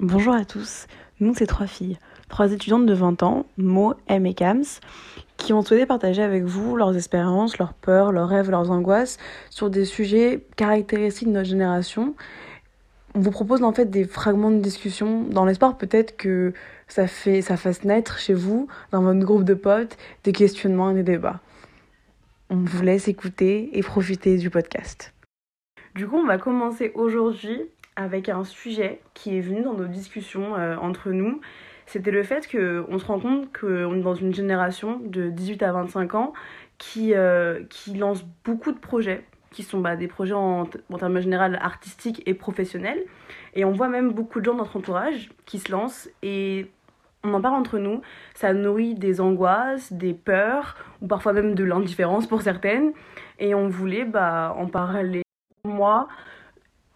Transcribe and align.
Bonjour 0.00 0.34
à 0.34 0.44
tous, 0.44 0.88
nous 1.20 1.32
c'est 1.34 1.46
trois 1.46 1.66
filles, 1.66 1.98
trois 2.28 2.52
étudiantes 2.52 2.84
de 2.84 2.92
20 2.92 3.22
ans, 3.22 3.46
Mo, 3.56 3.94
M 4.08 4.26
et 4.26 4.34
Kams, 4.34 4.62
qui 5.38 5.54
ont 5.54 5.62
souhaité 5.62 5.86
partager 5.86 6.22
avec 6.22 6.44
vous 6.44 6.76
leurs 6.76 6.94
expériences, 6.94 7.56
leurs 7.56 7.72
peurs, 7.72 8.12
leurs 8.12 8.28
rêves, 8.28 8.50
leurs 8.50 8.70
angoisses 8.70 9.16
sur 9.48 9.70
des 9.70 9.86
sujets 9.86 10.44
caractéristiques 10.56 11.28
de 11.28 11.32
notre 11.32 11.48
génération. 11.48 12.14
On 13.14 13.20
vous 13.20 13.30
propose 13.30 13.62
en 13.62 13.72
fait 13.72 13.86
des 13.86 14.04
fragments 14.04 14.50
de 14.50 14.60
discussion 14.60 15.22
dans 15.22 15.46
l'espoir 15.46 15.78
peut-être 15.78 16.18
que 16.18 16.52
ça, 16.88 17.06
fait, 17.06 17.40
ça 17.40 17.56
fasse 17.56 17.82
naître 17.82 18.18
chez 18.18 18.34
vous, 18.34 18.68
dans 18.92 19.00
votre 19.00 19.20
groupe 19.20 19.44
de 19.44 19.54
potes, 19.54 19.96
des 20.24 20.32
questionnements 20.32 20.90
et 20.90 20.94
des 20.94 21.04
débats. 21.04 21.40
On 22.50 22.56
vous 22.56 22.82
laisse 22.82 23.08
écouter 23.08 23.70
et 23.72 23.82
profiter 23.82 24.36
du 24.36 24.50
podcast. 24.50 25.14
Du 25.94 26.06
coup, 26.06 26.16
on 26.16 26.26
va 26.26 26.36
commencer 26.36 26.92
aujourd'hui 26.94 27.62
avec 27.96 28.28
un 28.28 28.44
sujet 28.44 29.00
qui 29.14 29.36
est 29.36 29.40
venu 29.40 29.62
dans 29.62 29.74
nos 29.74 29.86
discussions 29.86 30.54
euh, 30.56 30.76
entre 30.76 31.10
nous. 31.10 31.40
C'était 31.86 32.10
le 32.10 32.22
fait 32.22 32.48
qu'on 32.50 32.98
se 32.98 33.04
rend 33.04 33.20
compte 33.20 33.56
qu'on 33.58 33.94
est 33.94 34.02
dans 34.02 34.14
une 34.14 34.34
génération 34.34 35.00
de 35.04 35.30
18 35.30 35.62
à 35.62 35.72
25 35.72 36.14
ans 36.14 36.32
qui, 36.78 37.14
euh, 37.14 37.62
qui 37.70 37.94
lance 37.94 38.24
beaucoup 38.44 38.72
de 38.72 38.78
projets, 38.78 39.24
qui 39.50 39.62
sont 39.62 39.80
bah, 39.80 39.96
des 39.96 40.08
projets 40.08 40.34
en, 40.34 40.68
en 40.92 40.98
termes 40.98 41.20
général 41.20 41.58
artistiques 41.62 42.22
et 42.26 42.34
professionnels. 42.34 43.02
Et 43.54 43.64
on 43.64 43.72
voit 43.72 43.88
même 43.88 44.12
beaucoup 44.12 44.40
de 44.40 44.44
gens 44.44 44.52
dans 44.52 44.64
notre 44.64 44.76
entourage 44.76 45.30
qui 45.46 45.58
se 45.58 45.70
lancent 45.70 46.10
et 46.22 46.66
on 47.26 47.34
en 47.34 47.40
parle 47.40 47.54
entre 47.54 47.78
nous. 47.78 48.02
Ça 48.34 48.52
nourrit 48.52 48.94
des 48.94 49.20
angoisses, 49.20 49.92
des 49.92 50.14
peurs, 50.14 50.76
ou 51.02 51.06
parfois 51.06 51.32
même 51.32 51.54
de 51.54 51.64
l'indifférence 51.64 52.26
pour 52.26 52.42
certaines. 52.42 52.92
Et 53.38 53.54
on 53.54 53.68
voulait 53.68 54.04
bah, 54.04 54.54
en 54.56 54.66
parler. 54.66 55.22
Moi, 55.64 56.08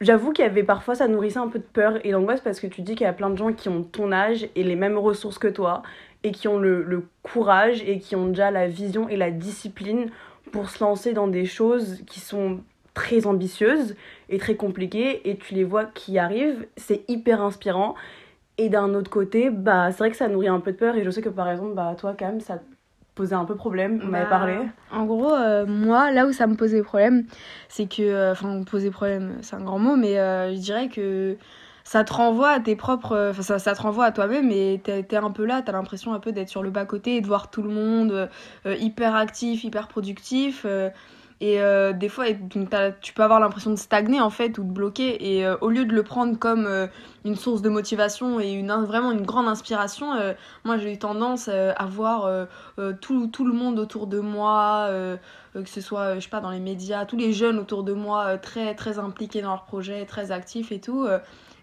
J'avoue 0.00 0.32
qu'il 0.32 0.44
y 0.44 0.48
avait 0.48 0.64
parfois, 0.64 0.94
ça 0.94 1.08
nourrissait 1.08 1.38
un 1.38 1.48
peu 1.48 1.58
de 1.58 1.64
peur 1.64 2.04
et 2.04 2.12
d'angoisse 2.12 2.40
parce 2.40 2.58
que 2.58 2.66
tu 2.66 2.80
dis 2.80 2.94
qu'il 2.94 3.04
y 3.04 3.08
a 3.08 3.12
plein 3.12 3.28
de 3.28 3.36
gens 3.36 3.52
qui 3.52 3.68
ont 3.68 3.82
ton 3.82 4.12
âge 4.12 4.48
et 4.54 4.62
les 4.62 4.74
mêmes 4.74 4.96
ressources 4.96 5.38
que 5.38 5.48
toi 5.48 5.82
et 6.22 6.32
qui 6.32 6.48
ont 6.48 6.58
le, 6.58 7.06
courage 7.22 7.82
et 7.82 7.98
qui 7.98 8.16
ont 8.16 8.28
déjà 8.28 8.50
la 8.50 8.66
vision 8.66 9.10
et 9.10 9.16
la 9.16 9.30
discipline 9.30 10.10
pour 10.52 10.70
se 10.70 10.82
lancer 10.82 11.12
dans 11.12 11.28
des 11.28 11.44
choses 11.44 12.02
qui 12.06 12.18
sont 12.18 12.60
très 12.94 13.26
ambitieuses 13.26 13.94
et 14.30 14.38
très 14.38 14.56
compliquées 14.56 15.28
et 15.28 15.36
tu 15.36 15.54
les 15.54 15.64
vois 15.64 15.84
qui 15.84 16.18
arrivent, 16.18 16.66
c'est 16.78 17.04
hyper 17.08 17.42
inspirant. 17.42 17.94
Et 18.56 18.70
d'un 18.70 18.94
autre 18.94 19.10
côté, 19.10 19.50
bah, 19.50 19.92
c'est 19.92 19.98
vrai 19.98 20.10
que 20.10 20.16
ça 20.16 20.28
nourrit 20.28 20.48
un 20.48 20.60
peu 20.60 20.72
de 20.72 20.76
peur 20.78 20.96
et 20.96 21.04
je 21.04 21.10
sais 21.10 21.22
que 21.22 21.28
par 21.28 21.50
exemple, 21.50 21.74
bah, 21.74 21.94
toi, 21.98 22.14
Cam, 22.14 22.40
ça 22.40 22.60
posait 23.20 23.34
un 23.34 23.44
peu 23.44 23.54
problème, 23.54 24.00
on 24.02 24.06
bah, 24.06 24.10
m'avait 24.12 24.28
parlé. 24.28 24.56
En 24.92 25.04
gros, 25.04 25.32
euh, 25.34 25.66
moi, 25.66 26.10
là 26.10 26.26
où 26.26 26.32
ça 26.32 26.46
me 26.46 26.54
posait 26.54 26.82
problème, 26.82 27.24
c'est 27.68 27.86
que. 27.86 28.02
euh, 28.02 28.32
Enfin, 28.32 28.62
poser 28.64 28.90
problème, 28.90 29.38
c'est 29.42 29.56
un 29.56 29.60
grand 29.62 29.78
mot, 29.78 29.96
mais 29.96 30.18
euh, 30.18 30.54
je 30.54 30.58
dirais 30.58 30.88
que 30.88 31.36
ça 31.84 32.04
te 32.04 32.12
renvoie 32.12 32.50
à 32.50 32.60
tes 32.60 32.76
propres. 32.76 33.30
Enfin, 33.30 33.42
ça, 33.42 33.58
ça 33.58 33.74
te 33.74 33.82
renvoie 33.82 34.04
à 34.06 34.12
toi-même 34.12 34.50
et 34.50 34.80
t'es 34.82 35.06
es 35.10 35.16
un 35.16 35.30
peu 35.30 35.44
là, 35.44 35.62
t'as 35.62 35.72
l'impression 35.72 36.12
un 36.14 36.20
peu 36.20 36.32
d'être 36.32 36.48
sur 36.48 36.62
le 36.62 36.70
bas-côté 36.70 37.16
et 37.16 37.20
de 37.20 37.26
voir 37.26 37.50
tout 37.50 37.62
le 37.62 37.70
monde 37.70 38.28
euh, 38.66 38.76
hyper 38.76 39.14
actif, 39.16 39.64
hyper 39.64 39.88
productif. 39.88 40.62
euh, 40.64 40.90
et 41.40 41.60
euh, 41.60 41.92
des 41.92 42.08
fois, 42.08 42.28
et 42.28 42.34
donc 42.34 42.70
t'as- 42.70 42.92
tu 42.92 43.12
peux 43.14 43.22
avoir 43.22 43.40
l'impression 43.40 43.70
de 43.70 43.76
stagner 43.76 44.20
en 44.20 44.30
fait 44.30 44.58
ou 44.58 44.62
de 44.64 44.70
bloquer. 44.70 45.36
Et 45.38 45.46
euh, 45.46 45.56
au 45.60 45.70
lieu 45.70 45.84
de 45.86 45.92
le 45.94 46.02
prendre 46.02 46.38
comme 46.38 46.66
euh, 46.66 46.86
une 47.24 47.36
source 47.36 47.62
de 47.62 47.68
motivation 47.70 48.40
et 48.40 48.52
une, 48.52 48.70
vraiment 48.72 49.10
une 49.10 49.22
grande 49.24 49.48
inspiration, 49.48 50.12
moi 50.64 50.78
j'ai 50.78 50.92
eu 50.92 50.98
tendance 50.98 51.48
à 51.48 51.86
voir 51.86 52.46
tout, 53.00 53.26
tout 53.28 53.44
le 53.44 53.52
monde 53.52 53.78
autour 53.78 54.06
de 54.06 54.20
moi, 54.20 54.88
que 55.54 55.68
ce 55.68 55.80
soit, 55.80 56.14
je 56.16 56.20
sais 56.20 56.28
pas, 56.30 56.40
dans 56.40 56.50
les 56.50 56.60
médias, 56.60 57.04
tous 57.04 57.16
les 57.16 57.32
jeunes 57.32 57.58
autour 57.58 57.84
de 57.84 57.92
moi 57.92 58.38
très, 58.38 58.74
très 58.74 58.98
impliqués 58.98 59.42
dans 59.42 59.50
leurs 59.50 59.64
projets, 59.64 60.06
très 60.06 60.30
actifs 60.32 60.72
et 60.72 60.80
tout. 60.80 61.06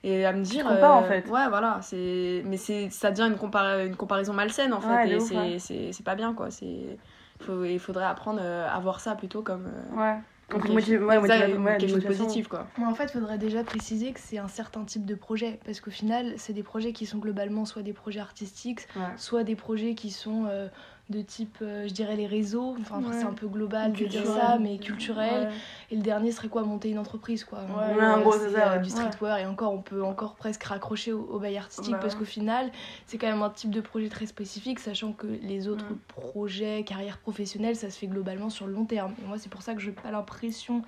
et 0.03 0.25
à 0.25 0.33
me 0.33 0.43
dire. 0.43 0.65
compares, 0.65 0.97
en 0.97 1.03
fait. 1.03 1.27
Ouais, 1.29 1.47
voilà. 1.49 1.79
c'est 1.81 2.43
Mais 2.45 2.57
c'est 2.57 2.89
ça 2.91 3.11
devient 3.11 3.29
une, 3.31 3.35
compara- 3.37 3.85
une 3.85 3.95
comparaison 3.95 4.33
malsaine 4.33 4.73
en 4.73 4.81
fait. 4.81 4.87
Ouais, 4.87 5.55
et 5.55 5.59
c'est 5.91 6.03
pas 6.05 6.15
bien 6.15 6.33
quoi. 6.33 6.51
C'est. 6.51 6.97
Faut, 7.39 7.63
il 7.63 7.79
faudrait 7.79 8.05
apprendre 8.05 8.39
euh, 8.41 8.67
à 8.67 8.79
voir 8.79 8.99
ça 8.99 9.15
plutôt 9.15 9.41
comme, 9.41 9.65
Ouais. 9.95 10.17
comme 10.49 10.59
Donc, 10.59 10.67
quelque, 10.67 10.73
motiv- 10.73 11.03
ouais, 11.05 11.15
ça, 11.15 11.21
motivation, 11.21 11.63
ouais, 11.63 11.77
quelque 11.77 11.89
chose 11.91 12.03
de 12.03 12.07
positif 12.07 12.47
quoi. 12.47 12.67
Mais 12.77 12.85
en 12.85 12.93
fait, 12.95 13.05
il 13.05 13.11
faudrait 13.19 13.37
déjà 13.37 13.63
préciser 13.63 14.11
que 14.13 14.19
c'est 14.19 14.37
un 14.39 14.47
certain 14.47 14.83
type 14.85 15.05
de 15.05 15.15
projet. 15.15 15.59
Parce 15.65 15.79
qu'au 15.79 15.91
final, 15.91 16.33
c'est 16.37 16.53
des 16.53 16.63
projets 16.63 16.93
qui 16.93 17.05
sont 17.05 17.19
globalement 17.19 17.65
soit 17.65 17.83
des 17.83 17.93
projets 17.93 18.19
artistiques, 18.21 18.87
Ouais. 18.95 19.01
soit 19.17 19.43
des 19.43 19.55
projets 19.55 19.93
qui 19.93 20.09
sont 20.09 20.45
euh, 20.47 20.67
de 21.09 21.21
type, 21.21 21.59
euh, 21.61 21.87
je 21.87 21.93
dirais, 21.93 22.15
les 22.17 22.27
réseaux. 22.27 22.75
Enfin, 22.81 22.97
après, 22.99 23.11
Ouais. 23.15 23.21
c'est 23.21 23.25
un 23.27 23.33
peu 23.33 23.47
global 23.47 23.93
de 23.93 24.05
dire 24.05 24.25
ça, 24.25 24.57
mais 24.59 24.77
culturel. 24.77 25.47
Ouais. 25.47 25.53
Et 25.91 25.95
le 25.95 26.01
dernier 26.01 26.31
serait 26.33 26.49
quoi? 26.49 26.63
Monter 26.63 26.89
une 26.89 26.99
entreprise, 26.99 27.45
quoi. 27.45 27.59
Ouais, 27.59 28.05
en 28.05 28.17
euh, 28.17 28.21
gros, 28.21 28.33
c'est 28.33 28.49
ça, 28.51 28.71
euh, 28.73 28.75
ouais. 28.77 28.83
du 28.83 28.89
streetwear. 28.89 29.37
Et 29.37 29.45
encore, 29.45 29.71
on 29.71 29.81
peut 29.81 30.03
encore 30.03 30.35
presque 30.35 30.63
raccrocher 30.63 31.13
au, 31.13 31.21
au 31.21 31.39
bail 31.39 31.57
artistique 31.57 31.93
Bah 31.93 31.99
parce 32.01 32.13
qu'au 32.15 32.25
final, 32.25 32.71
c'est 33.05 33.17
quand 33.17 33.27
même 33.27 33.41
un 33.41 33.49
type 33.49 33.71
de 33.71 33.79
projet 33.79 34.09
très 34.09 34.25
spécifique, 34.25 34.79
sachant 34.79 35.13
que 35.13 35.27
les 35.27 35.69
autres 35.69 35.85
projets, 36.07 36.83
carrière 36.83 37.17
professionnelle, 37.19 37.75
ça 37.77 37.89
se 37.89 37.97
fait 37.97 38.07
globalement 38.07 38.49
sur 38.49 38.67
le 38.67 38.73
long 38.73 38.85
terme. 38.85 39.13
Et 39.23 39.27
moi, 39.27 39.37
c'est 39.37 39.49
pour 39.49 39.61
ça 39.61 39.73
que 39.75 39.79
je 39.79 39.87
n'ai 39.89 39.95
pas 39.95 40.11
l'impression 40.11 40.81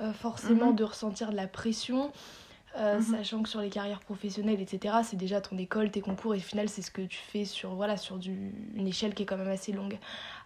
euh, 0.00 0.12
forcément 0.12 0.68
Mhm. 0.70 0.76
de 0.76 0.84
ressentir 0.84 1.30
de 1.32 1.36
la 1.36 1.48
pression. 1.48 2.12
Euh, 2.78 2.96
Mhm. 2.98 3.02
sachant 3.02 3.42
que 3.42 3.48
sur 3.48 3.60
les 3.60 3.70
carrières 3.70 4.00
professionnelles, 4.00 4.60
etc., 4.60 4.96
c'est 5.02 5.16
déjà 5.16 5.40
ton 5.40 5.58
école, 5.58 5.90
tes 5.90 6.00
concours, 6.00 6.34
et 6.34 6.38
au 6.38 6.40
final, 6.40 6.68
c'est 6.68 6.82
ce 6.82 6.90
que 6.90 7.02
tu 7.02 7.18
fais 7.18 7.44
sur, 7.44 7.74
voilà, 7.74 7.96
sur 7.96 8.16
du, 8.18 8.52
une 8.74 8.86
échelle 8.86 9.14
qui 9.14 9.24
est 9.24 9.26
quand 9.26 9.36
même 9.36 9.48
assez 9.48 9.72
longue. 9.72 9.98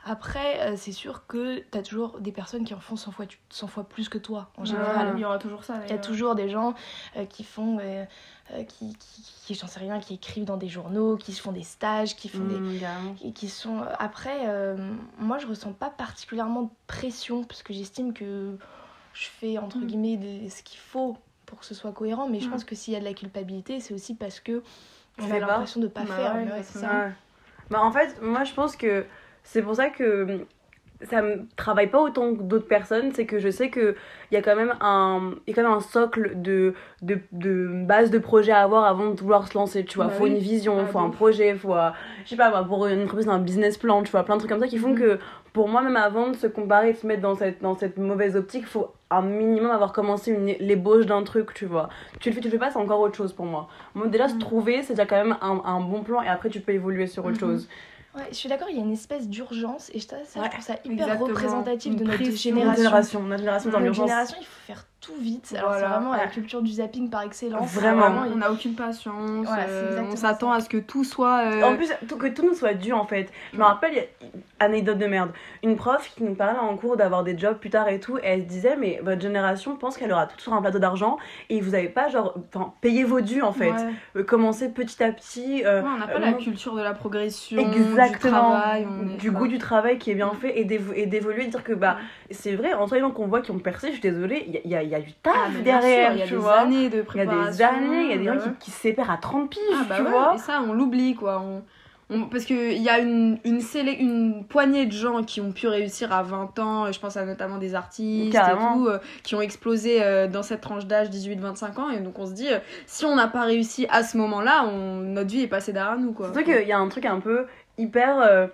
Après, 0.04 0.60
euh, 0.60 0.75
c'est 0.76 0.93
sûr 0.93 1.26
que 1.26 1.60
tu 1.70 1.78
as 1.78 1.82
toujours 1.82 2.19
des 2.20 2.32
personnes 2.32 2.65
qui 2.65 2.75
en 2.75 2.81
font 2.81 2.97
100 2.97 3.12
fois, 3.12 3.26
100 3.50 3.66
fois 3.69 3.84
plus 3.84 4.09
que 4.09 4.19
toi, 4.19 4.50
en 4.56 4.65
général. 4.65 5.12
Il 5.16 5.20
y 5.20 5.25
aura 5.25 5.38
toujours 5.38 5.62
ça. 5.65 5.81
Il 5.84 5.91
y 5.91 5.93
a 5.94 5.98
toujours 5.98 6.34
des 6.34 6.48
gens 6.48 6.75
euh, 7.16 7.25
qui 7.25 7.44
font, 7.44 7.78
qui, 8.69 8.97
qui, 8.99 9.22
qui- 9.47 9.54
j'en 9.54 9.66
sais 9.66 9.81
rien, 9.81 9.99
qui 10.00 10.14
écrivent 10.14 10.44
dans 10.44 10.56
des 10.56 10.69
journaux, 10.69 11.16
qui 11.16 11.32
font 11.32 11.53
des 11.53 11.62
stages, 11.62 12.16
qui 12.16 12.28
font 12.28 12.44
des, 12.44 12.59
Mmh, 12.60 13.16
et 13.25 13.32
qui 13.32 13.49
sont 13.49 13.82
après 13.99 14.47
moi 15.19 15.38
je 15.38 15.47
ressens 15.47 15.72
pas 15.72 15.88
particulièrement 15.91 16.62
de 16.62 16.70
pression 16.87 17.44
parce 17.44 17.62
que 17.62 17.72
j'estime 17.72 18.12
que 18.12 18.56
je 19.14 19.26
fais 19.26 19.59
entre 19.59 19.78
Mm. 19.78 19.87
guillemets 19.87 20.16
des- 20.16 20.50
ce 20.50 20.62
qu'il 20.62 20.78
faut 20.81 21.16
pour 21.53 21.61
que 21.61 21.67
ce 21.67 21.75
soit 21.75 21.93
cohérent 21.93 22.31
mais 22.31 22.41
je 22.41 22.47
Mm. 22.47 22.51
pense 22.53 22.65
que 22.65 22.75
s'il 22.75 22.95
y 22.95 22.97
a 22.97 23.01
de 23.01 23.05
la 23.05 23.13
culpabilité 23.13 23.79
c'est 23.79 23.93
aussi 23.93 24.15
parce 24.15 24.41
que 24.41 24.63
on 25.21 25.31
a 25.31 25.39
l'impression 25.39 25.83
de 25.83 25.87
pas 25.87 26.01
Bah 26.01 26.15
faire 26.17 26.35
ouais, 26.35 26.51
ouais, 26.51 26.63
ça. 26.63 27.11
Bah, 27.71 27.81
en 27.83 27.93
fait, 27.93 28.17
moi 28.23 28.45
je 28.45 28.55
pense 28.55 28.75
que 28.75 29.05
c'est 29.45 29.61
pour 29.61 29.75
ça 29.77 29.91
que 29.91 30.47
ça 31.03 31.21
me 31.21 31.47
travaille 31.57 31.89
pas 31.89 32.01
autant 32.01 32.35
que 32.35 32.43
d'autres 32.43 32.67
personnes, 32.69 33.12
c'est 33.12 33.27
que 33.27 33.39
je 33.39 33.51
sais 33.51 33.69
que 33.69 33.97
il 34.31 34.35
y 34.35 34.39
a 34.39 34.43
quand 34.43 34.57
même 34.57 34.73
un 34.81 35.33
y 35.47 35.51
a 35.51 35.55
quand 35.55 35.62
même 35.62 35.73
un 35.73 35.81
socle 35.81 36.41
de 36.41 36.73
de, 37.03 37.19
de 37.33 37.69
base 37.85 38.11
de 38.11 38.19
projet 38.19 38.53
à 38.53 38.62
avoir 38.62 38.85
avant 38.85 39.11
de 39.11 39.21
vouloir 39.21 39.47
se 39.47 39.53
lancer, 39.59 39.85
tu 39.85 39.97
vois, 39.97 40.07
Bah 40.07 40.12
faut 40.12 40.25
oui. 40.25 40.31
une 40.31 40.39
vision, 40.39 40.79
Ah, 40.81 40.87
faut 40.87 41.01
un 41.01 41.11
projet, 41.11 41.55
faut 41.55 41.75
euh, 41.77 41.91
je 42.25 42.31
sais 42.31 42.37
pas 42.37 42.49
moi, 42.49 42.65
pour 42.65 42.87
une 42.87 43.03
entreprise 43.03 43.29
un 43.29 43.39
business 43.41 43.77
plan, 43.77 44.03
tu 44.03 44.11
vois, 44.11 44.23
plein 44.25 44.37
de 44.37 44.41
trucs 44.41 44.51
comme 44.51 44.61
ça 44.61 44.69
qui 44.69 44.79
font 44.79 44.91
Mhm. 44.93 44.99
que 44.99 45.19
pour 45.53 45.69
moi 45.69 45.83
même 45.83 45.97
avant 45.97 46.29
de 46.31 46.37
se 46.37 46.47
comparer 46.47 46.91
et 46.91 46.93
de 46.95 46.99
se 46.99 47.07
mettre 47.07 47.21
dans 47.23 47.35
cette 47.35 47.61
dans 47.61 47.75
cette 47.77 47.99
mauvaise 47.99 48.37
optique, 48.37 48.67
faut 48.67 48.89
un 49.12 49.23
minimum 49.23 49.71
avoir 49.71 49.93
commencé 49.93 50.31
une 50.33 50.47
l'ébauche 50.47 51.06
d'un 51.06 51.23
truc, 51.23 51.55
tu 51.55 51.67
vois. 51.67 51.89
Tu 52.21 52.31
le 52.31 52.34
fais 52.34 52.41
tu 52.41 52.49
le 52.49 52.53
fais 52.53 52.59
pas, 52.59 52.71
c'est 52.71 52.78
encore 52.78 53.00
autre 53.00 53.17
chose 53.17 53.33
pour 53.33 53.45
moi. 53.47 53.69
Moi 53.95 54.06
déjà 54.09 54.28
se 54.28 54.34
Mhm. 54.34 54.41
trouver, 54.41 54.83
c'est 54.83 54.95
déjà 54.95 55.06
quand 55.06 55.17
même 55.23 55.37
un, 55.41 55.62
un 55.65 55.81
bon 55.81 56.03
plan 56.03 56.23
et 56.23 56.28
après 56.28 56.49
tu 56.50 56.61
peux 56.61 56.73
évoluer 56.73 57.06
sur 57.06 57.25
autre 57.25 57.34
Mhm. 57.34 57.41
chose. 57.41 57.69
Ouais, 58.15 58.27
je 58.31 58.34
suis 58.34 58.49
d'accord 58.49 58.69
il 58.71 58.77
y 58.77 58.81
a 58.81 58.83
une 58.84 58.93
espèce 58.93 59.27
d'urgence 59.28 59.91
et 59.95 60.00
ça, 60.00 60.17
ça 60.25 60.41
Ouais, 60.41 60.47
je 60.47 60.50
trouve 60.53 60.65
ça 60.65 60.75
hyper 60.84 61.05
exactement. 61.06 61.27
représentatif 61.28 61.97
de 61.97 62.05
Une 62.05 62.11
notre 62.11 62.25
génération 62.25 63.23
notre 63.23 63.39
génération 63.39 63.71
dans 63.71 63.78
notre 63.78 63.84
l'urgence. 63.84 64.06
génération 64.09 64.37
il 64.41 64.45
faut 64.45 64.61
faire 64.67 64.87
tout 65.03 65.13
vite 65.19 65.53
alors 65.59 65.75
c'est 65.75 65.85
vraiment 65.85 66.13
la 66.15 66.29
culture 66.29 66.63
du 66.63 66.71
zapping 66.73 67.11
par 67.11 67.23
excellence 67.23 67.73
Vraiment. 67.75 68.23
on 68.33 68.37
n'a 68.37 68.53
aucune 68.53 68.75
patience. 68.75 69.49
Euh, 69.69 70.01
on 70.11 70.15
s'attend 70.17 70.53
à 70.53 70.61
ce 70.61 70.69
que 70.69 70.77
tout 70.79 71.03
soit. 71.05 71.41
euh, 71.47 71.63
En 71.65 71.77
plus, 71.77 71.93
tout- 72.09 72.17
que 72.17 72.29
tout 72.29 72.45
nous 72.47 72.55
soit 72.55 72.75
dû 72.75 72.93
en 72.93 73.05
fait. 73.05 73.29
Je 73.53 73.59
me 73.59 73.65
rappelle, 73.65 73.91
il 73.93 73.97
y 73.97 74.01
a- 74.01 74.65
anecdote 74.65 74.99
de 74.99 75.07
merde, 75.07 75.31
une 75.65 75.75
prof 75.75 76.09
qui 76.15 76.23
nous 76.23 76.37
parlait 76.37 76.61
en 76.61 76.77
cours 76.77 76.97
d'avoir 76.97 77.25
des 77.25 77.37
jobs 77.37 77.59
plus 77.59 77.69
tard 77.71 77.89
et 77.89 77.99
tout, 77.99 78.17
et 78.19 78.21
elle 78.23 78.43
se 78.43 78.47
disait, 78.47 78.77
mais 78.77 79.01
votre 79.03 79.21
génération 79.21 79.75
pense 79.75 79.97
qu'elle 79.97 80.12
aura 80.12 80.27
tout 80.27 80.39
sur 80.39 80.55
un 80.55 80.62
plateau 80.62 80.79
d'argent 80.79 81.17
et 81.51 81.61
vous 81.61 81.75
avez 81.75 81.89
pas, 81.89 82.09
genre, 82.09 82.37
enfin, 82.55 82.73
payé 82.81 83.03
vos 83.03 83.21
dus 83.21 83.43
en 83.43 83.53
fait. 83.53 83.73
ouais. 83.73 83.91
Euh, 84.19 84.23
commencez 84.23 84.69
petit 84.69 85.03
à 85.03 85.11
petit. 85.11 85.65
euh, 85.67 85.82
Ouais, 85.82 85.88
on 85.93 85.99
n'a 85.99 86.06
pas 86.06 86.15
euh, 86.15 86.21
la 86.21 86.32
culture 86.35 86.76
de 86.76 86.82
la 86.82 86.93
progression, 86.94 87.59
Exactement. 87.61 88.11
du 88.11 88.19
travail. 88.53 88.87
on 88.88 89.17
du 89.17 89.31
goût 89.32 89.49
du 89.49 89.59
travail 89.59 89.99
qui 89.99 90.12
est 90.12 90.15
bien 90.15 90.31
Mm. 90.32 90.37
fait 90.41 90.61
et 90.61 90.65
d'évo- 90.65 90.93
et 90.94 91.06
d'évoluer, 91.06 91.47
dire 91.49 91.65
que 91.65 91.73
bah, 91.73 91.97
c'est 92.31 92.55
vrai, 92.55 92.73
entre 92.73 92.94
les 92.94 93.00
gens 93.00 93.11
qu'on 93.11 93.26
voit 93.26 93.41
qui 93.41 93.50
ont 93.50 93.59
percé, 93.59 93.88
je 93.88 93.93
suis 93.94 94.00
désolée, 94.00 94.44
il 94.65 94.71
y 94.71 94.76
a, 94.76 94.82
y 94.85 94.92
y 94.93 94.94
a 94.97 95.00
du 95.00 95.12
taf 95.15 95.35
Ah, 95.37 95.49
derrière, 95.62 96.09
sûr, 96.09 96.17
il 96.17 96.19
y 96.21 96.23
a 96.23 96.27
tu 96.27 96.31
des 96.33 96.37
vois. 96.39 96.59
années 96.61 96.89
de 96.89 96.94
Il 96.94 96.99
y 96.99 97.00
a 97.00 97.05
préparation. 97.05 97.50
des 97.50 97.62
années, 97.62 98.03
il 98.05 98.11
y 98.11 98.15
a 98.15 98.19
des 98.19 98.25
gens 98.25 98.35
bah 98.37 98.41
ouais. 98.47 98.53
qui, 98.59 98.67
qui 98.67 98.71
se 98.71 98.81
séparent 98.81 99.11
à 99.11 99.17
30 99.19 99.50
piges, 99.50 99.61
Ah 99.75 99.85
bah 99.89 99.97
tu 99.97 100.03
ouais, 100.03 100.11
vois. 100.11 100.35
et 100.35 100.39
ça 100.39 100.61
on 100.67 100.73
l'oublie 100.73 101.15
quoi. 101.15 101.41
On, 101.41 101.62
on- 102.11 102.25
parce 102.27 102.44
qu'il 102.44 102.77
y 102.83 102.89
a 102.91 102.99
une, 102.99 103.39
une, 103.44 104.44
poignée 104.49 104.85
de 104.87 104.93
gens 104.93 105.23
qui 105.23 105.41
ont 105.41 105.53
pu 105.53 105.67
réussir 105.67 106.12
à 106.12 106.23
20 106.23 106.59
ans, 106.59 106.93
je 106.93 107.00
pense 107.00 107.17
à 107.17 107.25
notamment 107.25 107.56
des 107.59 107.75
artistes 107.75 108.33
Carrément. 108.33 108.75
et 108.75 108.79
tout, 108.79 108.89
euh, 108.89 108.99
qui 109.23 109.35
ont 109.35 109.41
explosé 109.41 110.03
euh, 110.03 110.29
dans 110.29 110.43
cette 110.43 110.61
tranche 110.61 110.87
d'âge 110.87 111.09
18-25 111.11 111.81
ans. 111.81 111.88
Et 111.91 112.00
donc 112.00 112.19
on 112.19 112.27
se 112.27 112.33
dit, 112.33 112.49
euh, 112.53 112.59
si 112.87 113.05
on 113.06 113.17
n'a 113.17 113.29
pas 113.29 113.43
réussi 113.45 113.87
à 113.91 114.03
ce 114.03 114.19
moment-là, 114.19 114.67
notre 114.71 115.31
vie 115.31 115.43
est 115.43 115.47
passée 115.49 115.73
derrière 115.73 115.99
nous 115.99 116.12
quoi. 116.12 116.27
Surtout 116.27 116.43
qu'il 116.45 116.69
y 116.69 116.73
a 116.73 116.79
un 116.79 116.88
truc 116.88 117.06
un 117.06 117.21
peu 117.21 117.47
hyper. 117.79 118.21
euh, 118.21 118.47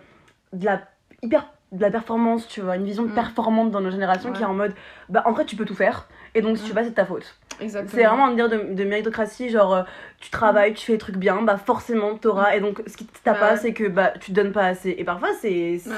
de 0.52 0.64
la. 0.64 0.81
hyper 1.23 1.46
de 1.70 1.82
la 1.82 1.91
performance, 1.91 2.49
tu 2.49 2.62
vois, 2.62 2.76
une 2.76 2.84
vision 2.84 3.02
Mm. 3.05 3.11
performante 3.12 3.70
dans 3.70 3.82
nos 3.82 3.91
générations 3.91 4.32
qui 4.32 4.41
est 4.41 4.46
en 4.46 4.55
mode 4.55 4.73
bah 5.11 5.23
en 5.26 5.32
vrai 5.32 5.44
tu 5.44 5.55
peux 5.55 5.67
tout 5.67 5.75
faire 5.75 6.08
et 6.38 6.43
donc 6.43 6.56
si 6.58 6.64
tu 6.64 6.73
vas 6.73 6.82
c'est 6.85 6.90
de 6.90 6.94
ta 6.94 7.05
faute. 7.05 7.37
Exactement. 7.61 7.90
C'est 8.00 8.06
vraiment 8.06 8.26
un 8.26 8.35
dire 8.35 8.49
de, 8.49 8.75
de 8.75 8.85
méritocratie, 8.85 9.49
genre 9.50 9.75
euh, 9.75 9.82
tu 10.20 10.31
travailles, 10.31 10.75
tu 10.75 10.87
fais 10.87 10.93
des 10.93 10.99
trucs 10.99 11.17
bien, 11.17 11.43
bah 11.43 11.56
forcément 11.58 12.14
t'auras. 12.17 12.55
Et 12.56 12.61
donc 12.61 12.82
ce 12.87 12.96
qui 12.96 13.05
t'a 13.25 13.35
pas, 13.35 13.56
c'est 13.56 13.73
que 13.73 13.88
bah 13.88 14.12
tu 14.20 14.32
donnes 14.32 14.52
pas 14.52 14.67
assez. 14.67 14.94
Et 14.96 15.05
parfois 15.05 15.31
c'est 15.40 15.81
Bah 15.87 15.94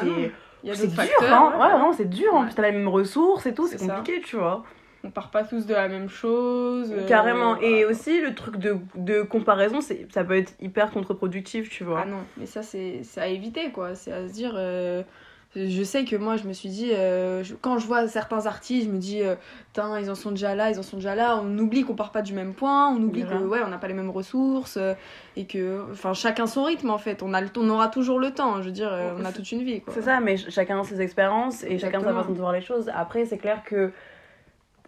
c'est 0.75 0.87
dur, 0.89 1.01
hein. 1.23 1.53
ouais, 1.53 1.69
vraiment 1.71 1.93
c'est 1.93 2.09
dur. 2.09 2.35
En 2.35 2.45
plus 2.45 2.55
t'as 2.55 2.63
les 2.63 2.73
mêmes 2.73 2.89
ressources 2.89 3.47
et 3.47 3.55
tout, 3.55 3.67
c'est 3.67 3.79
compliqué, 3.79 4.21
tu 4.23 4.37
vois. 4.37 4.65
On 5.03 5.11
part 5.11 5.31
pas 5.31 5.45
tous 5.45 5.65
de 5.65 5.73
la 5.73 5.89
même 5.89 6.11
chose. 6.11 6.93
euh, 6.93 7.07
Carrément. 7.07 7.57
Et 7.61 7.87
aussi 7.87 8.21
le 8.21 8.35
truc 8.35 8.59
de, 8.59 8.77
de 8.97 9.23
comparaison, 9.23 9.81
c'est 9.81 10.07
ça 10.13 10.25
peut 10.25 10.37
être 10.37 10.53
hyper 10.61 10.91
contre-productif, 10.91 11.71
tu 11.71 11.85
vois. 11.85 12.03
Ah 12.03 12.07
non, 12.07 12.19
mais 12.37 12.45
ça, 12.45 12.63
c'est 12.63 13.01
c'est 13.03 13.21
à 13.21 13.29
éviter, 13.29 13.71
quoi. 13.71 13.95
C'est 13.95 14.13
à 14.13 14.29
se 14.29 14.33
dire. 14.33 14.53
euh, 14.57 15.03
Je 15.57 15.83
sais 15.83 16.05
que 16.05 16.15
moi, 16.15 16.37
je 16.37 16.45
me 16.45 16.53
suis 16.53 16.69
dit, 16.69 16.93
euh, 16.93 17.43
je- 17.43 17.55
quand 17.57 17.79
je 17.79 17.87
vois 17.89 18.07
certains 18.07 18.47
artistes, 18.47 18.87
je 18.87 18.93
me 18.93 18.99
dis, 18.99 19.21
euh, 19.21 19.35
putain, 19.67 19.99
ils 19.99 20.09
en 20.09 20.15
sont 20.15 20.31
déjà 20.31 20.55
là, 20.55 20.71
ils 20.71 20.79
en 20.79 20.85
sont 20.85 20.99
déjà 20.99 21.17
là. 21.17 21.41
On 21.43 21.59
oublie 21.59 21.83
qu'on 21.83 21.97
part 21.97 22.13
pas 22.13 22.23
du 22.23 22.33
même 22.35 22.55
point, 22.55 22.89
on 22.89 23.03
oublie 23.03 23.25
que, 23.25 23.35
ouais, 23.35 23.59
on 23.65 23.69
n'a 23.69 23.79
pas 23.79 23.89
les 23.89 23.95
mêmes 23.95 24.11
ressources, 24.11 24.77
euh, 24.77 24.95
et 25.37 25.47
que, 25.47 25.85
enfin, 25.91 26.15
chacun 26.15 26.47
son 26.47 26.63
rythme, 26.63 26.91
en 26.91 26.99
fait. 26.99 27.21
On, 27.25 27.35
a 27.35 27.41
on 27.57 27.69
aura 27.69 27.89
toujours 27.89 28.21
le 28.21 28.31
temps, 28.31 28.61
je 28.63 28.67
veux 28.67 28.71
dire, 28.73 28.97
on 29.19 29.25
a 29.25 29.33
toute 29.33 29.51
une 29.51 29.65
vie. 29.65 29.83
C'est 29.89 30.03
ça, 30.03 30.21
mais 30.21 30.37
ch- 30.37 30.53
chacun 30.55 30.79
a 30.81 30.85
ses 30.85 31.01
expériences 31.01 31.65
et 31.65 31.79
chacun 31.81 31.99
sa 32.01 32.13
façon 32.15 32.31
de 32.31 32.39
voir 32.39 32.53
les 32.53 32.63
choses. 32.63 32.89
Après, 32.95 33.25
c'est 33.25 33.39
clair 33.39 33.65
que 33.65 33.91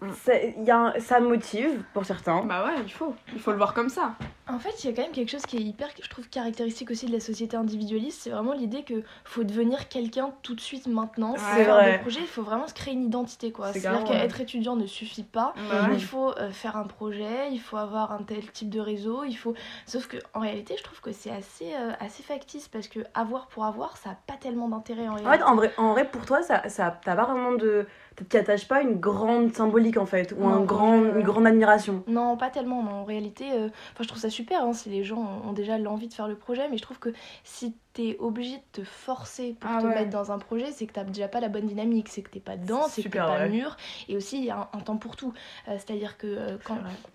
Mm. 0.01 0.07
c'est- 0.25 0.55
il 0.59 0.65
y 0.65 0.71
a 0.71 0.79
un- 0.79 0.99
ça 1.01 1.19
motive 1.21 1.81
pour 1.95 2.05
certains. 2.05 2.43
Bah 2.45 2.65
ouais, 2.67 2.83
il 2.85 2.93
faut. 2.93 3.15
Il 3.33 3.41
faut 3.41 3.51
le 3.53 3.57
voir 3.57 3.73
comme 3.75 3.89
ça. 3.89 4.15
En 4.49 4.59
fait, 4.59 4.83
il 4.83 4.91
y 4.91 4.93
a 4.93 4.97
quand 4.97 5.03
même 5.03 5.13
quelque 5.13 5.31
chose 5.31 5.47
qui 5.47 5.57
est 5.57 5.61
hyper, 5.63 5.89
je 6.03 6.09
trouve, 6.09 6.29
caractéristique 6.29 6.91
aussi 6.91 7.07
de 7.07 7.13
la 7.13 7.21
société 7.21 7.57
individualiste. 7.57 8.21
C'est 8.23 8.31
vraiment 8.31 8.53
l'idée 8.53 8.83
que 8.83 9.03
faut 9.25 9.45
devenir 9.45 9.89
quelqu'un 9.89 10.33
tout 10.43 10.55
de 10.57 10.61
suite 10.61 10.89
maintenant. 10.89 11.33
Ouais. 11.35 11.39
C'est 11.39 11.65
faire 11.65 11.75
vrai. 11.77 11.93
des 11.93 11.99
projets, 11.99 12.21
il 12.21 12.27
faut 12.27 12.43
vraiment 12.43 12.67
se 12.67 12.75
créer 12.75 12.93
une 12.95 13.05
identité, 13.05 13.53
quoi. 13.53 13.73
C'est 13.73 13.79
C'est-à-dire 13.81 14.03
ouais. 14.11 14.19
qu'être 14.19 14.41
étudiant 14.41 14.75
ne 14.75 14.87
suffit 14.87 15.23
pas. 15.23 15.55
Ouais. 15.57 15.95
Il 15.95 16.03
faut 16.05 16.31
euh, 16.39 16.51
faire 16.51 16.77
un 16.77 16.85
projet, 16.85 17.51
il 17.53 17.61
faut 17.61 17.77
avoir 17.77 18.11
un 18.13 18.23
tel 18.25 18.45
type 18.51 18.69
de 18.71 18.81
réseau, 18.81 19.23
il 19.25 19.35
faut. 19.35 19.55
Sauf 19.87 20.09
que 20.09 20.17
en 20.35 20.41
réalité, 20.41 20.75
je 20.77 20.83
trouve 20.83 21.01
que 21.01 21.13
c'est 21.13 21.31
assez, 21.31 21.73
euh, 21.75 21.93
assez 22.01 22.25
factice 22.25 22.67
parce 22.67 22.89
que 22.89 22.99
avoir 23.15 23.47
pour 23.47 23.65
avoir, 23.65 23.97
ça 23.97 24.11
a 24.11 24.17
pas 24.27 24.35
tellement 24.41 24.69
d'intérêt 24.69 25.07
en 25.09 25.13
En 25.13 25.17
fait, 25.19 25.23
réalité. 25.25 25.45
en 25.45 25.55
vrai, 25.55 25.73
en 25.79 25.93
vrai 25.93 26.05
pour 26.11 26.27
toi, 26.27 26.43
ça, 26.43 26.69
ça, 26.69 26.99
t'as 27.05 27.15
pas 27.15 27.25
vraiment 27.27 27.53
de. 27.53 27.87
T'y 28.29 28.37
attaches 28.37 28.69
pas 28.69 28.83
une 28.83 29.01
grande 29.01 29.55
symbolique 29.55 29.97
en 29.97 30.05
fait, 30.05 30.33
ou 30.37 30.43
Non, 30.43 30.49
un 30.51 30.59
ouais, 30.61 30.67
grand, 30.67 30.99
ouais. 30.99 31.13
une 31.17 31.23
grande 31.23 31.47
admiration. 31.47 32.05
Non, 32.07 32.37
pas 32.37 32.51
tellement. 32.51 32.83
Non. 32.83 32.91
En 32.91 33.05
réalité, 33.05 33.47
euh, 33.53 33.69
enfin, 33.93 34.03
je 34.03 34.09
trouve 34.09 34.21
ça 34.21 34.29
super 34.29 34.42
hein, 34.51 34.73
si 34.73 34.89
les 34.91 35.05
gens 35.05 35.19
ont, 35.19 35.51
ont 35.51 35.53
déjà 35.53 35.79
l'envie 35.79 36.09
de 36.09 36.15
faire 36.15 36.29
le 36.29 36.37
projet, 36.37 36.69
mais 36.69 36.77
je 36.77 36.83
trouve 36.83 36.99
que 36.99 37.13
si 37.45 37.75
t'es 37.93 38.17
obligé 38.21 38.57
de 38.57 38.63
te 38.73 38.85
forcer 38.85 39.55
pour 39.61 39.71
Ah 39.71 39.81
te 39.81 39.87
ouais. 39.87 39.95
mettre 39.95 40.11
dans 40.11 40.33
un 40.33 40.39
projet, 40.39 40.73
c'est 40.73 40.87
que 40.87 40.93
t'as 40.95 41.05
déjà 41.05 41.29
pas 41.29 41.41
la 41.41 41.49
bonne 41.49 41.67
dynamique, 41.67 42.09
c'est 42.09 42.23
que 42.23 42.31
t'es 42.31 42.41
pas 42.41 42.57
dedans, 42.57 42.89
C'est 42.89 43.03
que 43.03 43.09
t'es 43.09 43.19
pas 43.19 43.47
mûr, 43.49 43.77
et 44.09 44.17
aussi 44.17 44.39
il 44.39 44.45
y 44.45 44.51
a 44.51 44.57
un, 44.57 44.69
un 44.73 44.81
temps 44.81 44.97
pour 44.97 45.15
tout. 45.17 45.33
Euh, 45.69 45.73
C'est-à-dire 45.79 46.17
que 46.17 46.27
euh, 46.27 46.57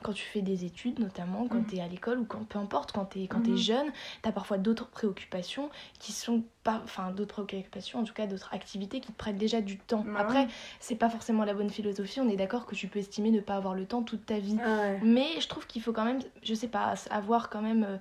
quand, 0.03 0.13
tu 0.13 0.23
fais 0.23 0.41
des 0.41 0.65
études, 0.65 0.99
notamment 0.99 1.47
quand 1.47 1.57
Mhm. 1.57 1.65
t'es 1.65 1.81
à 1.81 1.87
l'école 1.87 2.19
ou 2.19 2.25
quand 2.25 2.43
peu 2.47 2.59
importe, 2.59 2.91
quand 2.91 3.05
t'es 3.05 3.21
quand 3.27 3.41
t'es 3.41 3.51
Mhm. 3.51 3.57
jeune, 3.57 3.87
t'as 4.21 4.31
parfois 4.31 4.57
d'autres 4.59 4.87
préoccupations 4.87 5.69
qui 5.99 6.11
sont 6.11 6.43
pas, 6.63 6.81
enfin 6.83 7.11
d'autres 7.11 7.43
préoccupations, 7.43 7.99
en 7.99 8.03
tout 8.03 8.13
cas 8.13 8.27
d'autres 8.27 8.53
activités 8.53 8.99
qui 8.99 9.11
te 9.11 9.17
prennent 9.17 9.37
déjà 9.37 9.61
du 9.61 9.77
temps. 9.79 10.03
Bah 10.05 10.19
Après, 10.19 10.41
ouais. 10.43 10.47
c'est 10.79 10.95
pas 10.95 11.09
forcément 11.09 11.43
la 11.43 11.53
bonne 11.55 11.69
philosophie. 11.71 12.19
On 12.21 12.29
est 12.29 12.35
d'accord 12.35 12.65
que 12.67 12.75
tu 12.75 12.87
peux 12.87 12.99
estimer 12.99 13.31
ne 13.31 13.39
pas 13.39 13.55
avoir 13.55 13.73
le 13.73 13.85
temps 13.85 14.03
toute 14.03 14.25
ta 14.25 14.37
vie. 14.37 14.57
Ah 14.63 14.91
Mais 15.01 15.39
je 15.39 15.47
trouve 15.47 15.65
qu'il 15.65 15.81
faut 15.81 15.93
quand 15.93 16.05
même, 16.05 16.19
je 16.43 16.53
sais 16.53 16.67
pas, 16.67 16.93
avoir 17.09 17.49
quand 17.49 17.61
même, 17.61 17.83
euh, 17.83 17.97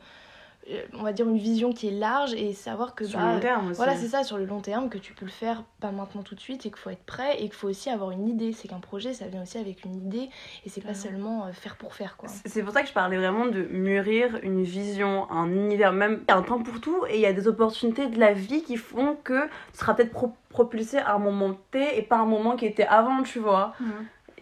on 0.94 1.02
va 1.02 1.12
dire, 1.12 1.28
une 1.28 1.38
vision 1.38 1.72
qui 1.72 1.88
est 1.88 1.92
large 1.92 2.34
et 2.34 2.52
savoir 2.52 2.94
que. 2.94 3.04
Sur 3.04 3.18
bah, 3.18 3.26
le 3.28 3.34
long 3.34 3.40
terme 3.40 3.66
aussi. 3.70 3.76
Voilà, 3.76 3.96
c'est 3.96 4.08
ça, 4.08 4.24
sur 4.24 4.36
le 4.36 4.44
long 4.44 4.60
terme, 4.60 4.88
que 4.88 4.98
tu 4.98 5.12
peux 5.12 5.24
le 5.24 5.30
faire 5.30 5.62
pas 5.80 5.92
maintenant 5.92 6.22
tout 6.22 6.34
de 6.34 6.40
suite 6.40 6.66
et 6.66 6.70
qu'il 6.70 6.78
faut 6.78 6.90
être 6.90 7.04
prêt 7.04 7.36
et 7.36 7.44
qu'il 7.44 7.52
faut 7.52 7.68
aussi 7.68 7.88
avoir 7.90 8.10
une 8.10 8.28
idée. 8.28 8.52
C'est 8.52 8.68
qu'un 8.68 8.80
projet, 8.80 9.12
ça 9.14 9.26
vient 9.28 9.42
aussi 9.42 9.58
avec 9.58 9.84
une 9.84 9.94
idée 9.94 10.28
et 10.64 10.68
c'est 10.68 10.80
pas 10.80 10.94
seulement 10.94 11.46
euh, 11.46 11.52
faire 11.52 11.76
pour 11.76 11.94
faire, 11.94 12.16
quoi. 12.16 12.28
C'est 12.46 12.62
pour 12.62 12.72
ça 12.72 12.82
que 12.82 12.88
je 12.88 12.92
parlais 12.94 13.16
vraiment 13.16 13.46
de 13.46 13.62
mûrir 13.62 14.38
une 14.42 14.62
vision, 14.62 15.30
un 15.30 15.50
univers, 15.50 15.92
même 15.92 16.22
il 16.26 16.30
y 16.30 16.34
a 16.34 16.36
un 16.36 16.42
temps 16.42 16.62
pour 16.62 16.80
tout 16.80 17.04
et 17.08 17.14
il 17.16 17.20
y 17.20 17.26
a 17.26 17.32
des 17.32 17.46
opportunités 17.48 18.06
de 18.06 18.18
la 18.18 18.32
vie 18.32 18.62
qui 18.62 18.76
font 18.76 19.16
que 19.22 19.46
tu 19.46 19.78
seras 19.78 19.94
peut-être 19.94 20.12
pro- 20.12 20.34
propulsé 20.48 20.98
à 20.98 21.14
un 21.14 21.18
moment 21.18 21.54
T 21.70 21.98
et 21.98 22.02
pas 22.02 22.16
à 22.16 22.20
un 22.20 22.26
moment 22.26 22.56
qui 22.56 22.66
était 22.66 22.86
avant, 22.86 23.22
tu 23.22 23.38
vois. 23.38 23.74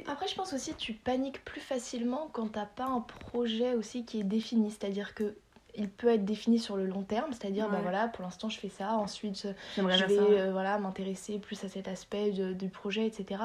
Après, 0.06 0.26
je 0.28 0.34
pense 0.34 0.52
aussi 0.52 0.72
que 0.72 0.78
tu 0.78 0.92
paniques 0.92 1.44
plus 1.44 1.60
facilement 1.60 2.28
quand 2.32 2.52
t'as 2.52 2.66
pas 2.66 2.84
un 2.84 3.00
projet 3.00 3.74
aussi 3.74 4.04
qui 4.04 4.20
est 4.20 4.24
défini. 4.24 4.70
C'est-à-dire 4.70 5.14
que 5.14 5.34
il 5.76 5.88
peut 5.88 6.08
être 6.08 6.24
défini 6.24 6.58
sur 6.58 6.76
le 6.76 6.86
long 6.86 7.02
terme, 7.02 7.32
c'est-à-dire, 7.32 7.68
bah 7.68 7.80
voilà, 7.82 8.08
pour 8.08 8.24
l'instant 8.24 8.48
je 8.48 8.58
fais 8.60 8.68
ça, 8.68 8.92
ensuite 8.96 9.48
J'aimerais 9.74 9.98
je 9.98 10.04
vais 10.04 10.16
ça. 10.16 10.22
euh, 10.22 10.52
voilà, 10.52 10.78
m'intéresser 10.78 11.38
plus 11.38 11.62
à 11.64 11.68
cet 11.68 11.88
aspect 11.88 12.30
de- 12.30 12.52
du 12.52 12.68
projet, 12.68 13.06
etc. 13.06 13.40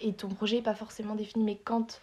Et 0.00 0.12
ton 0.12 0.28
projet 0.28 0.56
n'est 0.56 0.62
pas 0.62 0.74
forcément 0.74 1.14
défini, 1.14 1.44
mais 1.44 1.56
quand, 1.56 2.00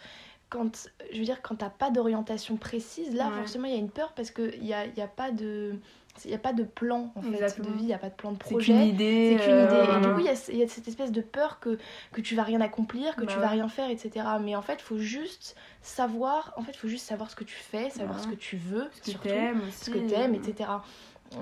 quand 0.50 0.90
je 1.12 1.18
veux 1.20 1.26
dire, 1.26 1.42
quand 1.42 1.56
t'as 1.56 1.70
pas 1.70 1.90
d'orientation 1.92 2.56
précise, 2.58 3.14
là 3.16 3.28
Ouais. 3.30 3.36
forcément 3.38 3.66
il 3.66 3.74
y 3.74 3.76
a 3.76 3.80
une 3.80 3.90
peur 3.90 4.14
parce 4.14 4.32
qu'il 4.32 4.62
n'y 4.62 4.74
a, 4.74 4.86
il 4.86 4.96
y 4.98 5.02
a 5.02 5.08
pas 5.08 5.32
de... 5.32 5.76
Il 6.24 6.30
n'y 6.30 6.36
a 6.36 6.40
pas 6.40 6.54
de 6.54 6.64
plan 6.64 7.12
en 7.16 7.22
fait 7.22 7.30
de 7.62 7.68
vie, 7.72 7.80
il 7.82 7.86
n'y 7.88 7.94
a 7.94 7.98
pas 7.98 8.08
de 8.10 8.16
plan 8.16 8.32
de 8.32 8.38
C'est 8.42 8.50
projet. 8.52 8.72
qu'une 8.74 8.82
idée. 8.84 9.38
C'est 9.38 9.44
qu'une 9.46 9.60
idée. 9.60 9.76
euh, 9.76 9.98
Et 9.98 10.02
du 10.02 10.14
coup, 10.14 10.20
il 10.20 10.26
y, 10.26 10.30
a- 10.30 10.50
il 10.50 10.58
y 10.58 10.64
a 10.64 10.68
cette 10.68 10.88
espèce 10.88 11.12
de 11.12 11.20
peur 11.22 11.60
que, 11.60 11.78
que 12.14 12.22
tu 12.22 12.36
vas 12.36 12.44
rien 12.44 12.62
accomplir, 12.62 13.16
que 13.18 13.26
Bah 13.26 13.34
tu 13.34 13.38
vas 13.40 13.50
rien 13.50 13.68
faire, 13.68 13.90
etc. 13.90 14.26
Mais 14.42 14.56
en 14.56 14.62
fait, 14.62 14.76
il 14.76 14.82
faut 14.84 14.98
juste 14.98 15.58
savoir, 15.82 16.54
en 16.56 16.62
fait, 16.62 16.76
faut 16.76 16.88
juste 16.88 17.06
savoir 17.06 17.30
ce 17.30 17.36
que 17.36 17.44
tu 17.44 17.56
fais, 17.56 17.90
savoir 17.90 18.18
Ouais. 18.18 18.24
ce 18.24 18.28
que 18.30 18.36
tu 18.36 18.56
veux, 18.56 18.88
ce 18.94 19.02
que 19.02 19.10
surtout, 19.12 19.28
aussi. 19.68 19.84
ce 19.84 19.90
que 19.92 19.98
t'aimes, 20.00 20.36
etc. 20.36 20.70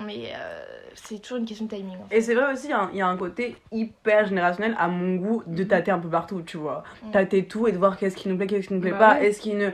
Mais 0.04 0.32
euh, 0.36 0.64
c'est 0.94 1.20
toujours 1.20 1.38
une 1.38 1.44
question 1.44 1.66
de 1.66 1.70
timing. 1.70 1.96
en 2.02 2.08
fait. 2.08 2.16
Et 2.16 2.20
c'est 2.20 2.34
vrai 2.34 2.52
aussi, 2.52 2.72
hein, 2.72 2.88
il 2.92 2.98
y 2.98 3.02
a 3.02 3.06
un 3.06 3.16
côté 3.16 3.56
hyper 3.70 4.26
générationnel 4.26 4.74
à 4.78 4.88
mon 4.88 5.16
goût 5.16 5.42
de 5.46 5.62
tâter 5.62 5.90
un 5.90 5.98
peu 5.98 6.08
partout, 6.08 6.42
tu 6.42 6.56
vois. 6.56 6.82
Mm. 7.04 7.10
Tâter 7.12 7.46
tout 7.46 7.68
et 7.68 7.72
de 7.72 7.78
voir 7.78 7.96
qu'est-ce 7.96 8.16
qui 8.16 8.28
nous 8.28 8.36
plaît, 8.36 8.46
qu'est-ce 8.46 8.68
qui 8.68 8.74
nous 8.74 8.80
plaît 8.80 8.90
Bah 8.92 8.98
pas. 8.98 9.14
ouais. 9.14 9.26
Est-ce 9.28 9.40
qu'il 9.40 9.56
y 9.58 9.62
a 9.64 9.68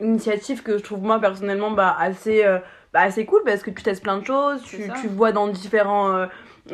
une 0.00 0.08
initiative 0.08 0.62
que 0.62 0.78
je 0.78 0.82
trouve 0.82 1.02
moi 1.02 1.20
personnellement 1.20 1.72
bah, 1.72 1.94
assez, 1.98 2.44
euh, 2.44 2.58
bah, 2.96 3.02
assez 3.02 3.26
cool 3.26 3.42
parce 3.44 3.62
que 3.62 3.70
tu 3.70 3.82
testes 3.82 4.02
plein 4.02 4.18
de 4.18 4.24
choses, 4.24 4.60
C'est 4.66 4.88
tu, 4.88 5.00
tu 5.02 5.08
vois 5.08 5.30
dans 5.32 5.48
différents, 5.48 6.08
euh, 6.10 6.26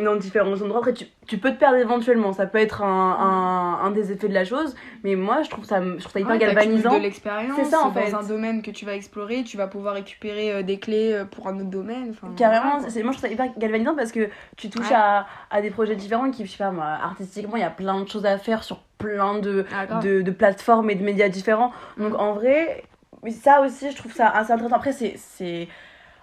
dans 0.02 0.14
différents 0.16 0.52
endroits. 0.62 0.78
Après, 0.78 0.92
tu, 0.94 1.04
tu 1.26 1.38
peux 1.38 1.50
te 1.50 1.58
perdre 1.58 1.76
éventuellement, 1.76 2.32
ça 2.32 2.46
peut 2.46 2.58
être 2.58 2.82
un, 2.82 2.86
un, 3.18 3.84
un 3.86 3.90
des 3.90 4.12
effets 4.12 4.28
de 4.28 4.32
la 4.34 4.44
chose, 4.44 4.74
mais 5.04 5.16
moi 5.16 5.42
je 5.42 5.50
trouve 5.50 5.64
ça, 5.64 5.82
je 5.82 5.98
trouve 6.00 6.12
ça 6.12 6.20
hyper 6.20 6.32
Ouais, 6.32 6.38
galvanisant. 6.38 6.94
de 6.96 7.02
l'expérience 7.02 7.56
C'est 7.56 7.64
ça, 7.64 7.80
en 7.80 7.88
dans 7.90 8.00
fait. 8.00 8.14
un 8.14 8.22
domaine 8.22 8.62
que 8.62 8.70
tu 8.70 8.84
vas 8.86 8.94
explorer, 8.94 9.42
tu 9.42 9.56
vas 9.56 9.66
pouvoir 9.66 9.94
récupérer 9.94 10.52
euh, 10.52 10.62
des 10.62 10.78
clés 10.78 11.12
euh, 11.12 11.24
pour 11.24 11.48
un 11.48 11.56
autre 11.56 11.70
domaine. 11.70 12.14
Carrément, 12.36 12.76
voilà, 12.78 12.88
c'est, 12.90 13.02
moi 13.02 13.12
je 13.12 13.18
trouve 13.18 13.28
ça 13.28 13.34
hyper 13.34 13.48
galvanisant 13.58 13.94
parce 13.96 14.12
que 14.12 14.28
tu 14.56 14.70
touches 14.70 14.88
Ouais. 14.90 14.94
à, 14.96 15.26
à 15.50 15.60
des 15.60 15.70
projets 15.70 15.96
différents 15.96 16.30
qui, 16.30 16.46
je 16.46 16.52
sais 16.52 16.58
pas 16.58 16.70
moi, 16.70 16.86
artistiquement, 17.02 17.56
il 17.56 17.62
y 17.62 17.64
a 17.64 17.70
plein 17.70 18.00
de 18.00 18.08
choses 18.08 18.24
à 18.24 18.38
faire 18.38 18.62
sur 18.62 18.78
plein 18.98 19.38
de, 19.40 19.66
Ah, 19.76 19.96
de, 20.00 20.22
de 20.22 20.30
plateformes 20.30 20.88
et 20.90 20.94
de 20.94 21.02
médias 21.04 21.28
différents. 21.28 21.72
Donc 21.98 22.12
Mm. 22.12 22.20
en 22.20 22.32
vrai, 22.34 22.84
ça 23.30 23.60
aussi, 23.60 23.90
je 23.90 23.96
trouve 23.96 24.12
ça 24.12 24.28
assez 24.28 24.52
intéressant. 24.52 24.76
Après, 24.76 24.92
c'est. 24.92 25.68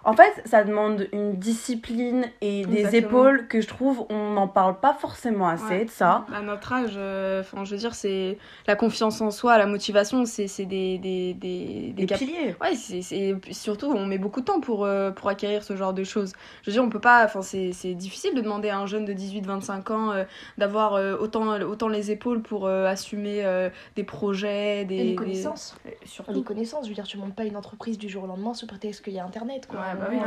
En 0.05 0.13
fait, 0.13 0.41
ça 0.45 0.63
demande 0.63 1.07
une 1.11 1.35
discipline 1.35 2.25
et 2.41 2.65
des 2.65 2.79
Exactement. 2.79 2.97
épaules 3.09 3.47
que 3.47 3.59
je 3.61 3.67
trouve 3.67 4.05
on 4.09 4.31
n'en 4.31 4.47
parle 4.47 4.79
pas 4.79 4.93
forcément 4.93 5.47
assez 5.49 5.63
Ouais. 5.65 5.85
de 5.85 5.89
ça. 5.89 6.25
À 6.33 6.41
notre 6.41 6.71
âge, 6.71 6.93
euh, 6.95 7.41
enfin, 7.41 7.65
je 7.65 7.71
veux 7.71 7.77
dire, 7.77 7.93
c'est 7.93 8.37
la 8.65 8.75
confiance 8.75 9.19
en 9.21 9.29
soi, 9.29 9.57
la 9.57 9.65
motivation, 9.65 10.23
c'est 10.25 10.47
c'est 10.47 10.65
des, 10.65 10.97
des, 10.99 11.33
des, 11.33 11.93
Des 11.95 12.05
cap- 12.05 12.17
piliers. 12.17 12.55
Ouais, 12.61 12.75
c'est 12.75 13.01
c'est- 13.01 13.35
surtout, 13.51 13.91
on 13.91 14.05
met 14.05 14.17
beaucoup 14.17 14.39
de 14.39 14.45
temps 14.45 14.61
pour, 14.61 14.85
euh, 14.85 15.11
pour 15.11 15.27
acquérir 15.29 15.63
ce 15.63 15.75
genre 15.75 15.93
de 15.93 16.03
choses. 16.05 16.31
Je 16.63 16.69
veux 16.69 16.73
dire, 16.73 16.83
on 16.83 16.89
peut 16.89 16.99
pas. 17.01 17.25
Enfin, 17.25 17.41
c'est 17.41 17.71
c'est 17.73 17.93
difficile 17.93 18.33
de 18.35 18.41
demander 18.41 18.69
à 18.69 18.77
un 18.79 18.85
jeune 18.85 19.03
de 19.05 19.13
18-25 19.13 19.91
ans 19.91 20.11
euh, 20.11 20.23
d'avoir 20.57 20.93
euh, 20.93 21.17
autant, 21.19 21.59
autant 21.61 21.87
les 21.89 22.09
épaules 22.11 22.41
pour 22.41 22.67
euh, 22.67 22.85
assumer 22.87 23.43
euh, 23.45 23.69
des 23.95 24.03
projets, 24.05 24.85
des. 24.85 24.95
Et 24.95 25.03
les 25.03 25.09
des- 25.09 25.15
connaissances. 25.15 25.75
Euh, 25.85 25.89
Surtout. 26.05 26.31
Les 26.33 26.43
connaissances, 26.43 26.85
je 26.85 26.89
veux 26.89 26.95
dire, 26.95 27.05
tu 27.05 27.17
montes 27.17 27.35
pas 27.35 27.43
une 27.45 27.57
entreprise 27.57 27.97
du 27.97 28.07
jour 28.09 28.23
au 28.23 28.27
lendemain 28.27 28.53
sous 28.53 28.65
prétexte 28.65 29.03
qu'il 29.03 29.13
y 29.13 29.19
a 29.19 29.25
internet. 29.25 29.67
Quoi. 29.67 29.79
Ouais, 29.79 29.88
bah 29.95 30.07
oui, 30.09 30.17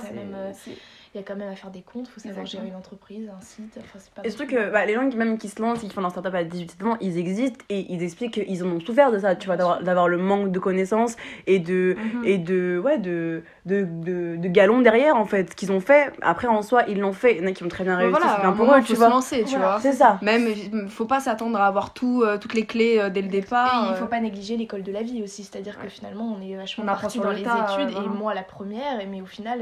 c'est- 0.00 0.12
même, 0.12 0.34
euh, 0.34 0.50
c'est- 0.54 0.76
il 1.14 1.18
y 1.18 1.20
a 1.20 1.24
quand 1.26 1.36
même 1.36 1.50
à 1.52 1.56
faire 1.56 1.70
des 1.70 1.82
comptes, 1.82 2.06
il 2.08 2.10
faut 2.10 2.20
savoir 2.20 2.46
gérer 2.46 2.68
une 2.68 2.74
entreprise, 2.74 3.28
un 3.28 3.40
site. 3.42 3.76
Enfin, 3.78 3.98
c'est 3.98 4.12
pas 4.14 4.22
Et 4.24 4.30
surtout 4.30 4.46
que 4.46 4.70
bah, 4.70 4.86
les 4.86 4.94
gens 4.94 5.08
qui, 5.10 5.16
même 5.16 5.36
qui 5.36 5.48
se 5.50 5.60
lancent 5.60 5.84
et 5.84 5.86
qui 5.86 5.92
font 5.92 6.00
leur 6.00 6.10
startup 6.10 6.34
à 6.34 6.42
18 6.42 6.82
ans, 6.84 6.96
ils 7.02 7.18
existent 7.18 7.62
et 7.68 7.80
ils 7.92 8.02
expliquent 8.02 8.32
qu'ils 8.32 8.64
en 8.64 8.68
ont 8.68 8.80
souffert 8.80 9.12
de 9.12 9.18
ça, 9.18 9.36
tu 9.36 9.46
vois, 9.46 9.56
d'avoir, 9.56 10.08
le 10.08 10.16
manque 10.16 10.50
de 10.52 10.58
connaissances 10.58 11.16
et 11.46 11.58
de, 11.58 11.96
Mhm. 11.98 12.24
et 12.24 12.38
de 12.38 12.80
ouais 12.82 12.98
de 12.98 13.42
de, 13.66 13.84
de, 13.84 14.36
de 14.36 14.48
galons 14.48 14.80
derrière 14.80 15.16
en 15.16 15.24
fait 15.24 15.54
qu'ils 15.54 15.70
ont 15.70 15.78
fait 15.80 16.12
après 16.22 16.48
en 16.48 16.62
soi 16.62 16.82
ils 16.88 16.98
l'ont 16.98 17.12
fait 17.12 17.36
il 17.36 17.42
y 17.42 17.44
en 17.44 17.48
a 17.48 17.52
qui 17.52 17.62
ont 17.62 17.68
très 17.68 17.84
bien 17.84 17.96
réussi 17.96 18.10
voilà, 18.10 18.34
c'est 18.34 18.40
bien 18.40 18.52
pour 18.52 18.72
eux 18.74 18.80
faut 18.80 18.86
tu 18.86 18.92
se 18.94 18.98
vois 18.98 19.08
lancer, 19.08 19.44
tu 19.44 19.50
Voilà. 19.50 19.66
vois. 19.72 19.80
c'est 19.80 19.92
ça 19.92 20.18
Même, 20.22 20.48
il 20.48 20.88
faut 20.88 21.04
pas 21.04 21.20
s'attendre 21.20 21.60
à 21.60 21.66
avoir 21.66 21.92
tout, 21.92 22.22
euh, 22.24 22.38
toutes 22.38 22.54
les 22.54 22.66
clés 22.66 22.98
euh, 22.98 23.08
dès 23.10 23.20
le 23.20 23.28
Et 23.28 23.30
départ. 23.30 23.88
il 23.90 23.96
faut 23.96 24.04
euh. 24.04 24.08
pas 24.08 24.18
négliger 24.20 24.56
l'école 24.56 24.82
de 24.82 24.90
la 24.90 25.02
vie 25.02 25.22
aussi, 25.22 25.44
c'est-à-dire 25.44 25.78
que 25.78 25.88
finalement 25.88 26.36
on 26.36 26.42
est 26.42 26.56
vachement 26.56 26.82
On 26.82 26.86
parti 26.86 27.18
dans 27.20 27.30
le 27.30 27.36
les 27.36 27.42
études 27.42 27.90
et 27.90 27.92
vraiment. 28.00 28.14
moi 28.14 28.34
la 28.34 28.42
première, 28.42 29.00
et- 29.00 29.06
mais 29.06 29.20
au 29.20 29.26
final 29.26 29.60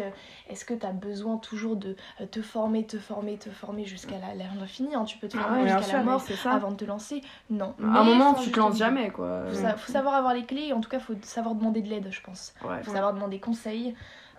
est-ce 0.49 0.65
que 0.65 0.73
tu 0.75 0.87
as 0.87 0.93
besoin 0.93 1.37
toujours 1.41 1.77
de 1.77 1.97
euh, 2.21 2.27
te 2.27 2.41
former, 2.43 2.85
te 2.87 2.99
former, 2.99 3.37
te 3.39 3.51
former 3.51 3.85
jusqu'à 3.85 4.17
la- 4.19 4.35
l'infini 4.61 4.95
hein, 4.95 5.05
Tu 5.05 5.19
peux 5.19 5.29
te 5.29 5.37
Ah 5.37 5.43
former 5.43 5.59
ouais, 5.61 5.65
bien 5.65 5.79
jusqu'à 5.79 5.97
la 5.99 6.03
mort 6.05 6.21
mais 6.29 6.35
c'est 6.37 6.43
ça. 6.43 6.53
avant 6.53 6.71
de 6.71 6.77
te 6.77 6.85
lancer 6.85 7.23
Non. 7.51 7.75
À 7.83 8.01
un 8.01 8.05
moment, 8.05 8.35
tu 8.35 8.51
te 8.53 8.59
lances 8.59 8.79
jamais, 8.79 9.11
quoi. 9.11 9.43
Faut, 9.49 9.55
sa- 9.55 9.77
faut 9.77 9.91
savoir 9.93 10.15
avoir 10.15 10.35
les 10.35 10.45
clés, 10.45 10.73
en 10.73 10.81
tout 10.81 10.89
cas 10.91 11.01
faut 11.01 11.15
savoir 11.23 11.55
demander 11.55 11.81
de 11.83 11.89
l'aide, 11.89 12.09
je 12.11 12.21
pense. 12.21 12.55
Ouais, 12.63 12.83
Faut 12.83 12.93
savoir 12.93 13.13
demander 13.15 13.41
conseil. 13.41 13.95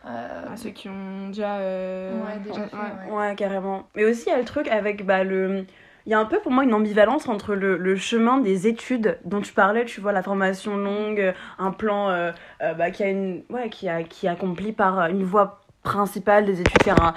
euh, 0.05 0.53
à 0.53 0.57
ceux 0.57 0.69
qui 0.71 0.89
ont 0.89 1.27
déjà. 1.27 1.57
euh, 1.57 2.25
Ouais, 2.25 2.39
déjà 2.39 2.67
fait, 2.67 2.75
ouais. 2.75 3.11
ouais. 3.11 3.13
ouais 3.29 3.35
carrément 3.35 3.83
mais 3.95 4.03
aussi 4.05 4.23
il 4.27 4.29
y 4.29 4.33
a 4.33 4.39
le 4.39 4.45
truc 4.45 4.67
avec 4.67 5.05
bah 5.05 5.23
le 5.23 5.65
il 6.07 6.11
y 6.11 6.15
a 6.15 6.19
un 6.19 6.25
peu 6.25 6.39
pour 6.39 6.51
moi 6.51 6.63
une 6.63 6.73
ambivalence 6.73 7.29
entre 7.29 7.53
le, 7.53 7.77
le, 7.77 7.95
chemin 7.95 8.39
des 8.39 8.65
études 8.65 9.19
dont 9.23 9.39
tu 9.39 9.53
parlais, 9.53 9.85
tu 9.85 10.01
vois, 10.01 10.11
la 10.11 10.23
formation 10.23 10.75
longue, 10.75 11.35
un 11.59 11.69
plan 11.69 12.09
euh, 12.09 12.31
euh, 12.63 12.73
bah, 12.73 12.89
qui, 12.89 13.03
a 13.03 13.09
une, 13.09 13.43
ouais, 13.51 13.69
qui, 13.69 13.87
a, 13.87 14.01
qui 14.01 14.25
est 14.25 14.29
accompli 14.29 14.71
par 14.71 14.99
une 15.11 15.23
voie 15.23 15.60
principale 15.83 16.45
des 16.45 16.61
études, 16.61 16.83
faire 16.83 17.01
un, 17.01 17.13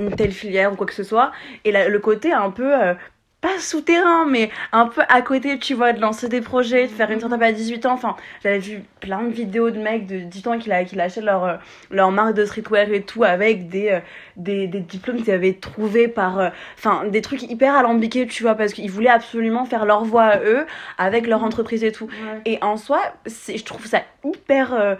une 0.00 0.14
telle 0.14 0.32
filière 0.32 0.72
ou 0.72 0.76
quoi 0.76 0.86
que 0.86 0.94
ce 0.94 1.04
soit, 1.04 1.32
et 1.64 1.72
le 1.72 1.98
côté 1.98 2.32
un 2.32 2.50
peu 2.50 2.74
euh, 2.74 2.94
pas 3.42 3.58
souterrain, 3.60 4.24
mais 4.24 4.50
un 4.72 4.86
peu 4.86 5.02
à 5.08 5.20
côté, 5.20 5.58
tu 5.58 5.74
vois, 5.74 5.92
de 5.92 6.00
lancer 6.00 6.28
des 6.28 6.40
projets, 6.40 6.84
de 6.86 6.92
faire 6.92 7.10
une 7.10 7.18
startup 7.18 7.42
à 7.42 7.52
18 7.52 7.84
ans. 7.84 7.92
Enfin, 7.92 8.16
j'avais 8.42 8.58
vu 8.58 8.82
plein 9.00 9.22
de 9.22 9.30
vidéos 9.30 9.70
de 9.70 9.78
mecs 9.78 10.06
de 10.06 10.20
18 10.20 10.46
ans 10.46 10.58
qui, 10.58 10.70
qui 10.86 11.20
leur, 11.20 11.44
euh, 11.44 11.56
leur 11.90 12.10
marque 12.10 12.34
de 12.34 12.44
streetwear 12.46 12.88
et 12.90 13.02
tout 13.02 13.24
avec 13.24 13.68
des, 13.68 13.90
euh, 13.90 14.00
des, 14.36 14.66
des, 14.66 14.80
diplômes 14.80 15.18
qu'ils 15.18 15.32
avaient 15.32 15.52
trouvés 15.52 16.08
par. 16.08 16.50
Enfin, 16.78 17.04
des 17.06 17.20
trucs 17.20 17.42
hyper 17.42 17.76
alambiqués, 17.76 18.26
tu 18.26 18.42
vois, 18.42 18.54
parce 18.54 18.72
qu'ils 18.72 18.90
voulaient 18.90 19.10
absolument 19.10 19.66
faire 19.66 19.84
leur 19.84 20.04
voix 20.04 20.24
à 20.24 20.40
eux 20.40 20.66
avec 20.96 21.26
leur 21.26 21.44
entreprise 21.44 21.84
et 21.84 21.92
tout. 21.92 22.08
Et 22.46 22.58
en 22.62 22.78
soi, 22.78 23.00
je 23.26 23.62
trouve 23.62 23.86
ça 23.86 24.00
hyper 24.24 24.96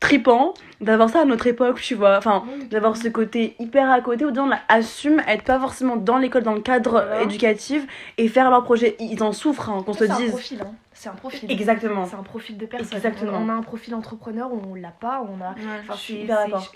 tripant 0.00 0.54
d'avoir 0.80 1.08
ça 1.08 1.22
à 1.22 1.24
notre 1.24 1.46
époque, 1.46 1.80
tu 1.80 1.94
vois. 1.94 2.18
Enfin, 2.18 2.44
d'avoir 2.70 2.96
ce 2.96 3.08
côté 3.08 3.54
hyper 3.58 3.90
à 3.90 4.00
côté 4.00 4.24
où 4.24 4.30
des 4.30 4.36
gens 4.36 4.50
assument 4.68 5.22
être 5.28 5.44
pas 5.44 5.58
forcément 5.58 5.96
dans 5.96 6.18
l'école, 6.18 6.42
dans 6.42 6.54
le 6.54 6.60
cadre 6.60 7.04
éducatif 7.22 7.86
et 8.18 8.28
faire 8.28 8.50
leur 8.50 8.64
projet. 8.64 8.96
Ils 8.98 9.22
en 9.22 9.32
souffrent, 9.32 9.70
hein, 9.70 9.82
qu'on 9.84 9.92
se 9.92 10.04
dise. 10.04 10.30
Profil, 10.30 10.60
hein. 10.62 10.72
C'est 11.02 11.08
un 11.08 11.14
profil. 11.14 11.50
Exactement. 11.50 12.06
C'est 12.06 12.14
un 12.14 12.22
profil 12.22 12.56
de 12.56 12.64
personne. 12.64 12.96
Exactement. 12.96 13.36
On 13.36 13.48
a 13.48 13.52
un 13.52 13.62
profil 13.62 13.92
entrepreneur, 13.96 14.52
on 14.52 14.76
l'a 14.76 14.92
pas, 14.92 15.26
on 15.28 15.40
a. 15.40 15.56
enfin, 15.80 15.96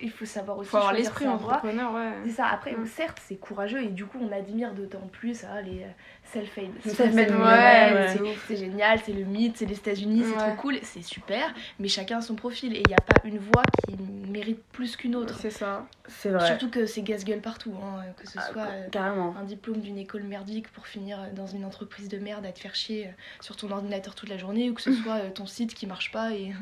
Il 0.02 0.10
faut 0.10 0.24
savoir 0.24 0.58
aussi. 0.58 0.68
Faut 0.68 0.78
avoir 0.78 0.92
l'esprit 0.92 1.28
entrepreneur, 1.28 1.94
ouais. 1.94 2.10
C'est 2.24 2.32
ça. 2.32 2.46
Après, 2.46 2.74
certes, 2.86 3.20
c'est 3.24 3.36
courageux 3.36 3.84
et 3.84 3.86
du 3.86 4.04
coup, 4.04 4.18
on 4.20 4.32
admire 4.32 4.74
d'autant 4.74 5.06
plus 5.12 5.44
hein, 5.44 5.62
les 5.62 5.86
self-made. 6.32 6.72
c'est 6.84 8.56
génial, 8.56 9.00
c'est 9.04 9.12
le 9.12 9.24
mythe, 9.24 9.58
c'est 9.58 9.66
les 9.66 9.76
États-Unis, 9.76 10.24
c'est 10.24 10.36
trop 10.36 10.56
cool, 10.56 10.78
c'est 10.82 11.02
super, 11.02 11.54
mais 11.78 11.88
chacun 11.88 12.18
a 12.18 12.20
son 12.20 12.34
profil 12.34 12.74
et 12.74 12.80
il 12.80 12.88
n'y 12.88 12.94
a 12.94 13.00
pas 13.00 13.20
une 13.24 13.38
voix 13.38 13.62
qui 13.86 13.96
mérite 14.30 14.62
plus 14.72 14.96
qu'une 14.96 15.14
autre. 15.14 15.38
C'est 15.40 15.50
ça, 15.50 15.86
c'est 16.08 16.30
vrai. 16.30 16.46
Surtout 16.46 16.70
que 16.70 16.86
c'est 16.86 17.02
casse-gueule 17.02 17.40
partout, 17.40 17.74
hein, 17.80 18.02
que 18.16 18.28
ce 18.28 18.38
ah, 18.38 18.52
soit 18.52 18.66
euh, 18.66 19.32
un 19.38 19.44
diplôme 19.44 19.80
d'une 19.80 19.98
école 19.98 20.24
merdique 20.24 20.70
pour 20.72 20.86
finir 20.86 21.20
euh, 21.20 21.32
dans 21.32 21.46
une 21.46 21.64
entreprise 21.64 22.08
de 22.08 22.18
merde 22.18 22.44
à 22.44 22.52
te 22.52 22.58
faire 22.58 22.74
chier 22.74 23.06
euh, 23.06 23.10
sur 23.40 23.56
ton 23.56 23.70
ordinateur 23.70 24.14
toute 24.16 24.28
la 24.28 24.38
journée 24.38 24.70
ou 24.70 24.74
que 24.74 24.82
ce 24.82 24.92
soit 25.02 25.20
ton 25.34 25.46
site 25.46 25.74
qui 25.74 25.86
marche 25.86 26.10
pas 26.10 26.32
et, 26.32 26.52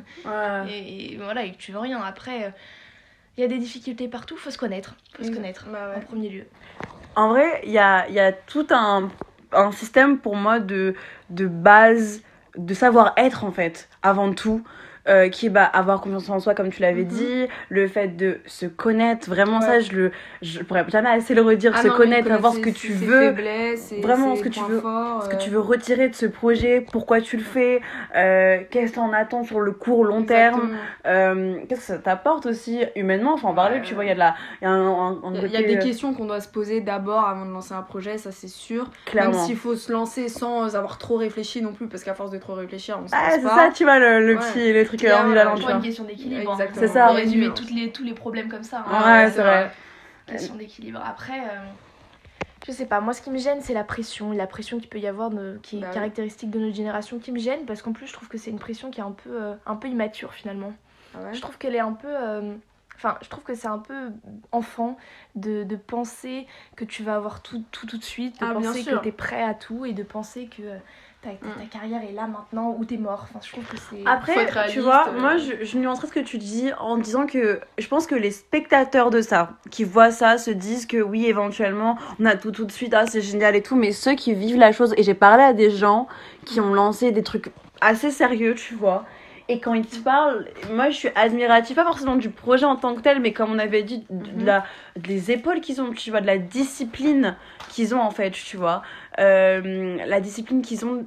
et, 0.68 1.16
voilà 1.16 1.44
et 1.44 1.52
que 1.52 1.58
tu 1.58 1.72
veux 1.72 1.78
rien. 1.78 2.02
Après, 2.02 2.52
il 3.36 3.40
y 3.40 3.44
a 3.44 3.48
des 3.48 3.58
difficultés 3.58 4.08
partout, 4.08 4.36
faut 4.36 4.50
se 4.50 4.58
connaître, 4.58 4.96
faut 5.16 5.24
se 5.24 5.30
connaître 5.30 5.66
bah 5.70 5.94
en 5.96 6.00
premier 6.00 6.28
lieu. 6.28 6.44
En 7.16 7.28
vrai, 7.28 7.62
il 7.64 7.70
y 7.70 7.78
a, 7.78 8.08
y 8.10 8.18
a 8.18 8.32
tout 8.32 8.66
un 8.70 9.10
un 9.54 9.72
système 9.72 10.18
pour 10.18 10.36
moi 10.36 10.60
de, 10.60 10.94
de 11.30 11.46
base, 11.46 12.22
de 12.56 12.74
savoir-être 12.74 13.44
en 13.44 13.52
fait, 13.52 13.88
avant 14.02 14.32
tout. 14.32 14.62
Euh, 15.06 15.28
qui 15.28 15.46
est 15.46 15.50
bah, 15.50 15.64
avoir 15.64 16.00
confiance 16.00 16.30
en 16.30 16.40
soi 16.40 16.54
comme 16.54 16.70
tu 16.70 16.80
l'avais 16.80 17.02
mhm. 17.02 17.08
dit 17.08 17.46
le 17.68 17.86
fait 17.88 18.16
de 18.16 18.38
se 18.46 18.64
connaître 18.64 19.28
vraiment 19.28 19.60
ça 19.60 19.78
je 19.80 19.92
le 19.92 20.12
je 20.40 20.62
pourrais 20.62 20.82
jamais 20.88 21.10
assez 21.10 21.34
le 21.34 21.42
redire 21.42 21.72
ah 21.74 21.82
se 21.82 21.88
connaître 21.88 22.28
savoir 22.28 22.54
ce 22.54 22.60
que 22.60 22.70
tu 22.70 22.94
veux 22.94 23.34
vraiment 24.00 24.34
ce 24.34 24.42
que 24.42 24.48
tu 24.48 24.60
veux 24.60 24.80
ce 25.22 25.28
que 25.28 25.36
tu 25.36 25.50
veux 25.50 25.60
retirer 25.60 26.08
de 26.08 26.14
ce 26.14 26.24
projet 26.24 26.86
pourquoi 26.90 27.20
tu 27.20 27.36
le 27.36 27.42
fais 27.42 27.82
euh, 28.16 28.60
qu'est-ce 28.70 28.92
que 28.92 28.96
t'en 28.96 29.12
attends 29.12 29.44
sur 29.44 29.60
le 29.60 29.72
court 29.72 30.04
long 30.04 30.22
terme 30.22 30.70
euh, 31.06 31.56
qu'est-ce 31.68 31.80
que 31.80 31.86
ça 31.86 31.98
t'apporte 31.98 32.46
aussi 32.46 32.80
humainement 32.96 33.34
enfin 33.34 33.48
en 33.48 33.54
parler 33.54 33.82
tu 33.82 33.92
vois 33.92 34.06
il 34.06 34.08
y 34.08 34.10
a 34.10 34.14
de 34.14 34.20
la 34.20 34.34
il 34.62 34.64
y 34.64 34.68
a, 34.68 34.70
un, 34.70 35.18
il 35.34 35.50
y 35.50 35.56
a 35.58 35.62
des 35.64 35.80
questions 35.80 36.14
qu'on 36.14 36.24
doit 36.24 36.40
se 36.40 36.48
poser 36.48 36.80
d'abord 36.80 37.28
avant 37.28 37.44
de 37.44 37.50
lancer 37.50 37.74
un 37.74 37.82
projet 37.82 38.16
ça 38.16 38.32
c'est 38.32 38.48
sûr. 38.48 38.88
Clairement. 39.04 39.32
même 39.32 39.40
s'il 39.40 39.56
faut 39.56 39.76
se 39.76 39.92
lancer 39.92 40.30
sans 40.30 40.74
avoir 40.76 40.96
trop 40.96 41.16
réfléchi 41.16 41.60
non 41.60 41.74
plus 41.74 41.88
parce 41.88 42.04
qu'à 42.04 42.14
force 42.14 42.30
de 42.30 42.38
trop 42.38 42.54
réfléchir 42.54 42.98
on 43.04 43.06
se 43.06 43.14
ah, 43.14 43.32
c'est 43.32 43.42
ça 43.42 43.70
tu 43.74 43.84
vois 43.84 43.98
le, 43.98 44.26
le 44.26 44.36
petit 44.36 44.72
le 44.72 44.82
truc 44.86 44.93
c'est 44.98 45.72
une 45.72 45.82
question 45.82 46.04
d'équilibre. 46.04 46.52
Hein. 46.60 46.66
C'est 46.72 46.88
ça. 46.88 47.10
On 47.10 47.14
résumer 47.14 47.50
toutes 47.54 47.70
les, 47.70 47.92
tous 47.92 48.04
les 48.04 48.14
problèmes 48.14 48.48
comme 48.48 48.62
ça. 48.62 48.84
Hein. 48.88 49.24
Ouais, 49.24 49.30
c'est 49.30 49.42
vrai. 49.42 49.70
Question 50.26 50.54
d'équilibre. 50.54 51.02
Après, 51.04 51.40
euh, 51.40 51.64
je 52.66 52.72
sais 52.72 52.86
pas, 52.86 53.00
moi 53.00 53.12
ce 53.12 53.20
qui 53.20 53.30
me 53.30 53.38
gêne, 53.38 53.60
c'est 53.60 53.74
la 53.74 53.84
pression. 53.84 54.32
La 54.32 54.46
pression 54.46 54.78
qu'il 54.78 54.88
peut 54.88 54.98
y 54.98 55.06
avoir, 55.06 55.30
de, 55.30 55.58
qui 55.62 55.78
est 55.78 55.80
bah 55.80 55.90
caractéristique 55.92 56.50
de 56.50 56.58
notre 56.58 56.74
génération, 56.74 57.18
qui 57.18 57.30
me 57.30 57.38
gêne 57.38 57.66
parce 57.66 57.82
qu'en 57.82 57.92
plus, 57.92 58.06
je 58.06 58.12
trouve 58.14 58.28
que 58.28 58.38
c'est 58.38 58.50
une 58.50 58.58
pression 58.58 58.90
qui 58.90 59.00
est 59.00 59.04
un 59.04 59.12
peu, 59.12 59.30
euh, 59.30 59.54
un 59.66 59.76
peu 59.76 59.88
immature 59.88 60.32
finalement. 60.32 60.72
Ah 61.14 61.32
je 61.32 61.40
trouve 61.40 61.58
qu'elle 61.58 61.74
est 61.74 61.80
un 61.80 61.92
peu. 61.92 62.08
Euh, 62.08 62.54
enfin, 62.96 63.18
je 63.22 63.28
trouve 63.28 63.44
que 63.44 63.54
c'est 63.54 63.68
un 63.68 63.78
peu 63.78 64.10
enfant 64.50 64.96
de, 65.34 65.62
de, 65.62 65.76
penser 65.76 66.46
que 66.74 66.84
tu 66.84 67.02
vas 67.02 67.16
avoir 67.16 67.42
tout 67.42 67.62
tout, 67.70 67.86
tout 67.86 67.98
de 67.98 68.04
suite, 68.04 68.40
de 68.40 68.46
ah, 68.46 68.54
penser 68.54 68.82
que 68.82 68.98
tu 69.02 69.08
es 69.08 69.12
prêt 69.12 69.42
à 69.42 69.52
tout 69.52 69.84
et 69.84 69.92
de 69.92 70.02
penser 70.02 70.46
que 70.46 70.62
ta, 71.24 71.30
ta, 71.30 71.64
carrière 71.70 72.02
est 72.02 72.12
là 72.12 72.26
maintenant 72.26 72.76
ou 72.78 72.84
t'es 72.84 72.96
mort. 72.96 73.26
Enfin, 73.28 73.40
je 73.42 73.50
trouve 73.50 73.64
que 73.64 73.76
c'est. 73.76 74.02
Après, 74.06 74.46
tu 74.68 74.80
vois, 74.80 75.08
euh. 75.08 75.20
moi 75.20 75.36
je, 75.36 75.64
je 75.64 75.78
nuancerais 75.78 76.08
ce 76.08 76.12
que 76.12 76.20
tu 76.20 76.38
dis 76.38 76.70
en 76.78 76.96
disant 76.98 77.26
que 77.26 77.60
je 77.78 77.88
pense 77.88 78.06
que 78.06 78.14
les 78.14 78.30
spectateurs 78.30 79.10
de 79.10 79.20
ça, 79.20 79.50
qui 79.70 79.84
voient 79.84 80.10
ça, 80.10 80.38
se 80.38 80.50
disent 80.50 80.86
que 80.86 80.98
oui, 80.98 81.26
éventuellement, 81.26 81.96
on 82.20 82.26
a 82.26 82.36
tout 82.36 82.50
tout 82.50 82.64
de 82.64 82.72
suite, 82.72 82.94
ah 82.94 83.06
c'est 83.06 83.22
génial 83.22 83.56
et 83.56 83.62
tout, 83.62 83.76
mais 83.76 83.92
ceux 83.92 84.14
qui 84.14 84.34
vivent 84.34 84.58
la 84.58 84.72
chose, 84.72 84.94
et 84.96 85.02
j'ai 85.02 85.14
parlé 85.14 85.42
à 85.42 85.52
des 85.52 85.70
gens 85.70 86.06
qui 86.44 86.60
ont 86.60 86.74
lancé 86.74 87.10
des 87.10 87.22
trucs 87.22 87.50
assez 87.80 88.10
sérieux, 88.10 88.54
tu 88.54 88.74
vois, 88.74 89.04
et 89.48 89.60
quand 89.60 89.74
ils 89.74 89.84
te 89.84 89.98
parlent, 89.98 90.46
moi 90.72 90.88
je 90.88 90.96
suis 90.96 91.08
admirative, 91.14 91.76
pas 91.76 91.84
forcément 91.84 92.16
du 92.16 92.30
projet 92.30 92.64
en 92.64 92.76
tant 92.76 92.94
que 92.94 93.02
tel, 93.02 93.20
mais 93.20 93.34
comme 93.34 93.52
on 93.52 93.58
avait 93.58 93.82
dit, 93.82 94.06
de, 94.08 94.30
mhm. 94.30 94.44
la, 94.46 94.64
des 94.96 95.32
épaules 95.32 95.60
qu'ils 95.60 95.82
ont, 95.82 95.92
tu 95.92 96.10
vois, 96.10 96.22
de 96.22 96.26
la 96.26 96.38
discipline 96.38 97.36
qu'ils 97.68 97.94
ont 97.94 98.00
en 98.00 98.10
fait, 98.10 98.30
tu 98.30 98.56
vois. 98.56 98.82
Euh, 99.20 99.96
la 100.06 100.20
discipline 100.20 100.62
qu'ils 100.62 100.84
ont 100.84 101.06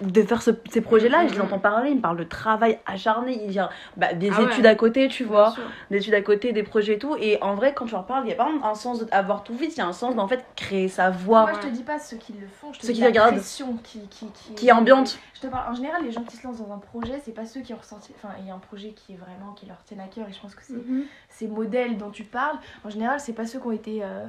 de 0.00 0.22
faire 0.22 0.42
ces 0.42 0.80
projets-là, 0.80 1.26
je 1.28 1.38
l'entends 1.38 1.58
parler, 1.58 1.90
il 1.90 1.96
me 1.96 2.00
parle 2.00 2.16
de 2.16 2.24
travail 2.24 2.78
acharné, 2.86 3.38
il 3.44 3.52
y 3.52 3.58
a 3.58 3.70
bah, 3.96 4.14
des 4.14 4.30
ah 4.34 4.42
études 4.42 4.66
à 4.66 4.74
côté, 4.74 5.08
tu 5.08 5.24
vois, 5.24 5.54
des 5.90 5.98
études 5.98 6.14
à 6.14 6.22
côté, 6.22 6.52
des 6.52 6.62
projets 6.62 6.94
et 6.94 6.98
tout. 6.98 7.16
Et 7.20 7.38
en 7.42 7.54
vrai, 7.54 7.74
quand 7.74 7.86
tu 7.86 7.94
en 7.94 8.02
parles, 8.02 8.24
il 8.26 8.30
y 8.30 8.32
a 8.32 8.36
pas 8.36 8.48
un 8.62 8.74
sens 8.74 9.04
d'avoir 9.04 9.44
tout 9.44 9.54
vite, 9.54 9.76
il 9.76 9.78
y 9.78 9.82
a 9.82 9.86
un 9.86 9.92
sens 9.92 10.14
d'en 10.14 10.26
fait 10.26 10.44
créer 10.56 10.88
sa 10.88 11.10
voix. 11.10 11.42
Moi, 11.42 11.52
je 11.60 11.68
te 11.68 11.72
dis 11.72 11.82
pas 11.82 11.98
ceux 11.98 12.16
qui 12.16 12.32
le 12.32 12.46
font, 12.46 12.72
je 12.72 12.80
te 12.80 12.86
ceux 12.86 12.92
dis 12.92 13.02
qui 13.02 13.12
la 13.12 13.26
pression 13.32 13.76
qui, 13.84 14.00
qui, 14.08 14.26
qui, 14.32 14.54
qui 14.54 14.68
est 14.68 14.72
ambiante. 14.72 15.18
Je 15.34 15.40
te 15.42 15.46
parle, 15.46 15.70
en 15.72 15.74
général, 15.74 16.02
les 16.04 16.12
gens 16.12 16.22
qui 16.22 16.36
se 16.36 16.46
lancent 16.46 16.58
dans 16.58 16.72
un 16.72 16.78
projet, 16.78 17.20
c'est 17.24 17.34
pas 17.34 17.46
ceux 17.46 17.60
qui 17.60 17.74
ont 17.74 17.78
ressenti. 17.78 18.12
Enfin, 18.16 18.34
il 18.40 18.46
y 18.46 18.50
a 18.50 18.54
un 18.54 18.58
projet 18.58 18.90
qui 18.90 19.12
est 19.14 19.16
vraiment, 19.16 19.52
qui 19.52 19.66
leur 19.66 19.82
tient 19.84 19.98
à 19.98 20.08
cœur, 20.08 20.28
et 20.28 20.32
je 20.32 20.40
pense 20.40 20.54
que 20.54 20.62
c'est 20.62 20.72
mhm. 20.72 21.04
ces 21.28 21.46
modèles 21.46 21.98
dont 21.98 22.10
tu 22.10 22.24
parles. 22.24 22.56
En 22.84 22.90
général, 22.90 23.20
c'est 23.20 23.32
pas 23.32 23.46
ceux 23.46 23.58
qui 23.58 23.66
ont 23.66 23.72
été. 23.72 24.02
Euh, 24.02 24.26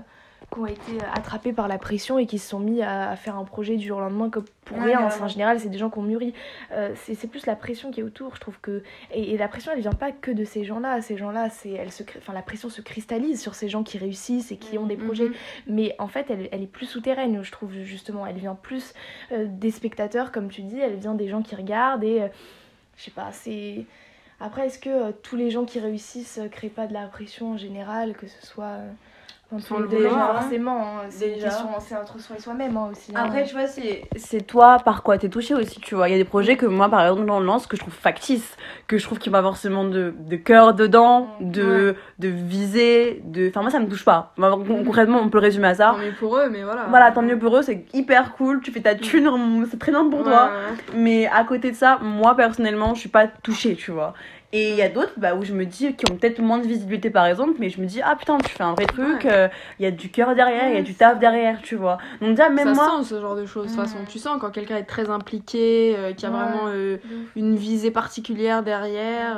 qui 0.52 0.60
ont 0.60 0.66
été 0.66 0.98
attrapés 1.14 1.54
par 1.54 1.68
la 1.68 1.78
pression 1.78 2.18
et 2.20 2.26
qui 2.26 2.40
se 2.40 2.50
sont 2.50 2.60
mis 2.60 2.82
à, 2.82 3.16
faire 3.16 3.38
un 3.38 3.46
projet 3.46 3.78
du 3.78 3.88
jour 3.88 3.98
au 3.98 4.02
lendemain 4.02 4.30
comme 4.30 4.46
pour 4.66 4.82
rien. 4.82 5.10
en 5.22 5.28
général, 5.28 5.60
c'est 5.60 5.70
des 5.70 5.78
gens 5.78 5.90
qui 5.90 6.00
ont 6.00 6.04
mûri. 6.04 6.34
Euh, 6.72 6.94
c'est 6.96 7.28
plus 7.28 7.46
la 7.46 7.56
pression 7.56 7.92
qui 7.92 8.02
est 8.02 8.04
autour, 8.04 8.36
je 8.36 8.42
trouve 8.42 8.60
que. 8.62 8.84
Et, 9.14 9.38
la 9.38 9.48
pression, 9.48 9.72
elle 9.74 9.82
vient 9.82 9.94
pas 9.94 10.12
que 10.12 10.32
de 10.32 10.44
ces 10.44 10.64
gens-là. 10.64 11.02
Ces 11.02 11.18
gens-là, 11.18 11.50
elle 11.66 11.92
se, 11.92 12.04
enfin, 12.18 12.34
la 12.34 12.42
pression 12.42 12.70
se 12.70 12.82
cristallise 12.82 13.42
sur 13.42 13.56
ces 13.56 13.70
gens 13.70 13.84
qui 13.84 13.98
réussissent 13.98 14.52
et 14.52 14.58
qui 14.58 14.78
ont 14.78 14.86
des 14.86 14.98
mm-hmm. 14.98 15.06
projets. 15.06 15.32
Mais 15.68 15.96
en 16.00 16.08
fait, 16.08 16.30
elle, 16.30 16.50
elle, 16.52 16.64
est 16.64 16.68
plus 16.68 16.86
souterraine, 16.86 17.42
je 17.44 17.52
trouve, 17.52 17.74
justement. 17.84 18.26
Elle 18.26 18.38
vient 18.38 18.56
plus 18.56 18.94
euh, 19.32 19.46
des 19.48 19.72
spectateurs, 19.72 20.32
comme 20.32 20.50
tu 20.50 20.62
dis, 20.62 20.80
elle 20.80 20.96
vient 20.96 21.16
des 21.16 21.28
gens 21.28 21.42
qui 21.42 21.56
regardent 21.56 22.04
et. 22.04 22.22
Euh, 22.22 22.28
je 22.98 23.06
sais 23.06 23.12
pas, 23.12 23.32
c'est. 23.32 23.86
Après, 24.40 24.68
est-ce 24.68 24.80
que 24.80 25.12
tous 25.12 25.36
les 25.36 25.50
gens 25.50 25.66
qui 25.66 25.80
réussissent 25.80 26.40
créent 26.52 26.70
pas 26.70 26.88
de 26.88 26.94
la 26.94 27.08
pression 27.08 27.54
en 27.54 27.58
général, 27.58 28.16
que 28.16 28.28
ce 28.28 28.46
soit 28.46 28.80
déjà, 29.90 30.10
forcément, 30.40 30.82
hein, 30.82 31.02
c'est 31.10 31.96
entre 31.96 32.20
soi 32.20 32.38
et 32.38 32.42
soi-même 32.42 32.78
hein, 32.78 32.90
aussi. 32.92 33.12
Hein. 33.14 33.24
Après, 33.26 33.44
tu 33.44 33.54
vois, 33.54 33.68
c'est 33.68 34.42
toi 34.48 34.78
par 34.84 35.04
quoi 35.04 35.18
t'es 35.18 35.30
touché 35.30 35.54
aussi, 35.54 35.80
tu 35.82 35.96
vois. 35.96 36.08
Il 36.08 36.12
y 36.12 36.16
a 36.16 36.18
des 36.18 36.26
projets 36.26 36.56
que 36.56 36.66
moi, 36.66 36.90
par 36.90 37.02
exemple, 37.02 37.26
dans 37.26 37.40
le 37.40 37.46
lance, 37.46 37.68
que 37.68 37.76
je 37.76 37.82
trouve 37.82 37.94
factices, 37.94 38.56
que 38.88 38.98
je 38.98 39.04
trouve 39.04 39.20
qu'il 39.20 39.32
n'y 39.32 39.38
a 39.38 39.42
pas 39.42 39.48
forcément 39.48 39.84
de, 39.84 40.14
de 40.18 40.36
cœur 40.38 40.74
dedans, 40.74 41.28
mm. 41.40 41.52
de, 41.52 41.96
de 42.20 42.28
visée, 42.30 43.22
de. 43.26 43.50
Enfin, 43.50 43.62
moi, 43.62 43.72
ça 43.72 43.80
me 43.80 43.88
touche 43.88 44.06
pas. 44.06 44.34
Mm. 44.38 44.84
concrètement, 44.86 45.20
on 45.20 45.30
peut 45.30 45.40
le 45.40 45.44
résumer 45.44 45.68
à 45.68 45.76
ça. 45.76 45.92
Tant 45.92 45.98
mieux 45.98 46.16
pour 46.18 46.38
eux, 46.38 46.50
mais 46.50 46.64
voilà. 46.64 46.86
Voilà, 46.90 47.12
tant 47.12 47.22
mieux 47.22 47.38
pour 47.38 47.58
eux, 47.58 47.62
c'est 47.62 47.86
hyper 47.94 48.34
cool, 48.34 48.62
tu 48.62 48.72
fais 48.72 48.82
ta 48.82 48.96
thune, 48.96 49.30
mm. 49.30 49.68
c'est 49.70 49.80
très 49.80 49.92
bien 49.92 50.10
pour 50.10 50.24
toi. 50.24 50.52
Mais 50.96 51.28
à 51.28 51.44
côté 51.44 51.72
de 51.72 51.76
ça, 51.76 52.00
moi, 52.02 52.36
personnellement, 52.36 52.94
je 52.94 53.02
suis 53.02 53.10
pas 53.10 53.28
touchée, 53.28 53.76
tu 53.76 53.92
vois. 53.92 54.14
Et 54.54 54.72
il 54.72 54.76
y 54.76 54.82
a 54.82 54.90
d'autres 54.90 55.14
bah, 55.18 55.36
où 55.36 55.44
je 55.44 55.54
me 55.54 55.66
dis, 55.66 55.94
qui 55.96 56.12
ont 56.12 56.18
peut-être 56.18 56.40
moins 56.40 56.58
de 56.58 56.68
visibilité 56.68 57.10
par 57.10 57.26
exemple, 57.26 57.54
mais 57.60 57.70
je 57.70 57.80
me 57.80 57.86
dis, 57.86 58.02
ah 58.04 58.16
putain, 58.18 58.38
tu 58.38 58.50
fais 58.50 58.64
un 58.64 58.74
vrai 58.74 58.86
truc, 58.86 59.26
euh, 59.26 59.48
il 59.80 59.84
y 59.84 59.86
a 59.86 59.92
du 59.92 60.10
cœur 60.10 60.36
derrière, 60.36 60.68
il 60.68 60.76
y 60.76 60.78
a 60.78 60.82
du 60.82 60.94
taf 60.94 61.20
derrière, 61.20 61.62
tu 61.62 61.76
vois. 61.76 61.98
Donc 62.20 62.32
déjà, 62.32 62.50
même 62.50 62.68
ça 62.68 62.74
moi. 62.74 63.00
sent 63.00 63.16
ce 63.16 63.22
genre 63.22 63.36
de 63.36 63.46
choses, 63.46 63.66
de 63.66 63.70
toute 63.70 63.80
façon. 63.80 64.00
Tu 64.08 64.20
sens 64.20 64.38
quand 64.42 64.52
quelqu'un 64.52 64.78
est 64.78 64.84
très 64.84 65.10
impliqué, 65.10 65.96
euh, 65.98 66.14
qui 66.14 66.26
a 66.26 66.30
vraiment 66.30 66.68
euh, 66.68 66.98
une 67.36 67.56
visée 67.56 67.92
particulière 67.92 68.64
derrière. 68.64 69.38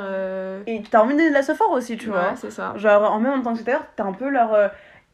Et 0.66 0.82
t'as 0.90 1.02
envie 1.02 1.14
de 1.14 1.18
donner 1.18 1.30
de 1.30 1.34
la 1.34 1.70
aussi, 1.70 1.96
tu 1.96 2.08
vois. 2.08 2.34
c'est 2.36 2.50
ça. 2.50 2.74
Genre, 2.76 3.10
en 3.10 3.20
même 3.20 3.42
temps 3.42 3.54
que 3.54 3.62
t'as 3.62 4.04
un 4.04 4.12
peu 4.12 4.28
leur 4.28 4.70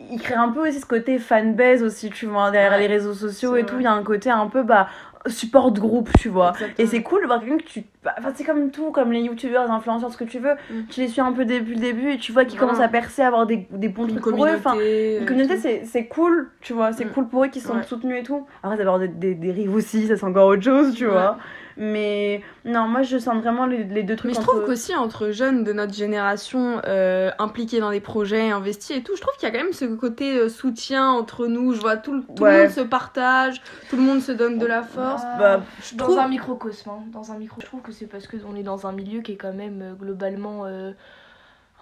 ils 0.09 0.21
créent 0.21 0.35
un 0.35 0.49
peu 0.49 0.67
aussi 0.67 0.81
ce 0.81 0.87
côté 0.87 1.19
fanbase 1.19 1.83
aussi 1.83 2.11
tu 2.11 2.27
vois 2.27 2.51
derrière 2.51 2.79
les 2.79 2.87
réseaux 2.87 3.13
sociaux 3.13 3.57
et 3.57 3.65
tout 3.65 3.75
il 3.79 3.83
y 3.83 3.87
a 3.87 3.93
un 3.93 4.03
côté 4.03 4.31
un 4.31 4.47
peu 4.47 4.63
bah 4.63 4.89
support 5.27 5.73
groupe, 5.81 6.09
tu 6.19 6.29
vois. 6.29 6.51
Exactement. 6.53 6.75
Et 6.79 6.87
c'est 6.87 7.03
cool 7.03 7.23
de 7.23 7.27
voir 7.27 7.41
quelqu'un 7.41 7.59
que 7.59 7.63
tu. 7.65 7.85
bah, 8.03 8.15
Enfin, 8.19 8.33
c'est 8.35 8.45
comme 8.45 8.71
tout, 8.71 8.91
comme 8.91 9.13
les 9.13 9.21
youtubeurs, 9.21 9.65
les 9.65 9.71
influenceurs, 9.71 10.11
ce 10.13 10.17
que 10.17 10.25
tu 10.25 10.39
veux. 10.39 10.55
Mm. 10.71 10.87
Tu 10.89 11.01
les 11.01 11.09
suis 11.09 11.21
un 11.21 11.33
peu 11.33 11.45
depuis 11.45 11.75
le 11.75 11.81
début 11.81 12.13
et 12.13 12.19
tu 12.19 12.33
vois 12.33 12.45
qu'ils 12.45 12.59
commencent 12.59 12.81
à 12.81 12.89
percer, 12.89 13.23
à 13.23 13.27
avoir 13.29 13.47
des, 13.47 13.67
des 13.71 13.89
bons 13.89 14.05
une 14.09 14.19
trucs 14.21 14.35
pour 14.35 14.47
eux. 14.47 14.51
Enfin, 14.57 14.77
euh, 14.79 15.21
une 15.21 15.27
communauté, 15.27 15.57
c'est 15.59 15.85
c'est 15.85 16.07
cool, 16.07 16.51
tu 16.61 16.73
vois. 16.73 16.93
C'est 16.93 17.05
Mm. 17.05 17.11
cool 17.11 17.29
pour 17.29 17.45
eux 17.45 17.49
qui 17.49 17.61
sont 17.61 17.75
Ouais. 17.77 17.83
soutenus 17.83 18.21
et 18.21 18.23
tout. 18.23 18.47
Après, 18.63 18.77
d'avoir 18.79 18.99
des, 18.99 19.09
des, 19.09 19.69
aussi, 19.69 20.07
ça 20.07 20.17
c'est 20.17 20.25
encore 20.25 20.47
autre 20.49 20.63
chose, 20.63 20.95
tu 20.95 21.05
Ouais. 21.07 21.13
vois. 21.13 21.39
Mais 21.77 22.43
non, 22.65 22.87
moi 22.89 23.03
je 23.03 23.17
sens 23.19 23.37
vraiment 23.43 23.67
les, 23.67 23.85
les 23.85 24.03
deux 24.03 24.17
trucs 24.17 24.31
Mais 24.31 24.35
je 24.35 24.41
entre- 24.41 24.49
trouve 24.53 24.65
qu'aussi 24.67 24.95
entre 24.95 25.31
jeunes 25.31 25.65
de 25.65 25.73
notre 25.73 25.95
génération 25.95 26.81
euh, 26.87 27.31
impliqués 27.39 27.81
dans 27.81 27.91
des 27.91 28.01
projets, 28.01 28.51
investis 28.51 28.97
et 28.97 29.03
tout, 29.03 29.17
je 29.17 29.21
trouve 29.21 29.35
qu'il 29.35 29.49
y 29.49 29.53
a 29.53 29.57
quand 29.57 29.63
même 29.65 29.73
ce 29.73 29.85
côté 29.85 30.37
euh, 30.39 30.49
soutien 30.49 31.09
entre 31.11 31.47
nous. 31.47 31.73
Je 31.75 31.81
vois 31.81 31.97
tout, 31.97 32.13
le- 32.15 32.23
tout 32.23 32.43
Ouais. 32.43 32.57
le 32.57 32.63
monde 32.65 32.71
se 32.73 32.81
partage, 32.81 33.61
tout 33.89 33.97
le 33.97 34.03
monde 34.03 34.21
se 34.21 34.33
donne 34.33 34.59
de 34.59 34.67
la 34.67 34.83
force. 34.83 35.23
Ah, 35.25 35.37
Bah, 35.39 35.61
je- 35.83 35.97
dans 35.97 36.05
trouve- 36.05 36.19
un 36.19 36.29
microcosme, 36.29 36.91
hein, 36.91 37.03
dans 37.13 37.33
un 37.33 37.39
micro. 37.39 37.61
Je 37.61 37.67
trouve 37.67 37.83
que 37.83 37.93
c'est 37.93 38.07
parce 38.07 38.27
qu'on 38.27 38.55
est 38.57 38.63
dans 38.63 38.87
un 38.87 38.93
milieu 38.93 39.21
qui 39.21 39.33
est 39.33 39.37
quand 39.37 39.53
même 39.55 39.81
euh, 39.83 39.93
globalement 39.95 40.67
euh, 40.67 40.93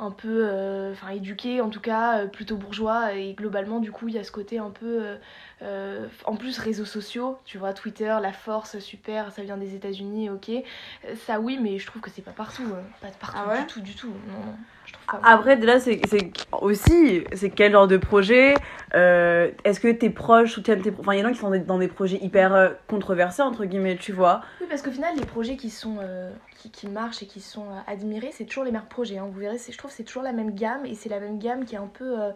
un 0.01 0.13
peu, 0.13 0.43
euh, 0.45 0.93
enfin 0.93 1.09
éduqué, 1.13 1.61
en 1.61 1.71
tout 1.71 1.81
cas 1.81 2.21
euh, 2.21 2.27
plutôt 2.27 2.57
bourgeois, 2.57 3.15
et 3.15 3.33
globalement 3.35 3.81
du 3.81 3.91
coup 3.91 4.07
il 4.07 4.15
y 4.15 4.19
a 4.19 4.23
ce 4.23 4.31
côté 4.31 4.59
un 4.59 4.71
peu, 4.71 4.87
euh, 5.03 5.17
euh, 5.63 6.07
en 6.25 6.37
plus 6.37 6.59
réseaux 6.59 6.85
sociaux, 6.85 7.39
tu 7.45 7.59
vois 7.59 7.73
Twitter, 7.73 8.15
la 8.23 8.33
force, 8.33 8.79
super, 8.79 9.33
ça 9.33 9.43
vient 9.43 9.57
des 9.57 9.75
États-Unis, 9.75 10.31
ok, 10.31 10.51
Euh, 10.51 11.15
ça 11.27 11.41
oui, 11.41 11.59
mais 11.61 11.79
je 11.79 11.87
trouve 11.87 12.01
que 12.03 12.11
c'est 12.11 12.23
pas 12.23 12.31
partout, 12.33 12.63
euh, 12.73 12.81
pas 13.01 13.09
partout 13.21 13.39
Ah 13.45 13.49
ouais 13.51 13.61
du 13.61 13.67
tout, 13.67 13.81
du 13.81 13.95
tout, 13.95 14.09
non, 14.09 14.39
non, 14.47 14.55
je 14.87 14.93
trouve 14.93 15.21
pas. 15.21 15.29
Après, 15.29 15.57
là, 15.57 15.81
c'est 15.81 16.01
aussi, 16.61 17.25
c'est 17.33 17.51
quel 17.51 17.73
genre 17.73 17.89
de 17.89 17.97
projet 17.97 18.55
euh, 18.95 19.51
Est-ce 19.65 19.81
que 19.81 19.89
tes 19.89 20.11
proches 20.11 20.53
soutiennent 20.53 20.81
tes... 20.83 20.93
Enfin, 20.99 21.15
il 21.15 21.21
y 21.21 21.23
en 21.23 21.27
a 21.27 21.33
qui 21.33 21.39
sont 21.39 21.51
dans 21.51 21.79
des 21.79 21.89
projets 21.89 22.19
hyper 22.23 22.77
controversés, 22.87 23.43
entre 23.43 23.65
guillemets, 23.65 23.97
tu 23.97 24.13
vois. 24.13 24.43
Oui, 24.61 24.67
parce 24.71 24.83
qu'au 24.83 24.91
final, 24.93 25.15
les 25.17 25.27
projets 25.27 25.57
qui 25.57 25.71
sont 25.71 25.97
euh, 26.01 26.31
qui, 26.57 26.71
qui 26.71 26.89
marchent 26.89 27.23
et 27.23 27.27
qui 27.27 27.41
sont 27.41 27.67
admirés, 27.87 28.31
c'est 28.33 28.45
toujours 28.45 28.65
les 28.65 28.73
mêmes 28.73 28.83
projets. 28.89 29.19
hein. 29.19 29.29
Vous 29.31 29.39
verrez, 29.41 29.59
c'est- 29.59 29.73
je 29.73 29.79
trouve 29.79 29.91
que 29.91 29.97
c'est 29.97 30.05
toujours 30.05 30.23
la 30.23 30.33
même 30.33 30.55
gamme 30.55 30.87
et 30.87 30.95
c'est 30.95 31.09
la 31.09 31.21
même 31.21 31.39
gamme 31.39 31.65
qui 31.65 31.75
est 31.75 31.79
un 31.79 31.87
peu 31.93 32.21
euh, 32.21 32.31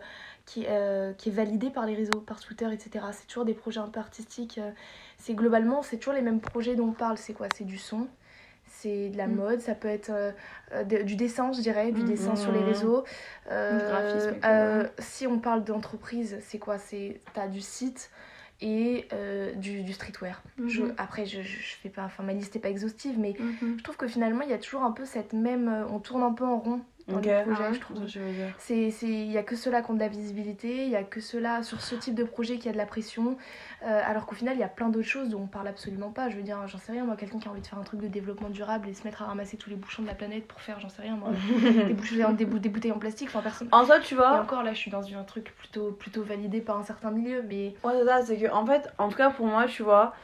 qui, 0.47 0.67
euh, 0.69 1.13
qui 1.15 1.29
est 1.29 1.33
validée 1.33 1.71
par 1.71 1.87
les 1.87 1.95
réseaux, 1.95 2.21
par 2.21 2.41
Twitter, 2.41 2.69
etc. 2.73 3.07
C'est 3.13 3.27
toujours 3.27 3.45
des 3.45 3.55
projets 3.55 3.81
un 3.81 3.89
peu 3.89 4.01
artistiques. 4.01 4.59
euh, 4.59 4.71
c'est 5.19 5.35
globalement, 5.35 5.83
c'est 5.83 5.99
toujours 5.99 6.15
les 6.15 6.23
mêmes 6.23 6.41
projets 6.41 6.75
dont 6.77 6.89
on 6.89 6.93
parle. 6.93 7.19
C'est 7.19 7.33
quoi? 7.35 7.49
C'est 7.57 7.65
du 7.65 7.79
son. 7.79 8.09
C'est 8.67 9.11
de 9.11 9.17
la 9.19 9.27
Mm. 9.27 9.35
mode, 9.37 9.61
ça 9.61 9.75
peut 9.75 9.89
être 9.89 10.11
euh, 10.11 10.33
de- 10.85 11.03
du 11.03 11.15
dessin, 11.17 11.53
je 11.53 11.61
dirais, 11.61 11.93
du 11.93 12.01
Mhm. 12.01 12.07
dessin 12.07 12.37
sur 12.37 12.53
les 12.53 12.63
réseaux. 12.63 13.05
Euh, 13.51 13.79
graphisme 13.87 14.35
euh, 14.45 14.89
si 14.99 15.27
on 15.27 15.39
parle 15.41 15.63
d'entreprise, 15.65 16.39
c'est 16.43 16.59
quoi? 16.59 16.79
C'est 16.79 17.21
t'as 17.35 17.49
du 17.49 17.61
site 17.61 18.11
et 18.61 19.09
du, 19.57 19.83
du 19.83 19.93
streetwear. 19.93 20.41
Je, 20.69 20.85
Mhm. 20.85 20.95
après, 20.97 21.27
je, 21.27 21.43
fais 21.43 21.89
pas, 21.91 22.05
enfin 22.05 22.23
ma 22.23 22.33
liste 22.33 22.55
est 22.57 22.61
pas 22.61 22.71
exhaustive, 22.71 23.19
mais 23.19 23.35
Mhm. 23.39 23.77
je 23.77 23.83
trouve 23.83 23.97
que 23.97 24.07
finalement 24.07 24.43
il 24.43 24.51
y 24.51 24.53
a 24.53 24.59
toujours 24.59 24.83
un 24.85 24.93
peu 24.93 25.05
cette 25.05 25.33
même, 25.33 25.69
on 25.91 25.99
tourne 25.99 26.23
un 26.23 26.33
peu 26.33 26.45
en 26.45 26.59
rond 26.59 26.81
dans 27.09 27.19
Ok. 27.19 27.25
les 27.25 27.33
projets, 27.43 27.63
Ah 27.65 27.69
ouais, 27.69 27.75
je 27.75 27.81
trouve. 27.81 28.07
je 28.07 28.19
veux 28.21 28.33
dire. 28.33 28.55
C'est, 28.59 28.91
c'est, 28.91 29.07
il 29.09 29.31
y 29.33 29.39
a 29.39 29.43
que 29.43 29.57
ceux-là 29.57 29.83
qui 29.83 29.91
ont 29.91 29.95
de 29.95 30.01
la 30.01 30.09
visibilité, 30.09 30.85
il 30.85 30.91
y 30.91 30.97
a 30.97 31.03
que 31.03 31.21
ceux-là 31.21 31.63
sur 31.63 31.81
ce 31.81 31.95
type 31.95 32.15
de 32.15 32.25
projet 32.25 32.59
qui 32.59 32.69
a 32.69 32.73
de 32.73 32.77
la 32.77 32.87
pression, 32.87 33.37
euh, 33.85 34.01
alors 34.05 34.27
qu'au 34.27 34.35
final 34.35 34.55
il 34.57 34.61
y 34.61 34.65
a 34.65 34.69
plein 34.69 34.89
d'autres 34.89 35.07
choses 35.09 35.29
dont 35.29 35.41
on 35.43 35.47
parle 35.47 35.69
absolument 35.69 36.11
pas. 36.11 36.29
Je 36.31 36.37
veux 36.37 36.43
dire, 36.43 36.67
j'en 36.69 36.79
sais 36.79 36.93
rien, 36.93 37.05
moi 37.05 37.17
quelqu'un 37.17 37.39
qui 37.39 37.49
a 37.49 37.51
envie 37.51 37.61
de 37.61 37.67
faire 37.67 37.79
un 37.79 37.83
truc 37.85 38.01
de 38.01 38.09
développement 38.09 38.51
durable 38.51 38.89
et 38.89 38.95
se 38.95 39.05
mettre 39.05 39.23
à 39.23 39.27
ramasser 39.27 39.57
tous 39.57 39.71
les 39.71 39.77
bouchons 39.77 40.03
de 40.03 40.07
la 40.09 40.15
planète 40.15 40.47
pour 40.47 40.61
faire, 40.61 40.79
j'en 40.81 40.89
sais 40.89 41.03
rien, 41.03 41.17
moi, 41.17 41.31
des, 41.89 41.95
bouchons, 41.95 42.33
des, 42.33 42.45
bou- 42.45 42.59
des 42.59 42.69
bouteilles 42.69 42.93
en 42.93 42.99
plastique, 42.99 43.29
enfin 43.31 43.41
personne. 43.43 43.69
En 43.73 43.85
soi, 43.85 43.99
tu 44.01 44.15
Et 44.15 44.17
vois, 44.17 44.41
encore 44.41 44.63
là, 44.63 44.73
je 44.73 44.79
suis 44.79 44.91
dans 44.91 45.03
un 45.17 45.25
truc 45.25 45.53
plutôt, 45.57 45.91
plutôt 45.93 46.23
validé 46.23 46.61
par 46.61 46.79
un 46.79 46.85
certain 46.85 47.11
milieu, 47.11 47.43
mais 47.43 47.75
Ouais, 47.85 47.93
c'est 47.99 48.07
ça, 48.07 48.23
c'est 48.25 48.37
que, 48.39 48.51
en 48.53 48.65
fait, 48.67 48.89
en 48.99 49.09
tout 49.09 49.17
cas 49.17 49.31
pour 49.31 49.47
moi, 49.47 49.67
tu 49.67 49.83
vois, 49.83 50.15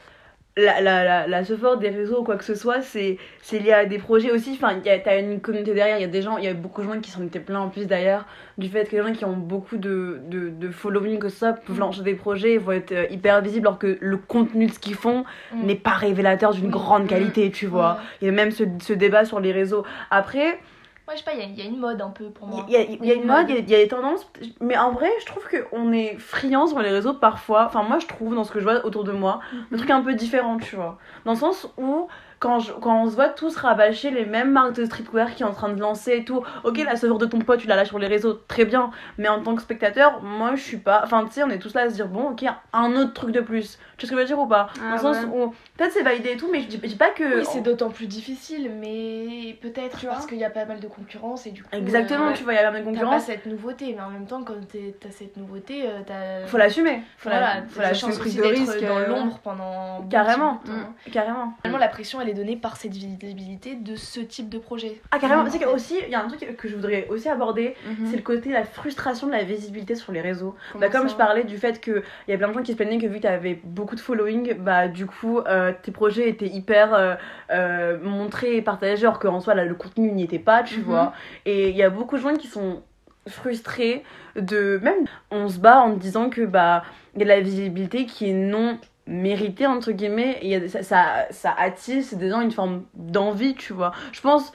la, 0.57 0.81
la, 0.81 1.03
la, 1.05 1.27
la 1.27 1.43
support 1.45 1.77
des 1.77 1.87
réseaux 1.89 2.19
ou 2.19 2.23
quoi 2.23 2.35
que 2.35 2.43
ce 2.43 2.53
soit, 2.55 2.81
c'est 2.81 3.17
c'est 3.41 3.59
lié 3.59 3.71
à 3.71 3.85
des 3.85 3.97
projets 3.97 4.31
aussi. 4.31 4.51
Enfin, 4.61 4.73
il 4.77 4.85
y 4.85 4.89
a- 4.89 4.99
t'as 4.99 5.19
une 5.19 5.39
communauté 5.39 5.73
derrière, 5.73 5.97
il 5.97 6.01
y 6.01 6.05
a 6.05 6.07
des 6.09 6.21
gens, 6.21 6.37
il 6.37 6.43
y 6.43 6.47
a 6.49 6.53
beaucoup 6.53 6.81
de 6.81 6.87
gens 6.91 6.99
qui 6.99 7.11
s'en 7.11 7.23
étaient 7.23 7.39
pleins 7.39 7.61
en 7.61 7.69
plus 7.69 7.87
d'ailleurs, 7.87 8.25
du 8.57 8.67
fait 8.67 8.83
que 8.89 8.95
les 8.97 9.03
gens 9.03 9.13
qui 9.13 9.23
ont 9.23 9.37
beaucoup 9.37 9.77
de, 9.77 10.19
de, 10.27 10.49
de 10.49 10.69
following, 10.69 11.17
que 11.19 11.29
ce 11.29 11.37
soit, 11.39 11.53
peuvent 11.53 11.77
Mm. 11.77 11.79
lancer 11.79 12.01
des 12.03 12.15
projets, 12.15 12.57
vont 12.57 12.73
être 12.73 12.91
euh, 12.91 13.05
hyper 13.09 13.41
visibles, 13.41 13.67
alors 13.67 13.79
que 13.79 13.97
le 14.01 14.17
contenu 14.17 14.65
de 14.65 14.73
ce 14.73 14.79
qu'ils 14.79 14.95
font 14.95 15.23
Mm. 15.53 15.65
n'est 15.65 15.75
pas 15.75 15.91
révélateur 15.91 16.53
d'une 16.53 16.65
Oui. 16.65 16.71
grande 16.71 17.03
Mm. 17.03 17.07
qualité, 17.07 17.51
tu 17.51 17.65
vois. 17.67 17.99
Il 18.21 18.25
y 18.25 18.29
a 18.29 18.33
même 18.33 18.51
ce, 18.51 18.63
ce 18.81 18.91
débat 18.93 19.23
sur 19.23 19.39
les 19.39 19.53
réseaux. 19.53 19.85
Après, 20.11 20.59
Ouais, 21.09 21.15
je 21.15 21.23
sais 21.23 21.25
pas, 21.25 21.33
il 21.33 21.51
y, 21.57 21.59
y 21.59 21.61
a 21.63 21.65
une 21.65 21.79
mode 21.79 21.99
un 22.01 22.11
peu 22.11 22.25
pour 22.29 22.47
moi. 22.47 22.65
il 22.67 22.73
y 22.73 22.77
a, 22.77 22.81
y 23.07 23.11
a 23.11 23.15
une 23.15 23.25
mode, 23.25 23.49
il 23.49 23.55
y 23.55 23.57
a- 23.57 23.61
il 23.61 23.69
y 23.69 23.75
a 23.75 23.77
des 23.79 23.87
tendances, 23.87 24.31
mais 24.61 24.77
en 24.77 24.91
vrai, 24.91 25.09
je 25.21 25.25
trouve 25.25 25.43
qu'on 25.49 25.91
est 25.91 26.15
friand 26.19 26.67
sur 26.67 26.79
les 26.81 26.91
réseaux 26.91 27.15
parfois. 27.15 27.65
Enfin, 27.65 27.81
moi, 27.81 27.97
je 27.97 28.05
trouve, 28.05 28.35
dans 28.35 28.43
ce 28.43 28.51
que 28.51 28.59
je 28.59 28.63
vois 28.65 28.85
autour 28.85 29.03
de 29.03 29.11
moi, 29.11 29.39
le 29.71 29.77
truc 29.77 29.89
un 29.89 30.01
peu 30.03 30.13
différent, 30.13 30.57
tu 30.57 30.75
vois. 30.75 30.99
Dans 31.25 31.31
le 31.31 31.37
sens 31.37 31.67
où, 31.79 32.07
quand, 32.37 32.59
je- 32.59 32.73
quand 32.73 33.01
on 33.03 33.09
se 33.09 33.15
voit 33.15 33.29
tous 33.29 33.55
rabâcher 33.57 34.11
les 34.11 34.25
mêmes 34.25 34.51
marques 34.51 34.75
de 34.75 34.85
streetwear 34.85 35.31
qui 35.31 35.39
sont 35.39 35.49
en 35.49 35.53
train 35.53 35.69
de 35.69 35.79
lancer 35.81 36.17
et 36.17 36.25
tout, 36.25 36.43
ok, 36.63 36.77
la 36.85 36.95
sœur 36.95 37.17
de 37.17 37.25
ton 37.25 37.39
pote, 37.39 37.59
tu 37.59 37.67
la 37.67 37.75
lâches 37.75 37.87
sur 37.89 37.97
les 37.99 38.07
réseaux, 38.07 38.33
très 38.47 38.65
bien, 38.65 38.91
mais 39.17 39.27
en 39.29 39.41
tant 39.41 39.55
que 39.55 39.61
spectateur, 39.63 40.21
moi, 40.21 40.51
je 40.55 40.61
suis 40.61 40.77
pas. 40.77 41.01
Enfin, 41.03 41.25
tu 41.25 41.31
sais, 41.33 41.43
on 41.43 41.49
est 41.49 41.57
tous 41.59 41.73
là 41.73 41.81
à 41.81 41.89
se 41.89 41.95
dire, 41.95 42.07
bon, 42.07 42.29
ok, 42.29 42.45
un 42.71 42.95
autre 42.95 43.13
truc 43.13 43.31
de 43.31 43.41
plus. 43.41 43.79
Tu 43.99 44.05
vois 44.05 44.07
ce 44.07 44.11
que 44.11 44.15
je 44.15 44.21
veux 44.21 44.25
dire 44.25 44.39
ou 44.39 44.47
pas 44.47 44.69
Dans 44.77 44.81
Ah 44.89 44.91
le 44.93 44.97
sens 44.99 45.17
ouais. 45.17 45.29
où, 45.31 45.53
peut-être 45.77 45.91
c'est 45.91 46.03
validé 46.03 46.31
et 46.31 46.37
tout, 46.37 46.49
mais 46.51 46.61
je 46.61 46.67
dis, 46.67 46.79
je 46.81 46.87
dis 46.87 46.95
pas 46.95 47.09
que. 47.09 47.39
Oui, 47.39 47.45
c'est 47.51 47.61
d'autant 47.61 47.89
plus 47.89 48.07
difficile, 48.07 48.71
mais 48.79 49.55
peut-être 49.61 49.99
Tu 49.99 50.05
vois 50.05 50.15
parce 50.15 50.25
qu'il 50.27 50.37
y 50.37 50.43
a 50.43 50.49
pas 50.49 50.65
mal 50.65 50.79
de 50.79 50.87
concurrence 50.87 51.45
et 51.47 51.51
du 51.51 51.63
coup. 51.63 51.69
Exactement, 51.73 52.27
euh, 52.29 52.33
tu 52.33 52.43
vois, 52.43 52.53
il 52.53 52.55
y 52.55 52.59
a 52.59 52.63
la 52.63 52.71
même 52.71 52.83
T'as 52.85 52.91
pas 52.91 52.97
concurrence. 52.99 53.23
cette 53.25 53.45
nouveauté, 53.45 53.93
mais 53.95 54.01
en 54.01 54.09
même 54.09 54.25
temps, 54.25 54.43
quand 54.43 54.55
t'as 54.71 55.11
cette 55.11 55.37
nouveauté, 55.37 55.83
euh, 55.85 55.99
t'as. 56.05 56.45
Faut 56.47 56.57
l'assumer. 56.57 57.01
Faut 57.17 57.29
voilà, 57.29 57.55
la- 57.55 57.61
faut 57.67 57.81
la 57.81 57.93
chance 57.93 58.17
prise 58.17 58.33
aussi 58.33 58.37
de 58.37 58.43
d'être 58.55 58.59
risque, 58.71 58.81
dans 58.87 58.97
euh, 58.97 59.07
l'ombre 59.07 59.39
pendant. 59.39 60.03
Carrément. 60.09 60.61
de 60.65 60.69
temps. 60.69 60.93
Carrément. 61.11 61.53
Finalement, 61.61 61.77
la 61.79 61.87
pression, 61.89 62.21
elle 62.21 62.29
est 62.29 62.33
donnée 62.33 62.55
par 62.55 62.77
cette 62.77 62.93
visibilité 62.93 63.75
de 63.75 63.95
ce 63.95 64.19
type 64.21 64.49
de 64.49 64.57
projet. 64.59 65.01
Ah 65.11 65.19
carrément, 65.19 65.43
Mm. 65.43 65.51
tu 65.51 65.57
sais 65.59 65.65
aussi 65.65 65.95
il 66.05 66.09
y 66.11 66.15
a 66.15 66.23
un 66.23 66.27
truc 66.27 66.55
que 66.57 66.67
je 66.67 66.75
voudrais 66.75 67.07
aussi 67.09 67.29
aborder, 67.29 67.75
Mhm. 67.85 68.07
c'est 68.09 68.15
le 68.17 68.21
côté 68.23 68.51
la 68.51 68.63
frustration 68.63 69.27
de 69.27 69.31
la 69.31 69.43
visibilité 69.43 69.95
sur 69.95 70.11
les 70.11 70.21
réseaux. 70.21 70.55
Comment 70.71 70.81
Bah, 70.85 70.89
comme 70.89 71.07
ça 71.07 71.13
je 71.13 71.17
parlais 71.17 71.43
du 71.43 71.57
fait 71.57 71.79
que 71.81 72.03
il 72.27 72.31
y 72.31 72.33
a 72.33 72.37
plein 72.37 72.47
de 72.49 72.53
gens 72.53 72.61
qui 72.61 72.71
se 72.71 72.77
plaignaient 72.77 72.97
que 72.97 73.07
vu 73.07 73.17
que 73.17 73.21
tu 73.21 73.27
avais 73.27 73.59
beaucoup 73.89 73.95
de 73.95 74.01
following, 74.01 74.53
bah 74.53 74.87
du 74.87 75.07
coup 75.07 75.39
euh, 75.39 75.73
tes 75.81 75.91
projets 75.91 76.29
étaient 76.29 76.45
hyper 76.45 76.93
euh, 76.93 77.15
euh, 77.49 77.97
montrés 78.03 78.55
et 78.57 78.61
partagés 78.61 79.07
alors 79.07 79.17
qu'en 79.17 79.39
soi 79.39 79.55
là, 79.55 79.65
le 79.65 79.73
contenu 79.73 80.11
n'y 80.11 80.23
était 80.23 80.37
pas, 80.37 80.61
tu 80.61 80.77
Mhm. 80.77 80.83
vois. 80.83 81.13
Et 81.47 81.69
il 81.69 81.75
y 81.75 81.81
a 81.81 81.89
beaucoup 81.89 82.15
de 82.17 82.21
gens 82.21 82.35
qui 82.35 82.45
sont 82.45 82.83
frustrés 83.27 84.03
de 84.35 84.79
même 84.83 85.05
on 85.31 85.49
se 85.49 85.59
bat 85.59 85.81
en 85.81 85.89
disant 85.89 86.29
que 86.29 86.45
bah 86.45 86.83
il 87.15 87.19
y 87.19 87.21
a 87.23 87.25
de 87.25 87.29
la 87.29 87.41
visibilité 87.41 88.05
qui 88.05 88.29
est 88.29 88.33
non 88.33 88.77
méritée 89.07 89.65
entre 89.65 89.91
guillemets 89.91 90.37
et 90.41 90.49
y 90.49 90.55
a, 90.55 90.67
ça, 90.67 90.83
ça, 90.83 91.03
ça 91.31 91.53
attise 91.57 92.13
des 92.13 92.29
gens 92.29 92.41
une 92.41 92.51
forme 92.51 92.83
d'envie 92.93 93.55
tu 93.55 93.73
vois 93.73 93.91
je 94.11 94.21
pense 94.21 94.51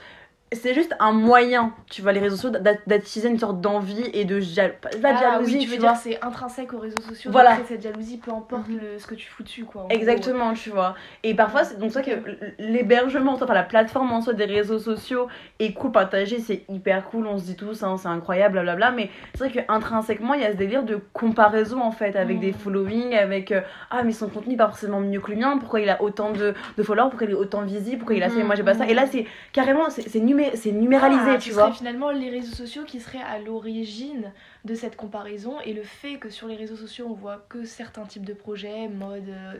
c'est 0.53 0.73
juste 0.73 0.95
un 0.99 1.11
moyen, 1.11 1.73
tu 1.89 2.01
vois, 2.01 2.11
les 2.13 2.19
réseaux 2.19 2.35
sociaux, 2.37 2.51
d'a- 2.51 2.75
d'attiser 2.87 3.27
une 3.29 3.39
sorte 3.39 3.59
d'envie 3.61 4.09
et 4.13 4.25
de 4.25 4.39
jal... 4.39 4.75
pas 4.79 4.89
de 4.89 4.97
Ah 5.03 5.15
jalousie, 5.19 5.53
oui, 5.55 5.59
tu 5.59 5.65
tu 5.65 5.71
veux 5.75 5.79
vois. 5.81 5.91
dire 5.93 5.99
c'est 6.01 6.23
intrinsèque 6.23 6.71
aux 6.73 6.77
réseaux 6.79 7.01
sociaux. 7.01 7.31
Voilà. 7.31 7.57
cette 7.67 7.81
jalousie, 7.81 8.17
peu 8.17 8.31
importe 8.31 8.67
Mhm. 8.69 8.77
le, 8.79 8.99
ce 8.99 9.07
que 9.07 9.15
tu 9.15 9.27
fous 9.27 9.43
dessus, 9.43 9.65
quoi. 9.65 9.83
en 9.85 9.89
Exactement, 9.89 10.53
tu 10.53 10.69
vois. 10.69 10.95
Et 11.23 11.33
parfois, 11.33 11.63
c'est 11.63 11.77
donc 11.79 11.91
ça 11.91 12.01
que 12.03 12.11
l'hébergement, 12.59 13.33
enfin 13.33 13.51
la 13.53 13.63
plateforme 13.63 14.11
en 14.11 14.21
soi 14.21 14.33
des 14.33 14.45
réseaux 14.45 14.79
sociaux 14.79 15.27
est 15.59 15.73
cool, 15.73 15.91
partagé, 15.91 16.39
c'est 16.39 16.63
hyper 16.69 17.05
cool, 17.09 17.27
on 17.27 17.37
se 17.37 17.45
dit 17.45 17.55
tous, 17.55 17.83
hein, 17.83 17.97
c'est 17.97 18.07
incroyable, 18.07 18.53
blablabla. 18.53 18.91
Mais 18.91 19.09
c'est 19.33 19.49
vrai 19.49 19.63
qu'intrinsèquement, 19.65 20.33
il 20.35 20.41
y 20.41 20.45
a 20.45 20.51
ce 20.51 20.57
délire 20.57 20.83
de 20.83 20.99
comparaison 21.13 21.81
en 21.81 21.91
fait, 21.91 22.15
avec 22.15 22.37
Mm. 22.37 22.41
des 22.41 22.53
followings, 22.53 23.15
avec 23.15 23.51
euh, 23.51 23.61
ah, 23.91 24.03
mais 24.03 24.11
son 24.11 24.29
contenu 24.29 24.53
est 24.53 24.57
pas 24.57 24.67
forcément 24.67 24.99
mieux 24.99 25.19
que 25.19 25.31
le 25.31 25.37
mien, 25.37 25.57
pourquoi 25.57 25.79
il 25.81 25.89
a 25.89 26.01
autant 26.01 26.31
de, 26.31 26.53
de 26.77 26.83
followers, 26.83 27.09
pourquoi 27.09 27.27
il 27.27 27.31
est 27.31 27.35
autant 27.35 27.61
visible, 27.63 27.97
pourquoi 27.99 28.15
il 28.15 28.23
a 28.23 28.29
ça 28.29 28.39
et 28.39 28.43
moi 28.43 28.55
j'ai 28.55 28.63
pas 28.63 28.73
ça. 28.75 28.87
Et 28.87 28.93
là, 28.93 29.05
c'est 29.07 29.25
carrément, 29.51 29.89
c'est 29.89 30.07
c'est 30.07 30.19
numé- 30.35 30.55
c'est 30.55 30.71
numéralisé, 30.71 31.21
Ah, 31.31 31.37
tu 31.37 31.51
vois. 31.51 31.63
serait 31.65 31.73
finalement 31.77 32.11
les 32.11 32.29
réseaux 32.29 32.55
sociaux 32.55 32.83
qui 32.85 32.99
seraient 32.99 33.21
à 33.21 33.39
l'origine 33.39 34.31
de 34.65 34.75
cette 34.75 34.95
comparaison 34.95 35.55
et 35.63 35.73
le 35.73 35.83
fait 35.83 36.15
que 36.17 36.29
sur 36.29 36.47
les 36.47 36.55
réseaux 36.55 36.75
sociaux 36.75 37.07
on 37.09 37.13
voit 37.13 37.45
que 37.49 37.63
certains 37.65 38.03
types 38.03 38.25
de 38.25 38.33
projets, 38.33 38.87
mode, 38.87 39.29
euh, 39.29 39.53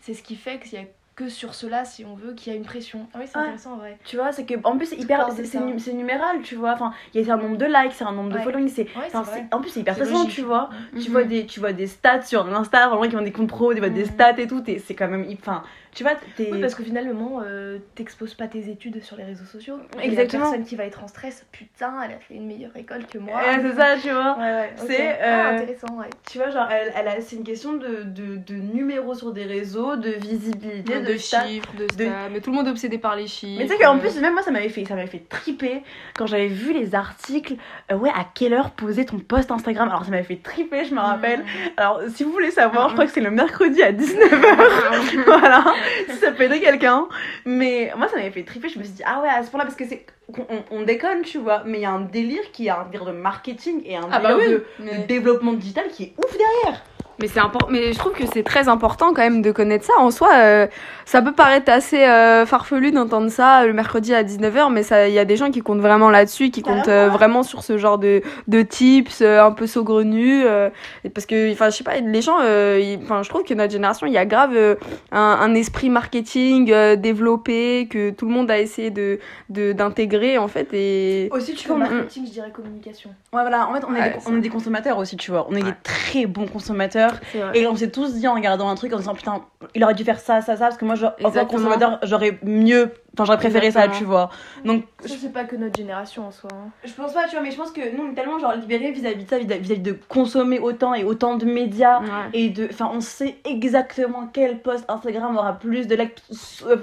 c'est 0.00 0.14
ce 0.14 0.22
qui 0.22 0.36
fait 0.36 0.58
qu'il 0.58 0.78
y 0.78 0.82
a 0.82 0.86
que 1.16 1.28
sur 1.28 1.52
cela 1.56 1.84
si 1.84 2.04
on 2.04 2.14
veut 2.14 2.32
qu'il 2.32 2.52
y 2.52 2.54
a 2.54 2.56
une 2.56 2.64
pression. 2.64 3.08
Ah 3.12 3.18
oui, 3.18 3.24
c'est 3.26 3.36
Ouais. 3.36 3.42
intéressant 3.42 3.72
en 3.72 3.76
vrai. 3.78 3.98
Tu 4.04 4.14
vois, 4.16 4.30
c'est 4.30 4.44
que 4.46 4.54
en 4.62 4.76
plus 4.76 4.86
c'est 4.86 4.96
hyper 4.98 5.28
c'est 5.32 5.44
c'est 5.46 5.58
c'est 5.78 5.92
numéral, 5.92 6.42
tu 6.42 6.54
vois. 6.54 6.74
Enfin, 6.74 6.92
il 7.12 7.20
y 7.26 7.28
a 7.28 7.34
un 7.34 7.36
nombre 7.38 7.56
de 7.56 7.64
likes, 7.66 7.92
c'est 7.92 8.04
un 8.04 8.12
nombre 8.12 8.28
de 8.30 8.36
Ouais. 8.36 8.44
followings, 8.44 8.68
c'est 8.68 8.82
Ouais, 8.82 9.08
c'est 9.10 9.24
c'est- 9.24 9.46
en 9.52 9.60
plus 9.60 9.70
c'est 9.70 9.80
hyper 9.80 9.96
C'est 9.96 10.04
stressant, 10.04 10.26
tu 10.26 10.42
vois. 10.42 10.70
Tu 10.92 11.06
Mhm. 11.08 11.12
vois 11.12 11.24
des 11.24 11.44
tu 11.46 11.58
vois 11.58 11.72
des 11.72 11.88
stats 11.88 12.22
sur 12.22 12.46
Insta, 12.56 12.86
vraiment 12.86 13.08
qui 13.10 13.16
ont 13.16 13.22
des 13.22 13.32
comptes 13.32 13.48
pro, 13.48 13.74
des, 13.74 13.80
des 13.90 14.04
Mhm. 14.04 14.10
stats 14.12 14.38
et 14.38 14.46
tout, 14.46 14.60
t'es- 14.60 14.78
c'est 14.78 14.94
quand 14.94 15.08
même 15.08 15.26
enfin, 15.32 15.64
tu 15.98 16.04
vois, 16.04 16.12
Oui, 16.38 16.60
parce 16.60 16.76
que 16.76 16.84
finalement, 16.84 17.42
euh, 17.44 17.78
t'exposes 17.96 18.34
pas 18.34 18.46
tes 18.46 18.70
études 18.70 19.02
sur 19.02 19.16
les 19.16 19.24
réseaux 19.24 19.44
sociaux. 19.44 19.78
Exactement. 20.00 20.44
La 20.44 20.50
personne 20.50 20.64
qui 20.64 20.76
va 20.76 20.84
être 20.84 21.02
en 21.02 21.08
stress, 21.08 21.44
putain, 21.50 21.92
elle 22.04 22.12
a 22.12 22.20
fait 22.20 22.34
une 22.34 22.46
meilleure 22.46 22.76
école 22.76 23.04
que 23.06 23.18
moi. 23.18 23.40
C'est 23.60 23.74
ça, 23.74 23.96
tu 24.00 24.10
vois. 24.10 24.36
Ouais, 24.38 24.44
ouais, 24.44 24.70
ok. 24.80 24.84
C'est, 24.86 25.18
Ah, 25.20 25.48
euh, 25.48 25.56
intéressant, 25.56 25.88
ouais. 25.98 26.06
Tu 26.30 26.38
vois, 26.38 26.50
genre, 26.50 26.68
elle, 26.70 26.92
elle 26.96 27.08
a, 27.08 27.20
c'est 27.20 27.34
une 27.34 27.42
question 27.42 27.72
de, 27.72 28.04
de, 28.04 28.36
de 28.36 28.54
numéros 28.54 29.14
sur 29.16 29.32
des 29.32 29.42
réseaux, 29.42 29.96
de 29.96 30.10
visibilité, 30.10 31.00
de, 31.00 31.16
chiffres, 31.16 31.68
de. 31.76 31.86
Mais 32.30 32.40
tout 32.40 32.50
le 32.50 32.56
monde 32.56 32.68
est 32.68 32.70
obsédé 32.70 32.98
par 32.98 33.16
les 33.16 33.26
chiffres. 33.26 33.58
Mais 33.60 33.66
tu 33.66 33.72
sais 33.76 33.82
qu'en 33.82 33.98
plus, 33.98 34.20
même 34.20 34.34
moi, 34.34 34.42
ça 34.42 34.52
m'avait 34.52 34.68
fait, 34.68 34.84
ça 34.84 34.94
m'avait 34.94 35.08
fait 35.08 35.24
triper 35.28 35.82
quand 36.16 36.26
j'avais 36.26 36.46
vu 36.46 36.72
les 36.72 36.94
articles. 36.94 37.56
euh, 37.90 37.96
ouais, 37.96 38.10
à 38.10 38.24
quelle 38.32 38.54
heure 38.54 38.70
poser 38.70 39.04
ton 39.04 39.18
post 39.18 39.50
Instagram 39.50 39.88
Alors, 39.88 40.04
ça 40.04 40.12
m'avait 40.12 40.22
fait 40.22 40.40
triper, 40.40 40.84
je 40.84 40.94
me 40.94 41.00
rappelle. 41.00 41.44
Alors, 41.76 42.02
si 42.14 42.22
vous 42.22 42.30
voulez 42.30 42.52
savoir, 42.52 42.88
je 42.90 42.92
crois 42.94 43.06
que 43.06 43.10
c'est 43.12 43.20
le 43.20 43.32
mercredi 43.32 43.82
à 43.82 43.90
19h. 43.92 45.24
voilà. 45.26 45.64
Si 46.08 46.16
ça 46.20 46.32
peut 46.32 46.44
aider 46.44 46.60
quelqu'un. 46.60 47.06
Mais 47.44 47.92
moi, 47.96 48.08
ça 48.08 48.16
m'avait 48.16 48.30
fait 48.30 48.42
triper. 48.44 48.68
Je 48.68 48.78
me 48.78 48.84
suis 48.84 48.92
dit, 48.94 49.02
ah 49.06 49.20
ouais, 49.22 49.28
à 49.28 49.42
ce 49.42 49.50
point-là, 49.50 49.64
parce 49.64 49.76
que 49.76 49.86
c'est. 49.86 50.06
On, 50.36 50.78
on 50.78 50.82
déconne, 50.82 51.22
tu 51.22 51.38
vois, 51.38 51.62
mais 51.64 51.78
il 51.78 51.82
y 51.82 51.86
a 51.86 51.90
un 51.90 52.00
délire 52.02 52.52
qui 52.52 52.66
est 52.66 52.70
un 52.70 52.84
délire 52.84 53.06
de 53.06 53.12
marketing 53.12 53.80
et 53.86 53.96
un 53.96 54.08
Ah 54.12 54.18
bah 54.20 54.34
délire 54.34 54.60
oui, 54.78 54.84
de, 54.84 54.84
mais- 54.84 54.98
de 54.98 55.06
développement 55.06 55.54
digital 55.54 55.88
qui 55.88 56.02
est 56.04 56.12
ouf 56.18 56.30
derrière. 56.36 56.82
Mais 57.20 57.26
c'est 57.26 57.40
important. 57.40 57.68
Mais 57.70 57.92
je 57.92 57.98
trouve 57.98 58.12
que 58.12 58.24
c'est 58.32 58.42
très 58.44 58.68
important 58.68 59.08
quand 59.12 59.22
même 59.22 59.42
de 59.42 59.50
connaître 59.50 59.84
ça. 59.84 59.94
En 59.98 60.10
soi, 60.12 60.28
euh, 60.36 60.66
ça 61.04 61.20
peut 61.20 61.32
paraître 61.32 61.70
assez 61.70 62.04
euh, 62.04 62.46
farfelu 62.46 62.92
d'entendre 62.92 63.28
ça 63.28 63.64
le 63.66 63.72
mercredi 63.72 64.14
à 64.14 64.22
19h, 64.22 64.70
mais 64.72 64.82
ça, 64.84 65.08
il 65.08 65.14
y 65.14 65.18
a 65.18 65.24
des 65.24 65.36
gens 65.36 65.50
qui 65.50 65.60
comptent 65.60 65.80
vraiment 65.80 66.10
là-dessus, 66.10 66.50
qui 66.50 66.62
comptent 66.62 66.86
euh, 66.88 67.08
vraiment 67.08 67.42
sur 67.42 67.62
ce 67.64 67.76
genre 67.76 67.98
de, 67.98 68.22
de 68.46 68.62
tips 68.62 69.20
euh, 69.22 69.42
un 69.44 69.50
peu 69.50 69.66
saugrenus. 69.66 70.44
euh, 70.46 70.70
parce 71.12 71.26
que, 71.26 71.52
enfin, 71.52 71.70
je 71.70 71.76
sais 71.76 71.84
pas, 71.84 71.96
les 71.96 72.22
gens, 72.22 72.36
euh, 72.42 72.96
enfin, 73.02 73.22
je 73.24 73.28
trouve 73.28 73.42
que 73.42 73.54
notre 73.54 73.72
génération, 73.72 74.06
il 74.06 74.12
y 74.12 74.18
a 74.18 74.24
grave 74.26 74.52
euh, 74.54 74.76
un, 75.10 75.18
un 75.40 75.54
esprit 75.54 75.90
marketing 75.90 76.70
euh, 76.72 76.94
développé 76.94 77.88
que 77.90 78.10
tout 78.10 78.26
le 78.26 78.32
monde 78.32 78.50
a 78.50 78.58
essayé 78.60 78.90
de 78.90 79.18
de- 79.50 79.72
d'intégrer 79.72 80.38
en 80.38 80.46
fait. 80.48 80.68
Et 80.72 81.28
Aussi, 81.32 81.54
tu 81.54 81.66
vois, 81.68 81.78
le 81.78 81.84
on- 81.84 81.88
marketing, 81.94 82.26
je 82.26 82.30
dirais 82.32 82.50
communication. 82.52 83.10
ouais, 83.32 83.40
voilà, 83.42 83.68
en 83.68 83.74
fait, 83.74 83.84
on 83.88 83.94
est, 83.94 84.00
Ouais, 84.00 84.10
des, 84.14 84.20
ça. 84.20 84.30
on 84.30 84.36
est 84.36 84.40
des 84.40 84.48
consommateurs 84.50 84.98
aussi, 84.98 85.16
tu 85.16 85.30
vois. 85.32 85.46
On 85.50 85.54
est 85.56 85.64
Ouais. 85.64 85.70
des 85.70 85.76
très 85.82 86.26
bons 86.26 86.46
consommateurs. 86.46 87.07
Et 87.54 87.66
on 87.66 87.76
s'est 87.76 87.90
tous 87.90 88.14
dit 88.14 88.26
en 88.28 88.34
regardant 88.34 88.68
un 88.68 88.74
truc 88.74 88.92
en 88.92 88.98
disant 88.98 89.14
putain, 89.14 89.42
il 89.74 89.82
aurait 89.84 89.94
dû 89.94 90.04
faire 90.04 90.20
ça, 90.20 90.40
ça, 90.40 90.56
ça, 90.56 90.66
parce 90.66 90.76
que 90.76 90.84
moi, 90.84 90.94
je- 90.94 91.06
en 91.06 91.30
tant 91.30 91.44
que 91.44 91.50
consommateur, 91.50 91.98
j'aurais 92.02 92.38
mieux, 92.42 92.92
enfin, 93.14 93.24
j'aurais 93.24 93.38
préféré 93.38 93.70
ça, 93.70 93.88
tu 93.88 94.04
vois. 94.04 94.30
Donc, 94.64 94.84
Ça, 95.04 95.14
c'est 95.20 95.32
pas 95.32 95.44
que 95.44 95.56
notre 95.56 95.76
génération 95.76 96.26
en 96.26 96.30
soi. 96.30 96.50
hein. 96.52 96.68
je 96.84 96.92
pense 96.92 97.12
pas, 97.12 97.24
tu 97.24 97.32
vois, 97.32 97.40
mais 97.40 97.50
je 97.50 97.56
pense 97.56 97.70
que 97.72 97.80
nous, 97.96 98.04
on 98.06 98.12
est 98.12 98.14
tellement 98.14 98.38
genre 98.38 98.54
libérés 98.54 98.92
vis-à-vis 98.92 99.24
de 99.24 99.28
ça, 99.30 99.38
vis-à-vis 99.38 99.78
de 99.78 99.98
consommer 100.08 100.58
autant 100.58 100.94
et 100.94 101.04
autant 101.04 101.36
de 101.36 101.44
médias. 101.44 102.00
Ouais. 102.00 102.06
Et 102.32 102.48
de, 102.50 102.68
enfin, 102.70 102.90
on 102.92 103.00
sait 103.00 103.36
exactement 103.44 104.28
quel 104.32 104.60
post 104.60 104.84
Instagram 104.88 105.36
aura 105.36 105.54
plus 105.54 105.86
de 105.86 105.94
likes 105.96 106.22
euh, 106.66 106.76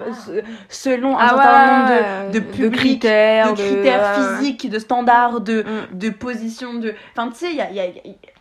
selon 0.69 1.17
un 1.17 1.21
Ah 1.21 1.29
certain 1.29 1.53
ouais, 1.53 2.01
nombre 2.21 2.31
de, 2.31 2.39
de, 2.39 2.45
publics, 2.45 2.75
critères, 3.01 3.53
de 3.53 3.61
critères 3.61 4.15
physiques, 4.15 4.69
de 4.69 4.79
standards, 4.79 5.41
de, 5.41 5.61
Mm. 5.63 5.97
de 5.97 6.09
position, 6.09 6.73
de. 6.75 6.93
Enfin, 7.15 7.29
tu 7.29 7.35
sais, 7.37 7.49
il 7.51 7.55
y 7.57 7.61
a, 7.61 7.69
il 7.69 7.75
y 7.75 7.79
a- 7.79 7.85
il 7.85 7.95
y 7.95 8.09
a- 8.11 8.34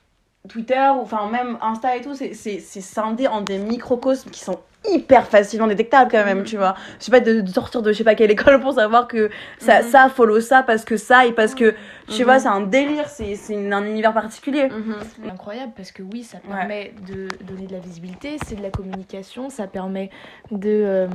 Twitter, 0.48 0.88
ou 0.96 1.00
enfin 1.00 1.28
même 1.30 1.56
Insta 1.62 1.96
et 1.96 2.02
tout, 2.02 2.14
c'est- 2.14 2.34
scindé 2.34 3.26
en 3.26 3.40
des 3.40 3.58
microcosmes 3.58 4.30
qui 4.30 4.40
sont 4.40 4.60
hyper 4.86 5.26
facilement 5.26 5.66
détectables 5.66 6.10
quand 6.10 6.22
même, 6.26 6.40
Mhm. 6.40 6.44
tu 6.44 6.58
vois. 6.58 6.74
Je 7.00 7.04
sais 7.06 7.10
pas, 7.10 7.20
de, 7.20 7.40
de 7.40 7.48
sortir 7.48 7.80
de 7.80 7.90
je 7.90 7.96
sais 7.96 8.04
pas 8.04 8.14
quelle 8.14 8.30
école 8.30 8.60
pour 8.60 8.74
savoir 8.74 9.08
que 9.08 9.30
ça, 9.58 9.80
Mhm. 9.80 9.88
ça 9.88 10.08
follow 10.10 10.40
ça 10.40 10.62
parce 10.62 10.84
que 10.84 10.98
ça 10.98 11.24
et 11.24 11.32
parce 11.32 11.54
que, 11.54 11.74
tu 12.08 12.18
Mhm. 12.20 12.24
vois, 12.24 12.38
c'est 12.38 12.48
un 12.48 12.60
délire, 12.60 13.08
c'est 13.08 13.34
un 13.72 13.84
univers 13.86 14.12
particulier. 14.12 14.68
Mhm. 14.68 14.96
C'est 15.22 15.30
incroyable 15.30 15.72
parce 15.74 15.90
que 15.90 16.02
oui, 16.02 16.22
ça 16.22 16.36
Ouais. 16.46 16.54
permet 16.56 16.92
de 17.08 17.28
donner 17.44 17.66
de 17.66 17.72
la 17.72 17.78
visibilité, 17.78 18.36
c'est 18.46 18.56
de 18.56 18.62
la 18.62 18.68
communication, 18.70 19.48
ça 19.48 19.66
permet 19.66 20.10
de. 20.50 20.68
euh, 20.68 21.06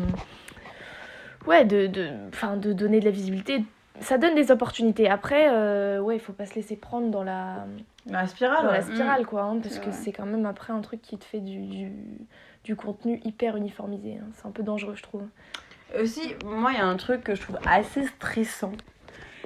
ouais, 1.46 1.66
de, 1.66 1.86
de, 1.86 2.08
enfin, 2.30 2.58
de 2.58 2.74
donner 2.74 3.00
de 3.00 3.06
la 3.06 3.12
visibilité. 3.12 3.64
Ça 4.02 4.18
donne 4.18 4.36
des 4.36 4.52
opportunités. 4.52 5.10
Après, 5.10 5.50
euh, 5.52 6.00
ouais, 6.00 6.16
il 6.16 6.20
faut 6.20 6.34
pas 6.34 6.46
se 6.46 6.56
laisser 6.56 6.76
prendre 6.76 7.10
dans 7.10 7.24
la, 7.24 7.66
La 8.08 8.28
spirale, 8.28 8.64
dans 8.66 8.72
la 8.72 8.82
spirale, 8.82 9.26
quoi, 9.26 9.44
hein, 9.44 9.60
parce 9.62 9.78
que 9.80 9.92
c'est 9.92 10.12
quand 10.12 10.26
même 10.26 10.46
après 10.46 10.74
un 10.74 10.82
truc 10.82 11.02
qui 11.02 11.18
te 11.18 11.26
fait 11.26 11.40
du, 11.40 11.60
du, 11.68 11.92
du 12.64 12.76
contenu 12.76 13.20
hyper 13.26 13.58
uniformisé. 13.58 14.18
hein. 14.22 14.28
C'est 14.36 14.46
un 14.48 14.52
peu 14.52 14.64
dangereux, 14.64 14.96
je 14.96 15.04
trouve. 15.04 15.24
Aussi, 16.00 16.36
moi, 16.46 16.72
il 16.74 16.78
y 16.78 16.82
a 16.82 16.86
un 16.86 16.96
truc 16.98 17.24
que 17.24 17.36
je 17.36 17.42
trouve 17.42 17.58
assez 17.68 18.06
stressant. 18.06 18.72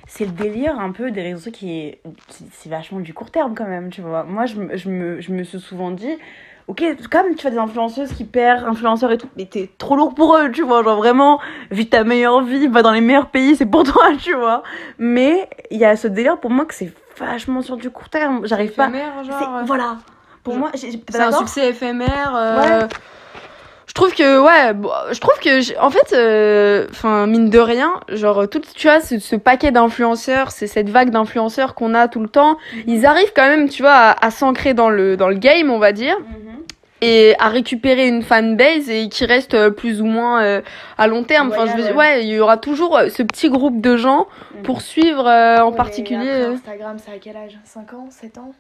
C'est 0.08 0.26
le 0.26 0.32
délire 0.32 0.78
un 0.80 0.92
peu 0.92 1.12
des 1.12 1.22
réseaux 1.22 1.38
sociaux 1.38 1.52
qui 1.54 1.80
est. 1.80 2.02
c'est- 2.28 2.44
C'est 2.52 2.70
vachement 2.70 3.00
du 3.00 3.14
court 3.14 3.32
terme 3.32 3.56
quand 3.56 3.68
même, 3.68 3.90
tu 3.90 4.02
vois. 4.02 4.24
Moi, 4.24 4.46
je, 4.46 4.56
me- 4.60 4.76
je, 4.76 4.90
me, 4.90 5.22
je 5.22 5.32
me 5.32 5.44
suis 5.44 5.60
souvent 5.62 5.92
dit. 5.92 6.18
Ok, 6.68 6.82
comme 7.12 7.36
tu 7.36 7.42
vois 7.42 7.52
des 7.52 7.58
influenceuses 7.58 8.14
qui 8.14 8.24
perdent, 8.24 8.64
influenceurs 8.66 9.12
et 9.12 9.18
tout, 9.18 9.28
mais 9.36 9.46
t'es 9.46 9.70
trop 9.78 9.96
lourd 9.98 10.16
pour 10.16 10.38
eux, 10.38 10.50
tu 10.52 10.64
vois. 10.64 10.82
Genre 10.84 10.96
vraiment, 10.98 11.40
vis 11.72 11.90
ta 11.90 12.04
meilleure 12.06 12.42
vie, 12.42 12.68
va 12.68 12.82
dans 12.82 12.92
les 12.94 13.02
meilleurs 13.02 13.28
pays, 13.28 13.56
c'est 13.58 13.66
pour 13.66 13.84
toi, 13.92 14.08
tu 14.22 14.34
vois. 14.34 14.64
Mais 14.98 15.50
il 15.72 15.78
y 15.78 15.86
a 15.86 15.96
ce 15.98 16.08
délire 16.08 16.38
pour 16.40 16.52
moi 16.52 16.64
que 16.66 16.74
c'est 16.74 16.94
vachement 17.20 17.62
sur 17.62 17.76
du 17.76 17.90
court 17.90 18.08
terme. 18.10 18.42
J'arrive 18.46 18.72
pas. 18.74 18.88
Genre. 19.24 19.38
Voilà. 19.66 19.98
Pour 20.44 20.56
moi, 20.56 20.72
C'est 20.74 21.20
un 21.20 21.32
succès 21.40 21.70
éphémère. 21.70 22.34
euh, 22.36 22.82
Ouais. 22.82 22.88
Je 23.86 23.94
trouve 23.94 24.14
que 24.16 24.40
ouais, 24.42 24.74
bon, 24.74 24.90
je 25.12 25.20
trouve 25.20 25.38
que 25.40 25.80
en 25.80 25.90
fait, 25.92 26.14
euh, 26.14 26.88
enfin 26.90 27.28
mine 27.28 27.50
de 27.52 27.60
rien, 27.60 27.92
genre 28.10 28.50
tout, 28.50 28.62
tu 28.76 28.88
vois, 28.88 29.00
ce, 29.02 29.20
ce 29.20 29.36
paquet 29.36 29.70
d'influenceurs, 29.72 30.50
c'est 30.50 30.66
cette 30.66 30.90
vague 30.90 31.12
d'influenceurs 31.12 31.76
qu'on 31.76 31.94
a 31.94 32.08
tout 32.08 32.20
le 32.22 32.28
temps. 32.28 32.58
Ils 32.88 33.06
arrivent 33.06 33.34
quand 33.36 33.48
même, 33.48 33.70
tu 33.70 33.84
vois, 33.84 33.92
à, 33.94 34.26
à 34.26 34.32
s'ancrer 34.32 34.74
dans 34.74 34.90
le 34.90 35.16
dans 35.16 35.28
le 35.28 35.36
game, 35.36 35.70
on 35.70 35.78
va 35.78 35.92
dire, 35.92 36.18
Mhm. 36.20 36.53
Et 37.04 37.36
à 37.40 37.50
récupérer 37.50 38.08
une 38.08 38.22
fanbase 38.24 38.90
et 38.90 39.10
qui 39.10 39.26
reste 39.26 39.54
euh, 39.54 39.70
plus 39.70 40.02
ou 40.02 40.06
moins 40.06 40.42
euh, 40.44 40.62
à 40.98 41.08
long 41.08 41.24
terme. 41.24 41.50
Enfin, 41.52 41.66
je 41.66 41.72
veux 41.72 41.78
Loyal, 41.78 41.88
dire, 41.92 41.98
ouais, 41.98 42.26
il 42.26 42.30
y 42.34 42.40
aura 42.40 42.58
toujours 42.58 42.98
euh, 42.98 43.10
ce 43.10 43.24
petit 43.24 43.50
groupe 43.50 43.82
de 43.82 43.98
gens 43.98 44.28
pour 44.64 44.82
suivre 44.82 45.28
euh, 45.28 45.60
en 45.60 45.72
Ouais, 45.72 45.76
particulier. 45.78 46.30
après, 46.30 46.46
Instagram, 46.54 46.98
c'est 47.00 47.12
à 47.12 47.18
quel 47.20 47.38
âge? 47.38 47.58
5 47.64 47.94
ans? 47.94 48.08
7 48.10 48.38
ans? 48.38 48.52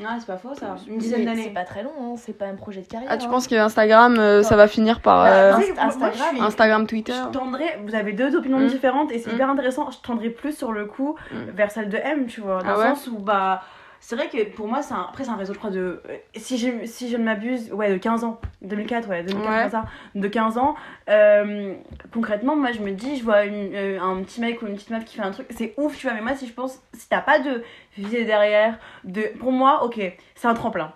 Non, 0.00 0.10
c'est 0.20 0.26
pas 0.28 0.36
faux 0.36 0.54
ça. 0.54 0.76
Une 0.86 1.00
C'est- 1.00 1.06
dizaine 1.08 1.18
C'est 1.20 1.24
d'années. 1.24 1.50
pas 1.52 1.64
très 1.64 1.82
long, 1.82 1.90
hein, 2.00 2.14
c'est 2.16 2.38
pas 2.38 2.44
un 2.46 2.54
projet 2.54 2.82
de 2.82 2.86
carrière. 2.86 3.08
Ah, 3.12 3.16
tu 3.16 3.26
hein. 3.26 3.30
penses 3.30 3.48
que 3.48 3.56
Instagram, 3.56 4.16
euh, 4.16 4.44
ça 4.44 4.54
va 4.54 4.68
finir 4.68 5.00
par 5.00 5.24
Bah, 5.24 5.32
euh, 5.32 5.50
moi- 5.56 5.60
Instagram, 5.86 6.12
suis- 6.36 6.40
Instagram, 6.40 6.86
Twitter 6.86 7.12
Je 7.26 7.32
tendrais, 7.36 7.80
vous 7.84 7.96
avez 7.96 8.12
deux 8.12 8.36
opinions 8.36 8.60
Mm. 8.60 8.66
différentes 8.68 9.10
et 9.10 9.18
c'est 9.18 9.32
Mm. 9.32 9.34
hyper 9.34 9.50
intéressant. 9.50 9.90
Je 9.90 9.98
tendrais 9.98 10.28
plus 10.30 10.56
sur 10.56 10.70
le 10.70 10.84
coup 10.86 11.16
Mm. 11.32 11.36
vers 11.52 11.72
celle 11.72 11.88
de 11.88 11.96
M, 11.96 12.26
tu 12.26 12.40
vois. 12.40 12.62
Dans 12.62 12.68
Ah 12.68 12.72
le 12.74 12.78
ouais 12.78 12.88
sens 12.90 13.08
où, 13.08 13.18
bah, 13.18 13.62
c'est 14.00 14.16
vrai 14.16 14.28
que 14.28 14.42
pour 14.54 14.68
moi, 14.68 14.82
c'est 14.82 14.94
un, 14.94 15.06
après, 15.08 15.24
c'est 15.24 15.30
un 15.30 15.36
réseau, 15.36 15.52
je 15.54 15.58
crois, 15.58 15.70
de. 15.70 16.02
euh, 16.08 16.16
Si 16.36 16.56
je, 16.58 16.86
si 16.86 17.08
je 17.10 17.16
ne 17.16 17.24
m'abuse, 17.24 17.72
ouais, 17.72 17.92
de 17.92 17.98
15 17.98 18.24
ans. 18.24 18.40
2004, 18.62 19.08
ouais, 19.08 19.22
2004, 19.22 19.50
Ouais. 19.50 19.62
comme 19.62 19.70
ça. 19.70 19.84
De 20.14 20.28
15 20.28 20.58
ans. 20.58 20.74
Euh, 21.08 21.74
concrètement, 22.12 22.56
moi, 22.56 22.72
je 22.72 22.80
me 22.80 22.92
dis, 22.92 23.16
je 23.16 23.24
vois 23.24 23.44
une- 23.44 23.74
euh, 23.74 24.00
un 24.00 24.22
petit 24.22 24.40
mec 24.40 24.62
ou 24.62 24.66
une 24.66 24.74
petite 24.74 24.90
meuf 24.90 25.04
qui 25.04 25.16
fait 25.16 25.22
un 25.22 25.30
truc, 25.30 25.46
c'est 25.50 25.74
ouf, 25.76 25.96
tu 25.96 26.06
vois. 26.06 26.14
Mais 26.14 26.20
moi, 26.22 26.34
si 26.34 26.46
je 26.46 26.52
pense, 26.52 26.80
si 26.94 27.08
t'as 27.08 27.20
pas 27.20 27.38
de 27.40 27.62
visée 27.96 28.24
derrière, 28.24 28.78
de. 29.04 29.22
Pour 29.38 29.52
moi, 29.52 29.84
ok, 29.84 30.00
c'est 30.34 30.48
un 30.48 30.54
tremplin. 30.54 30.92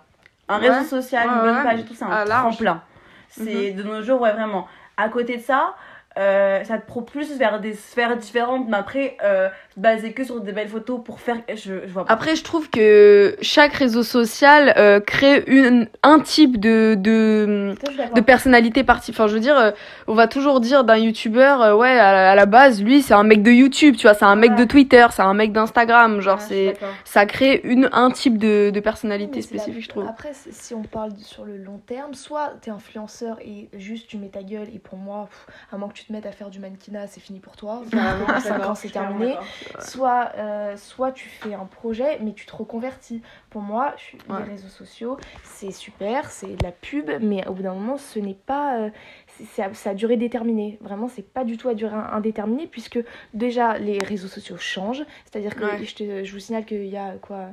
Un 0.49 0.59
Ouais. 0.59 0.69
réseau 0.69 0.87
social, 0.99 1.27
une 1.27 1.41
bonne 1.41 1.63
page 1.63 1.79
et 1.79 1.85
tout, 1.85 1.93
c'est 1.93 2.05
un 2.05 2.09
Ah, 2.11 2.25
tremplin. 2.25 2.81
C'est 3.29 3.71
de 3.71 3.83
nos 3.83 4.01
jours, 4.03 4.21
ouais, 4.21 4.31
vraiment. 4.33 4.67
À 4.97 5.09
côté 5.09 5.37
de 5.37 5.41
ça, 5.41 5.75
euh, 6.19 6.63
ça 6.63 6.77
te 6.77 6.85
propulse 6.85 7.31
vers 7.37 7.59
des 7.59 7.73
sphères 7.73 8.15
différentes, 8.17 8.67
mais 8.67 8.77
après, 8.77 9.17
euh, 9.23 9.49
basé 9.77 10.13
que 10.13 10.23
sur 10.23 10.39
des 10.41 10.51
belles 10.51 10.67
photos 10.67 11.01
pour 11.03 11.19
faire. 11.19 11.37
Je, 11.49 11.55
je 11.85 11.91
vois 11.91 12.05
pas. 12.05 12.13
Après, 12.13 12.35
je 12.35 12.43
trouve 12.43 12.69
que 12.69 13.35
chaque 13.41 13.73
réseau 13.73 14.03
social 14.03 14.73
euh, 14.77 14.99
crée 14.99 15.43
une, 15.47 15.87
un 16.03 16.19
type 16.19 16.59
de, 16.59 16.95
de, 16.97 17.73
Ça, 17.83 18.09
de 18.13 18.21
personnalité 18.21 18.83
partie. 18.83 19.11
Enfin, 19.11 19.27
je 19.27 19.33
veux 19.33 19.39
dire, 19.39 19.57
euh, 19.57 19.71
on 20.07 20.13
va 20.13 20.27
toujours 20.27 20.59
dire 20.59 20.83
d'un 20.83 20.97
youtubeur, 20.97 21.61
euh, 21.61 21.75
ouais, 21.75 21.89
à, 21.89 22.13
la- 22.13 22.31
à 22.31 22.35
la 22.35 22.45
base, 22.45 22.83
lui, 22.83 23.01
c'est 23.01 23.13
un 23.13 23.23
mec 23.23 23.41
de 23.43 23.51
YouTube, 23.51 23.95
tu 23.95 24.03
vois, 24.07 24.13
c'est 24.13 24.25
un 24.25 24.35
mec 24.35 24.51
Ouais. 24.51 24.57
de 24.57 24.63
Twitter, 24.65 25.05
c'est 25.11 25.21
un 25.21 25.33
mec 25.33 25.51
d'Instagram. 25.53 26.19
Genre, 26.21 26.37
Ouais, 26.37 26.43
c'est 26.47 26.73
ça 27.05 27.25
crée 27.25 27.61
une, 27.63 27.89
un 27.93 28.11
type 28.11 28.37
de, 28.37 28.69
de 28.69 28.79
personnalité 28.79 29.37
la- 29.37 29.41
spécifique, 29.41 29.83
je 29.83 29.89
trouve. 29.89 30.05
Après, 30.07 30.31
si 30.33 30.73
on 30.73 30.83
parle 30.83 31.11
sur 31.17 31.45
le 31.45 31.57
long 31.57 31.79
terme, 31.85 32.13
soit 32.13 32.53
t'es 32.61 32.71
influenceur 32.71 33.37
et 33.41 33.69
juste 33.73 34.07
tu 34.07 34.17
mets 34.17 34.27
ta 34.29 34.43
gueule, 34.43 34.67
et 34.73 34.79
pour 34.79 34.97
moi, 34.97 35.27
pff, 35.29 35.47
à 35.71 35.77
moins 35.77 35.87
que 35.89 35.93
tu 35.93 36.05
te 36.05 36.13
mettes 36.13 36.25
à 36.25 36.31
faire 36.31 36.49
du 36.49 36.59
mannequinat, 36.59 37.07
c'est 37.07 37.19
fini 37.21 37.39
pour 37.39 37.55
toi. 37.55 37.81
Carrément, 37.91 38.25
À 38.27 38.35
je 38.35 38.39
suis 38.41 38.49
5 38.49 38.57
d'accord, 38.57 38.71
ans, 38.71 38.75
c'est 38.75 38.89
terminé. 38.89 39.35
Soit, 39.79 40.31
euh, 40.37 40.77
soit 40.77 41.11
tu 41.11 41.27
fais 41.29 41.53
un 41.53 41.65
projet, 41.65 42.19
mais 42.21 42.33
tu 42.33 42.45
te 42.45 42.55
reconvertis. 42.55 43.21
Pour 43.49 43.61
moi, 43.61 43.93
je 43.97 44.01
suis- 44.03 44.17
Ouais. 44.29 44.39
les 44.45 44.51
réseaux 44.51 44.67
sociaux, 44.69 45.17
c'est 45.43 45.71
super, 45.71 46.29
c'est 46.31 46.55
de 46.55 46.63
la 46.63 46.71
pub, 46.71 47.09
mais 47.21 47.47
au 47.47 47.53
bout 47.53 47.63
d'un 47.63 47.73
moment, 47.73 47.97
ce 47.97 48.19
n'est 48.19 48.33
pas. 48.33 48.77
euh, 48.79 48.89
c'est- 49.27 49.61
à, 49.63 49.73
c'est 49.73 49.89
à 49.89 49.93
durée 49.93 50.17
déterminée. 50.17 50.77
Vraiment, 50.81 51.07
c'est 51.07 51.27
pas 51.27 51.43
du 51.43 51.57
tout 51.57 51.69
à 51.69 51.73
durée 51.73 51.95
indéterminée, 52.11 52.67
puisque 52.67 52.99
déjà, 53.33 53.77
les 53.77 53.97
réseaux 53.99 54.27
sociaux 54.27 54.57
changent. 54.57 55.03
C'est-à-dire 55.25 55.55
que 55.55 55.63
Ouais. 55.65 55.83
je, 55.83 55.95
te- 55.95 56.23
je 56.23 56.33
vous 56.33 56.39
signale 56.39 56.65
qu'il 56.65 56.85
y 56.85 56.97
a 56.97 57.13
quoi 57.21 57.47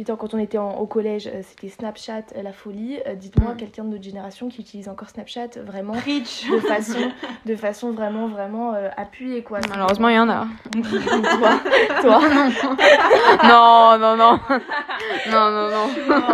8 0.00 0.08
ans, 0.10 0.16
quand 0.16 0.32
on 0.32 0.38
était 0.38 0.56
en- 0.56 0.78
au 0.78 0.86
collège, 0.86 1.26
euh, 1.26 1.42
c'était 1.42 1.68
Snapchat, 1.68 2.22
euh, 2.34 2.42
la 2.42 2.54
folie. 2.54 2.96
Euh, 3.06 3.14
Dites-moi 3.14 3.52
Mm. 3.52 3.56
quelqu'un 3.58 3.84
de 3.84 3.90
notre 3.90 4.02
génération 4.02 4.48
qui 4.48 4.62
utilise 4.62 4.88
encore 4.88 5.10
Snapchat 5.10 5.48
vraiment 5.66 5.92
Preach. 5.92 6.50
de 6.50 6.58
façon, 6.60 6.98
de 7.44 7.54
façon 7.54 7.92
vraiment, 7.92 8.26
vraiment 8.28 8.72
euh, 8.72 8.88
appuyée, 8.96 9.42
quoi. 9.42 9.58
Malheureusement, 9.68 10.08
il 10.08 10.14
y 10.14 10.18
en 10.18 10.30
a. 10.30 10.46
toi, 10.72 11.50
toi. 12.00 12.20
non, 13.44 13.98
non, 13.98 14.16
non. 14.16 14.40
non, 15.30 15.50
non, 15.50 15.68
non. 16.08 16.32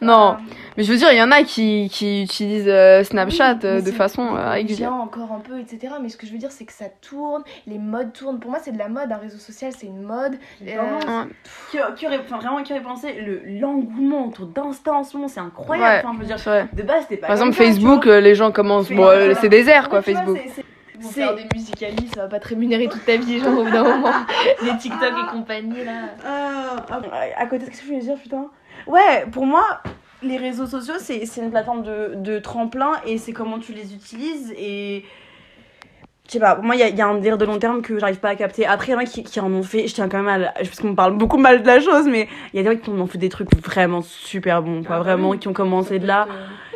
non. 0.00 0.36
Mais 0.76 0.84
je 0.84 0.90
veux 0.92 0.96
dire, 0.98 1.12
il 1.12 1.18
y 1.18 1.22
en 1.22 1.30
a 1.30 1.42
qui, 1.42 1.88
qui 1.92 2.22
utilisent 2.22 2.68
euh, 2.68 3.04
Snapchat 3.04 3.54
Oui, 3.54 3.60
euh, 3.64 3.80
de 3.82 3.90
façon 3.90 4.34
euh, 4.36 4.50
régulière. 4.52 4.92
encore 4.94 5.30
un 5.32 5.40
peu, 5.40 5.58
etc. 5.60 5.94
Mais 6.02 6.08
ce 6.08 6.16
que 6.16 6.26
je 6.26 6.32
veux 6.32 6.38
dire, 6.38 6.50
c'est 6.50 6.64
que 6.64 6.72
ça 6.72 6.86
tourne, 7.02 7.42
les 7.66 7.78
modes 7.78 8.12
tournent. 8.12 8.40
Pour 8.40 8.50
moi, 8.50 8.58
c'est 8.62 8.72
de 8.72 8.78
la 8.78 8.88
mode. 8.88 9.12
Un 9.12 9.16
réseau 9.18 9.38
social, 9.38 9.72
c'est 9.76 9.86
une 9.86 10.02
mode. 10.02 10.34
Euh, 10.66 10.66
Ouais. 10.66 11.28
Qui, 11.70 11.78
qui 11.96 12.06
aurait, 12.06 12.18
enfin, 12.20 12.38
vraiment, 12.38 12.62
qui 12.62 12.72
aurait 12.72 12.82
pensé 12.82 13.12
le 13.20 13.42
l'engouement 13.60 14.28
autour 14.28 14.46
d'Insta 14.46 14.92
en 14.94 15.04
ce 15.04 15.16
moment, 15.16 15.28
c'est 15.28 15.40
incroyable. 15.40 16.06
Ouais, 16.06 16.10
Enfin, 16.10 16.14
je 16.16 16.20
veux 16.20 16.34
dire, 16.34 16.68
de 16.72 16.82
base, 16.82 17.02
c'était 17.02 17.16
pas. 17.18 17.26
Par 17.28 17.36
exemple, 17.36 17.52
Facebook, 17.52 18.04
vois. 18.04 18.14
euh, 18.14 18.20
les 18.20 18.34
gens 18.34 18.50
commencent. 18.52 18.90
Bon, 18.90 19.06
euh, 19.06 19.34
c'est 19.40 19.48
désert, 19.50 19.88
quoi, 19.88 20.00
vois, 20.00 20.12
Facebook. 20.14 20.38
c'est- 20.42 20.50
c'est- 20.54 20.64
Ils 20.94 21.02
vont 21.04 21.10
C'est- 21.10 21.20
faire 21.20 21.34
des 21.34 21.46
musicali, 21.52 22.08
ça 22.14 22.22
va 22.22 22.28
pas 22.28 22.38
te 22.38 22.48
rémunérer 22.48 22.86
toute 22.88 23.04
ta 23.04 23.16
vie, 23.16 23.40
genre 23.40 23.58
au 23.58 23.64
bout 23.64 23.70
d'un 23.70 23.82
moment. 23.96 24.12
Les 24.62 24.76
TikTok 24.78 25.12
et 25.12 25.30
compagnie, 25.32 25.84
là. 25.84 25.92
Euh, 26.24 26.96
à 27.36 27.46
côté, 27.46 27.64
qu'est-ce 27.66 27.78
que 27.80 27.82
je 27.82 27.86
voulais 27.88 27.98
dire, 28.04 28.14
putain 28.22 28.46
Ouais, 28.86 29.26
pour 29.32 29.44
moi, 29.44 29.64
les 30.22 30.36
réseaux 30.36 30.66
sociaux, 30.66 30.94
c'est 30.98 31.24
une 31.36 31.50
plateforme 31.50 31.82
de, 31.82 32.12
de 32.16 32.38
tremplin 32.38 32.92
et 33.06 33.18
c'est 33.18 33.32
comment 33.32 33.58
tu 33.58 33.72
les 33.72 33.94
utilises. 33.94 34.52
Et 34.56 35.04
je 36.26 36.32
sais 36.32 36.38
pas, 36.40 36.56
moi, 36.56 36.76
il 36.76 36.78
y 36.78 36.82
a, 36.82 36.88
y 36.88 37.00
a 37.00 37.06
un 37.06 37.16
délire 37.16 37.36
de 37.38 37.44
long 37.44 37.58
terme 37.58 37.82
que 37.82 37.98
j'arrive 37.98 38.20
pas 38.20 38.30
à 38.30 38.36
capter. 38.36 38.64
Après, 38.66 38.88
il 38.88 38.92
y 38.92 38.94
en 38.94 38.98
a 38.98 39.04
qui, 39.04 39.22
qui 39.24 39.40
en 39.40 39.52
ont 39.52 39.62
fait, 39.62 39.86
je 39.88 39.94
tiens 39.94 40.08
quand 40.08 40.22
même 40.22 40.42
à. 40.44 40.52
Parce 40.52 40.80
qu'on 40.80 40.94
parle 40.94 41.16
beaucoup 41.16 41.36
mal 41.38 41.62
de 41.62 41.66
la 41.66 41.80
chose, 41.80 42.06
mais 42.08 42.28
il 42.52 42.56
y 42.56 42.60
a 42.60 42.62
des 42.62 42.76
gens 42.76 42.82
qui 42.82 42.90
en 42.90 42.98
ont 43.00 43.06
fait 43.06 43.18
des 43.18 43.28
trucs 43.28 43.54
vraiment 43.64 44.00
super 44.02 44.62
bons, 44.62 44.82
quoi. 44.82 44.96
Ah 44.96 44.98
bah 44.98 45.04
vraiment, 45.04 45.30
oui. 45.30 45.38
qui 45.38 45.48
ont 45.48 45.52
commencé 45.52 45.98
de 45.98 46.06
là. 46.06 46.26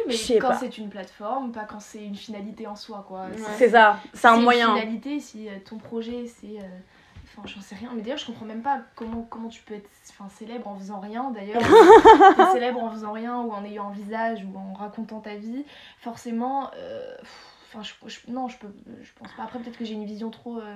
Mais 0.07 0.13
Je 0.13 0.19
sais 0.19 0.39
quand 0.39 0.55
c'est 0.61 0.79
une 0.79 0.89
plateforme, 0.89 1.51
pas 1.53 1.65
quand 1.69 1.81
c'est 1.81 2.05
une 2.05 2.15
finalité 2.15 2.67
en 2.67 2.77
soi, 2.77 3.05
quoi. 3.09 3.23
Ouais. 3.23 3.43
C'est 3.57 3.71
ça, 3.71 3.99
c'est 4.13 4.29
un 4.29 4.37
une 4.37 4.43
moyen. 4.43 4.75
finalité, 4.77 5.19
si 5.21 5.49
euh, 5.49 5.53
ton 5.69 5.79
projet, 5.79 6.27
c'est. 6.27 6.59
euh, 6.59 6.63
Enfin, 7.39 7.47
j'en 7.47 7.61
sais 7.61 7.75
rien. 7.75 7.91
Mais 7.95 8.03
d'ailleurs, 8.03 8.19
je 8.19 8.27
comprends 8.27 8.45
même 8.47 8.63
pas 8.63 8.81
comment, 8.95 9.23
comment 9.23 9.49
tu 9.49 9.63
peux 9.63 9.75
être 9.75 9.89
enfin, 10.11 10.29
célèbre 10.31 10.67
en 10.69 10.77
faisant 10.77 11.01
rien. 11.01 11.31
D'ailleurs, 11.33 11.61
t'es 12.37 12.53
célèbre 12.53 12.83
en 12.83 12.91
faisant 12.91 13.13
rien 13.13 13.39
ou 13.41 13.53
en 13.53 13.65
ayant 13.65 13.89
un 13.89 13.93
visage 13.93 14.45
ou 14.45 14.57
en 14.59 14.73
racontant 14.73 15.21
ta 15.21 15.35
vie. 15.37 15.65
Forcément, 15.99 16.71
euh, 16.77 17.17
pff, 17.19 17.47
enfin, 17.69 17.83
je, 17.83 18.09
je- 18.09 18.31
non, 18.31 18.49
je 18.49 18.57
peux, 18.59 18.73
je 19.03 19.11
pense 19.19 19.33
pas. 19.35 19.43
Après, 19.45 19.59
peut-être 19.59 19.77
que 19.79 19.85
j'ai 19.85 19.95
une 19.95 20.07
vision 20.07 20.31
trop, 20.31 20.59
euh, 20.61 20.75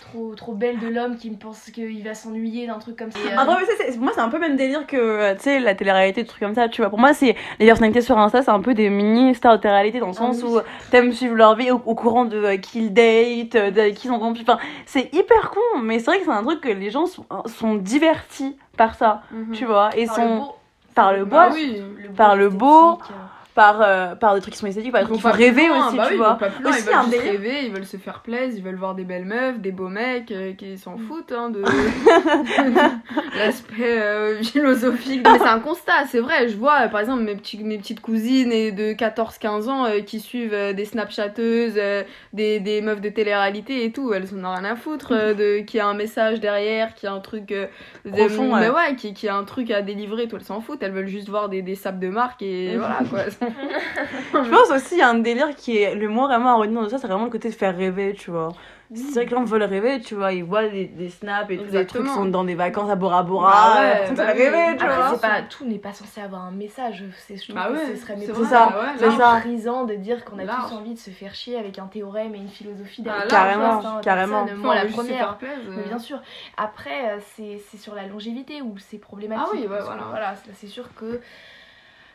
trop, 0.00 0.34
trop 0.34 0.52
belle 0.54 0.78
de 0.78 0.88
l'homme 0.88 1.16
qui 1.16 1.30
me 1.30 1.36
pense 1.36 1.70
qu'il 1.70 2.02
va 2.04 2.14
s'ennuyer 2.14 2.66
d'un 2.66 2.78
truc 2.78 2.96
comme 2.96 3.10
ça. 3.12 3.18
Et, 3.18 3.32
euh, 3.32 3.36
Après, 3.38 3.56
mais 3.60 3.66
c'est- 3.66 3.92
c'est- 3.92 3.98
moi, 3.98 4.12
c'est 4.14 4.20
un 4.20 4.28
peu 4.28 4.36
le 4.38 4.48
même 4.48 4.56
délire 4.56 4.86
que, 4.86 4.96
euh, 4.96 5.34
tu 5.34 5.42
sais, 5.42 5.60
la 5.60 5.74
télé-réalité, 5.74 6.22
des 6.22 6.26
trucs 6.28 6.40
comme 6.40 6.54
ça, 6.54 6.68
tu 6.68 6.80
vois. 6.80 6.90
Pour 6.90 6.98
moi, 6.98 7.14
c'est 7.14 7.36
les 7.58 7.66
personnalités 7.66 8.00
sur 8.00 8.18
Insta, 8.18 8.42
c'est 8.42 8.50
un 8.50 8.60
peu 8.60 8.74
des 8.74 8.88
mini-stars 8.90 9.56
de 9.56 9.62
télé-réalité 9.62 10.00
dans 10.00 10.06
le 10.06 10.12
Ah 10.16 10.18
sens 10.18 10.42
oui. 10.42 10.48
où 10.56 10.60
t'aimes 10.90 11.12
suivre 11.12 11.34
leur 11.34 11.54
vie 11.56 11.70
au, 11.70 11.80
au 11.86 11.94
courant 11.94 12.24
de 12.24 12.36
euh, 12.36 12.56
qui 12.56 12.80
ils 12.86 12.92
datent, 12.92 13.54
euh, 13.56 13.70
de 13.70 13.90
qui 13.94 14.08
ils 14.08 14.10
ont 14.10 14.18
rompu. 14.18 14.42
Enfin, 14.42 14.58
c'est 14.86 15.12
hyper 15.14 15.50
con, 15.50 15.80
mais 15.82 15.98
c'est 15.98 16.06
vrai 16.06 16.18
que 16.18 16.24
c'est 16.24 16.30
un 16.30 16.42
truc 16.42 16.60
que 16.60 16.68
les 16.68 16.90
gens 16.90 17.06
sont, 17.06 17.24
sont 17.46 17.74
divertis 17.74 18.56
par 18.76 18.94
ça, 18.94 19.22
Mhm. 19.30 19.52
tu 19.54 19.64
vois. 19.66 19.90
Et 19.96 20.06
par 20.06 20.14
sont 20.16 20.22
le 20.34 20.40
beau, 20.40 20.54
par 20.94 21.12
le 21.12 21.24
beau, 21.24 21.30
Bah 21.36 21.48
oui. 21.52 21.80
par 22.16 22.36
le 22.36 22.48
beau, 22.48 22.92
esthétique. 22.94 23.16
Par, 23.54 23.80
euh, 23.82 24.14
par 24.14 24.34
des 24.34 24.40
trucs 24.40 24.54
qui 24.54 24.60
sont 24.60 24.66
esthétiques, 24.66 24.92
par 24.92 25.02
des 25.02 25.04
Ils 25.06 25.08
trucs 25.08 25.20
qui 25.20 25.28
font 25.28 25.36
rêver 25.36 25.68
loin, 25.68 25.88
aussi, 25.88 25.96
bah 25.96 26.04
tu 26.06 26.12
oui, 26.12 26.18
vois. 26.18 26.26
Ils, 26.26 26.32
vont 26.32 26.38
pas 26.38 26.50
plus 26.50 26.62
loin, 26.62 26.70
Aussi, 26.72 26.80
ils 26.80 26.84
veulent 26.86 26.94
un 26.94 27.02
juste 27.02 27.10
délire. 27.16 27.32
rêver, 27.32 27.60
ils 27.66 27.72
veulent 27.72 27.86
se 27.86 27.96
faire 27.96 28.20
plaisir, 28.20 28.58
ils 28.58 28.62
veulent 28.64 28.76
voir 28.76 28.94
des 28.94 29.04
belles 29.04 29.24
meufs, 29.24 29.58
des 29.60 29.72
beaux 29.72 29.88
mecs 29.88 30.30
euh, 30.32 30.52
qui 30.54 30.78
s'en 30.78 30.96
foutent 30.96 31.32
hein, 31.32 31.50
de 31.50 31.62
l'aspect 33.38 34.00
euh, 34.00 34.42
philosophique. 34.42 35.26
Mais 35.30 35.38
c'est 35.38 35.46
un 35.48 35.60
constat, 35.60 36.06
c'est 36.08 36.20
vrai. 36.20 36.48
Je 36.48 36.56
vois 36.56 36.82
euh, 36.82 36.88
par 36.88 37.00
exemple 37.00 37.22
mes, 37.22 37.34
petits, 37.34 37.62
mes 37.62 37.78
petites 37.78 38.00
cousines 38.00 38.52
et 38.52 38.72
de 38.72 38.92
14-15 38.92 39.68
ans 39.68 39.86
qui 40.06 40.20
suivent 40.20 40.74
des 40.74 40.84
snapchatteuses, 40.84 41.74
euh, 41.76 42.02
des, 42.32 42.60
des 42.60 42.80
meufs 42.80 43.00
de 43.00 43.08
télé-réalité 43.08 43.84
et 43.84 43.92
tout. 43.92 44.12
Elles 44.12 44.28
en 44.34 44.44
ont 44.44 44.54
rien 44.54 44.64
à 44.64 44.76
foutre 44.76 45.10
de 45.12 45.60
qu'il 45.66 45.78
y 45.78 45.80
a 45.80 45.86
un 45.86 45.94
message 45.94 46.40
derrière, 46.40 46.94
qu'il 46.94 47.08
y 47.08 47.10
a 47.10 47.14
un 47.14 47.20
truc. 47.20 47.46
de- 47.46 47.68
Profond, 48.10 48.56
mais 48.56 48.68
ouais. 48.68 48.96
qui, 48.96 49.14
qui 49.14 49.28
a 49.28 49.36
un 49.36 49.44
truc 49.44 49.70
à 49.70 49.80
délivrer, 49.82 50.26
tout, 50.28 50.36
elles 50.36 50.44
s'en 50.44 50.60
foutent. 50.60 50.82
Elles 50.82 50.92
veulent 50.92 51.06
juste 51.08 51.28
voir 51.28 51.48
des, 51.48 51.62
des 51.62 51.74
sapes 51.74 51.98
de 51.98 52.08
marque 52.08 52.42
et 52.42 52.76
voilà 52.76 52.98
quoi. 53.08 53.20
Je 53.42 54.50
pense 54.50 54.70
aussi, 54.70 54.94
il 54.94 54.98
y 54.98 55.02
a 55.02 55.08
un 55.08 55.14
délire 55.18 55.54
qui 55.56 55.78
est 55.78 55.94
le 55.94 56.08
mot 56.08 56.26
vraiment 56.26 56.50
à 56.50 56.54
retenir 56.54 56.82
de 56.82 56.88
ça, 56.88 56.98
c'est 56.98 57.06
vraiment 57.06 57.24
le 57.24 57.30
côté 57.30 57.48
de 57.50 57.54
faire 57.54 57.76
rêver, 57.76 58.14
tu 58.18 58.30
vois. 58.30 58.48
C'est 58.94 59.12
vrai 59.14 59.24
que 59.24 59.30
les 59.30 59.36
gens 59.36 59.44
veulent 59.44 59.62
rêver, 59.62 60.00
tu 60.02 60.14
vois, 60.14 60.34
ils 60.34 60.44
voient 60.44 60.68
des, 60.68 60.84
des 60.84 61.08
snaps 61.08 61.50
et 61.50 61.56
tout, 61.56 61.64
des 61.64 61.86
trucs 61.86 62.06
sont 62.08 62.26
dans 62.26 62.44
des 62.44 62.54
vacances 62.54 62.90
à 62.90 62.94
Bora 62.94 63.22
Bora, 63.22 63.50
Bah 63.50 63.80
ouais, 63.80 64.00
euh, 64.02 64.06
ça 64.08 64.26
bah 64.26 64.32
oui. 64.36 64.42
rêver, 64.42 64.76
tu 64.76 64.84
Après, 64.84 64.96
vois. 64.96 65.10
c'est 65.14 65.20
pas, 65.22 65.40
tout 65.48 65.64
n'est 65.64 65.78
pas 65.78 65.94
censé 65.94 66.20
avoir 66.20 66.42
un 66.42 66.50
message. 66.50 67.02
C'est, 67.26 67.36
je 67.38 67.42
trouve 67.44 67.54
Bah 67.54 67.68
que 67.68 67.72
ouais, 67.72 67.86
ce 67.96 68.02
serait 68.02 68.16
vrai, 68.16 68.44
ça, 68.44 68.68
ouais, 69.00 69.10
ça. 69.16 69.34
méprisant 69.36 69.84
de 69.84 69.94
dire 69.94 70.26
qu'on 70.26 70.38
a 70.38 70.44
Large. 70.44 70.68
tous 70.68 70.74
envie 70.74 70.92
de 70.92 70.98
se 70.98 71.08
faire 71.08 71.34
chier 71.34 71.56
avec 71.56 71.78
un 71.78 71.86
théorème 71.86 72.34
et 72.34 72.38
une 72.38 72.50
philosophie 72.50 73.00
derrière. 73.00 73.20
large, 73.20 73.30
Carrément, 73.30 73.76
Personne, 73.76 73.96
hein, 73.96 74.00
carrément. 74.04 74.40
personne, 74.44 74.56
Faut 74.58 74.66
Moi, 74.66 74.74
la 74.74 74.84
première. 74.84 75.38
Mais 75.40 75.48
euh. 75.78 75.88
bien 75.88 75.98
sûr. 75.98 76.20
Après, 76.58 77.12
euh, 77.12 77.18
c'est, 77.34 77.62
c'est 77.70 77.78
sur 77.78 77.94
la 77.94 78.06
longévité 78.06 78.60
où 78.60 78.74
c'est 78.76 78.98
problématique. 78.98 79.46
Ah 79.48 79.54
oui, 79.56 79.62
que, 79.62 79.68
voilà. 79.68 80.34
c'est, 80.44 80.52
c'est 80.54 80.66
sûr 80.66 80.94
que 80.94 81.18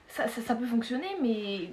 ça, 0.08 0.28
ça, 0.28 0.41
ça 0.41 0.56
peut 0.56 0.65
fonctionner, 0.65 1.15
mais 1.22 1.70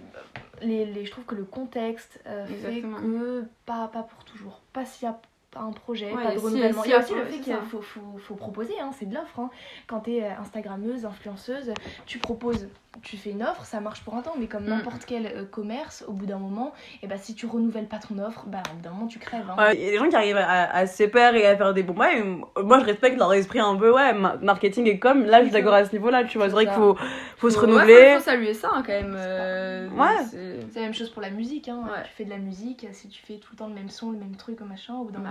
les, 0.63 0.87
les, 0.87 1.05
je 1.05 1.11
trouve 1.11 1.25
que 1.25 1.35
le 1.35 1.45
contexte 1.45 2.21
euh, 2.27 2.47
fait 2.47 2.81
que 2.81 3.45
pas, 3.67 3.89
pas 3.89 4.03
pour 4.03 4.25
toujours. 4.25 4.63
Pas 4.73 4.85
s'il 4.85 5.07
y 5.07 5.11
a 5.11 5.21
un 5.57 5.73
projet, 5.73 6.13
Ouais, 6.13 6.23
pas 6.23 6.33
de 6.35 6.39
si- 6.39 6.45
renouvellement. 6.45 6.83
si 6.83 6.89
Il 6.89 6.93
y 6.93 6.95
a 6.95 6.99
aussi 7.01 7.15
le 7.15 7.21
ouais, 7.21 7.27
fait 7.27 7.39
qu'il 7.39 7.55
faut, 7.71 7.81
faut, 7.81 8.19
faut 8.19 8.35
proposer, 8.35 8.75
hein, 8.81 8.91
c'est 8.99 9.07
de 9.07 9.15
l'offre. 9.15 9.39
Hein. 9.41 9.51
Quand 9.87 10.01
tu 10.01 10.15
es 10.17 10.27
Instagrammeuse, 10.27 11.05
influenceuse, 11.07 11.73
tu 12.07 12.19
proposes, 12.19 12.69
tu 13.03 13.17
fais 13.17 13.31
une 13.31 13.43
offre, 13.43 13.65
ça 13.65 13.81
marche 13.81 14.03
pour 14.05 14.15
un 14.15 14.23
temps, 14.23 14.35
mais 14.39 14.47
comme 14.47 14.65
Mm. 14.65 14.69
n'importe 14.71 15.05
quel 15.05 15.27
euh, 15.27 15.45
commerce, 15.45 16.05
au 16.07 16.13
bout 16.13 16.27
d'un 16.27 16.39
moment, 16.39 16.73
et 17.03 17.07
bah, 17.09 17.17
si 17.19 17.35
tu 17.35 17.47
renouvelles 17.47 17.89
pas 17.89 17.99
ton 17.99 18.19
offre, 18.19 18.45
bah, 18.47 18.63
au 18.71 18.77
bout 18.77 18.83
d'un 18.83 18.91
moment, 18.91 19.07
tu 19.09 19.19
crèves. 19.19 19.45
hein. 19.51 19.57
Ouais, 19.59 19.75
Il 19.77 19.83
y 19.83 19.89
a 19.89 19.91
des 19.91 19.99
gens 19.99 20.09
qui 20.09 20.15
arrivent 20.17 20.37
à, 20.37 20.71
à 20.73 20.87
se 20.87 20.97
séparer 20.97 21.41
et 21.41 21.47
à 21.47 21.57
faire 21.57 21.75
des 21.75 21.83
bons 21.83 21.95
et 22.05 22.23
moi, 22.63 22.79
je 22.81 22.85
respecte 22.85 23.17
leur 23.19 23.33
esprit 23.33 23.59
un 23.61 23.75
peu, 23.77 23.93
ouais, 23.93 24.13
ma- 24.13 24.37
marketing 24.37 24.87
et 24.87 24.99
com. 24.99 25.25
Là, 25.25 25.39
je 25.41 25.45
suis 25.45 25.53
d'accord 25.53 25.75
à 25.75 25.85
ce 25.85 25.93
niveau-là, 25.93 26.25
tu 26.25 26.39
vois. 26.39 26.47
C'est 26.49 26.53
vrai 26.55 26.65
qu'il 26.67 26.75
faut, 26.75 26.97
faut 27.37 27.51
se 27.51 27.57
ouais, 27.57 27.63
renouveler. 27.67 28.11
faut, 28.13 28.19
faut 28.19 28.25
saluer 28.25 28.55
ça 28.55 28.71
hein, 28.75 28.83
quand 28.87 28.93
même. 28.93 29.15
euh, 29.17 29.89
Ouais. 29.91 30.25
c'est- 30.31 30.75
la 30.75 30.81
même 30.83 30.95
chose 30.95 31.11
pour 31.11 31.23
la 31.23 31.31
musique, 31.31 31.69
hein. 31.69 31.83
Ouais. 31.85 32.03
tu 32.05 32.11
fais 32.13 32.25
de 32.25 32.31
la 32.31 32.39
musique, 32.39 32.87
si 32.93 33.09
tu 33.09 33.23
fais 33.23 33.35
tout 33.39 33.49
le 33.53 33.57
temps 33.59 33.69
le 33.69 33.75
même 33.75 33.89
son, 33.91 34.11
le 34.13 34.19
même 34.19 34.37
truc, 34.37 34.61
machin, 34.61 34.95
au 34.95 35.05
bout 35.05 35.13
d'un 35.13 35.21
Bah 35.21 35.31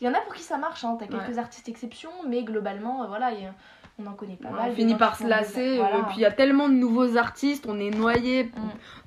il 0.00 0.06
y 0.06 0.10
en 0.10 0.14
a 0.14 0.20
pour 0.20 0.34
qui 0.34 0.42
ça 0.42 0.56
marche, 0.58 0.84
hein. 0.84 0.96
t'as 0.98 1.06
Ouais. 1.06 1.22
quelques 1.24 1.38
artistes 1.38 1.68
exceptions, 1.68 2.10
mais 2.28 2.42
globalement, 2.42 3.02
euh, 3.02 3.06
voilà, 3.08 3.32
il 3.32 3.42
y 3.42 3.46
a- 3.46 3.54
on 4.02 4.06
en 4.06 4.12
connaît 4.14 4.36
pas 4.36 4.48
on 4.50 4.54
mal. 4.54 4.70
des 4.70 4.76
finit 4.76 4.94
par 4.94 5.14
se 5.16 5.26
lasser, 5.26 5.76
voilà. 5.76 5.96
euh, 5.96 6.02
puis 6.08 6.16
il 6.18 6.20
y 6.22 6.24
a 6.24 6.30
tellement 6.30 6.70
de 6.70 6.74
nouveaux 6.74 7.18
artistes, 7.18 7.66
on 7.68 7.78
est 7.78 7.90
noyé 7.90 8.44
Mm. 8.44 8.50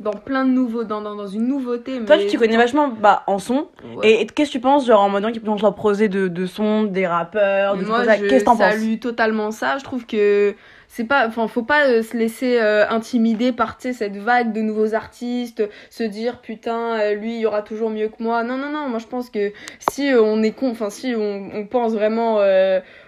dans 0.04 0.12
plein 0.12 0.46
de 0.46 0.52
nouveaux, 0.52 0.84
dans, 0.84 1.02
dans, 1.02 1.16
dans 1.16 1.26
une 1.26 1.48
nouveauté. 1.48 2.04
Toi, 2.06 2.18
mais- 2.18 2.24
tu 2.24 2.28
t'y 2.30 2.38
connais 2.38 2.58
vachement 2.58 2.90
bah, 2.90 3.24
en 3.26 3.40
son. 3.40 3.70
Ouais. 3.96 4.08
Et, 4.12 4.22
et 4.22 4.26
qu'est-ce 4.28 4.52
que 4.52 4.58
tu 4.58 4.60
penses, 4.60 4.86
genre, 4.86 5.02
en 5.02 5.10
mode 5.10 5.32
qui 5.32 5.40
plongent 5.40 5.64
leur 5.64 5.74
projet 5.74 6.10
de, 6.10 6.28
de 6.28 6.46
son, 6.46 6.84
des 6.84 7.08
rappeurs, 7.08 7.76
des 7.76 7.86
moi, 7.86 8.04
je 8.04 8.28
Qu'est-ce 8.28 8.42
que 8.42 8.46
t'en 8.46 8.56
penses? 8.56 8.72
salue 8.74 9.00
totalement 9.00 9.50
ça. 9.50 9.80
Je 9.80 9.84
trouve 9.84 10.06
que 10.06 10.56
c'est 10.96 11.06
pas, 11.06 11.28
enfin, 11.28 11.48
faut 11.48 11.64
pas 11.64 11.88
euh, 11.88 12.04
se 12.04 12.16
laisser 12.16 12.60
euh, 12.62 12.88
intimider 12.88 13.52
par 13.52 13.78
cette 13.80 14.16
vague 14.16 14.54
de 14.54 14.62
nouveaux 14.62 14.94
artistes, 14.94 15.68
se 15.90 16.04
dire 16.04 16.40
putain, 16.40 17.00
euh, 17.00 17.16
lui, 17.16 17.34
il 17.34 17.40
y 17.40 17.46
aura 17.48 17.64
toujours 17.64 17.90
mieux 17.90 18.10
que 18.10 18.22
moi. 18.22 18.44
Non, 18.44 18.58
non, 18.58 18.70
non. 18.70 18.90
Moi, 18.90 19.00
je 19.00 19.08
pense 19.08 19.32
que 19.32 19.52
si 19.90 20.12
on 20.16 20.44
est 20.44 20.52
con, 20.52 20.70
enfin, 20.70 20.92
si 20.92 21.16
on 21.18 21.66
pense 21.66 21.94
vraiment 21.94 22.38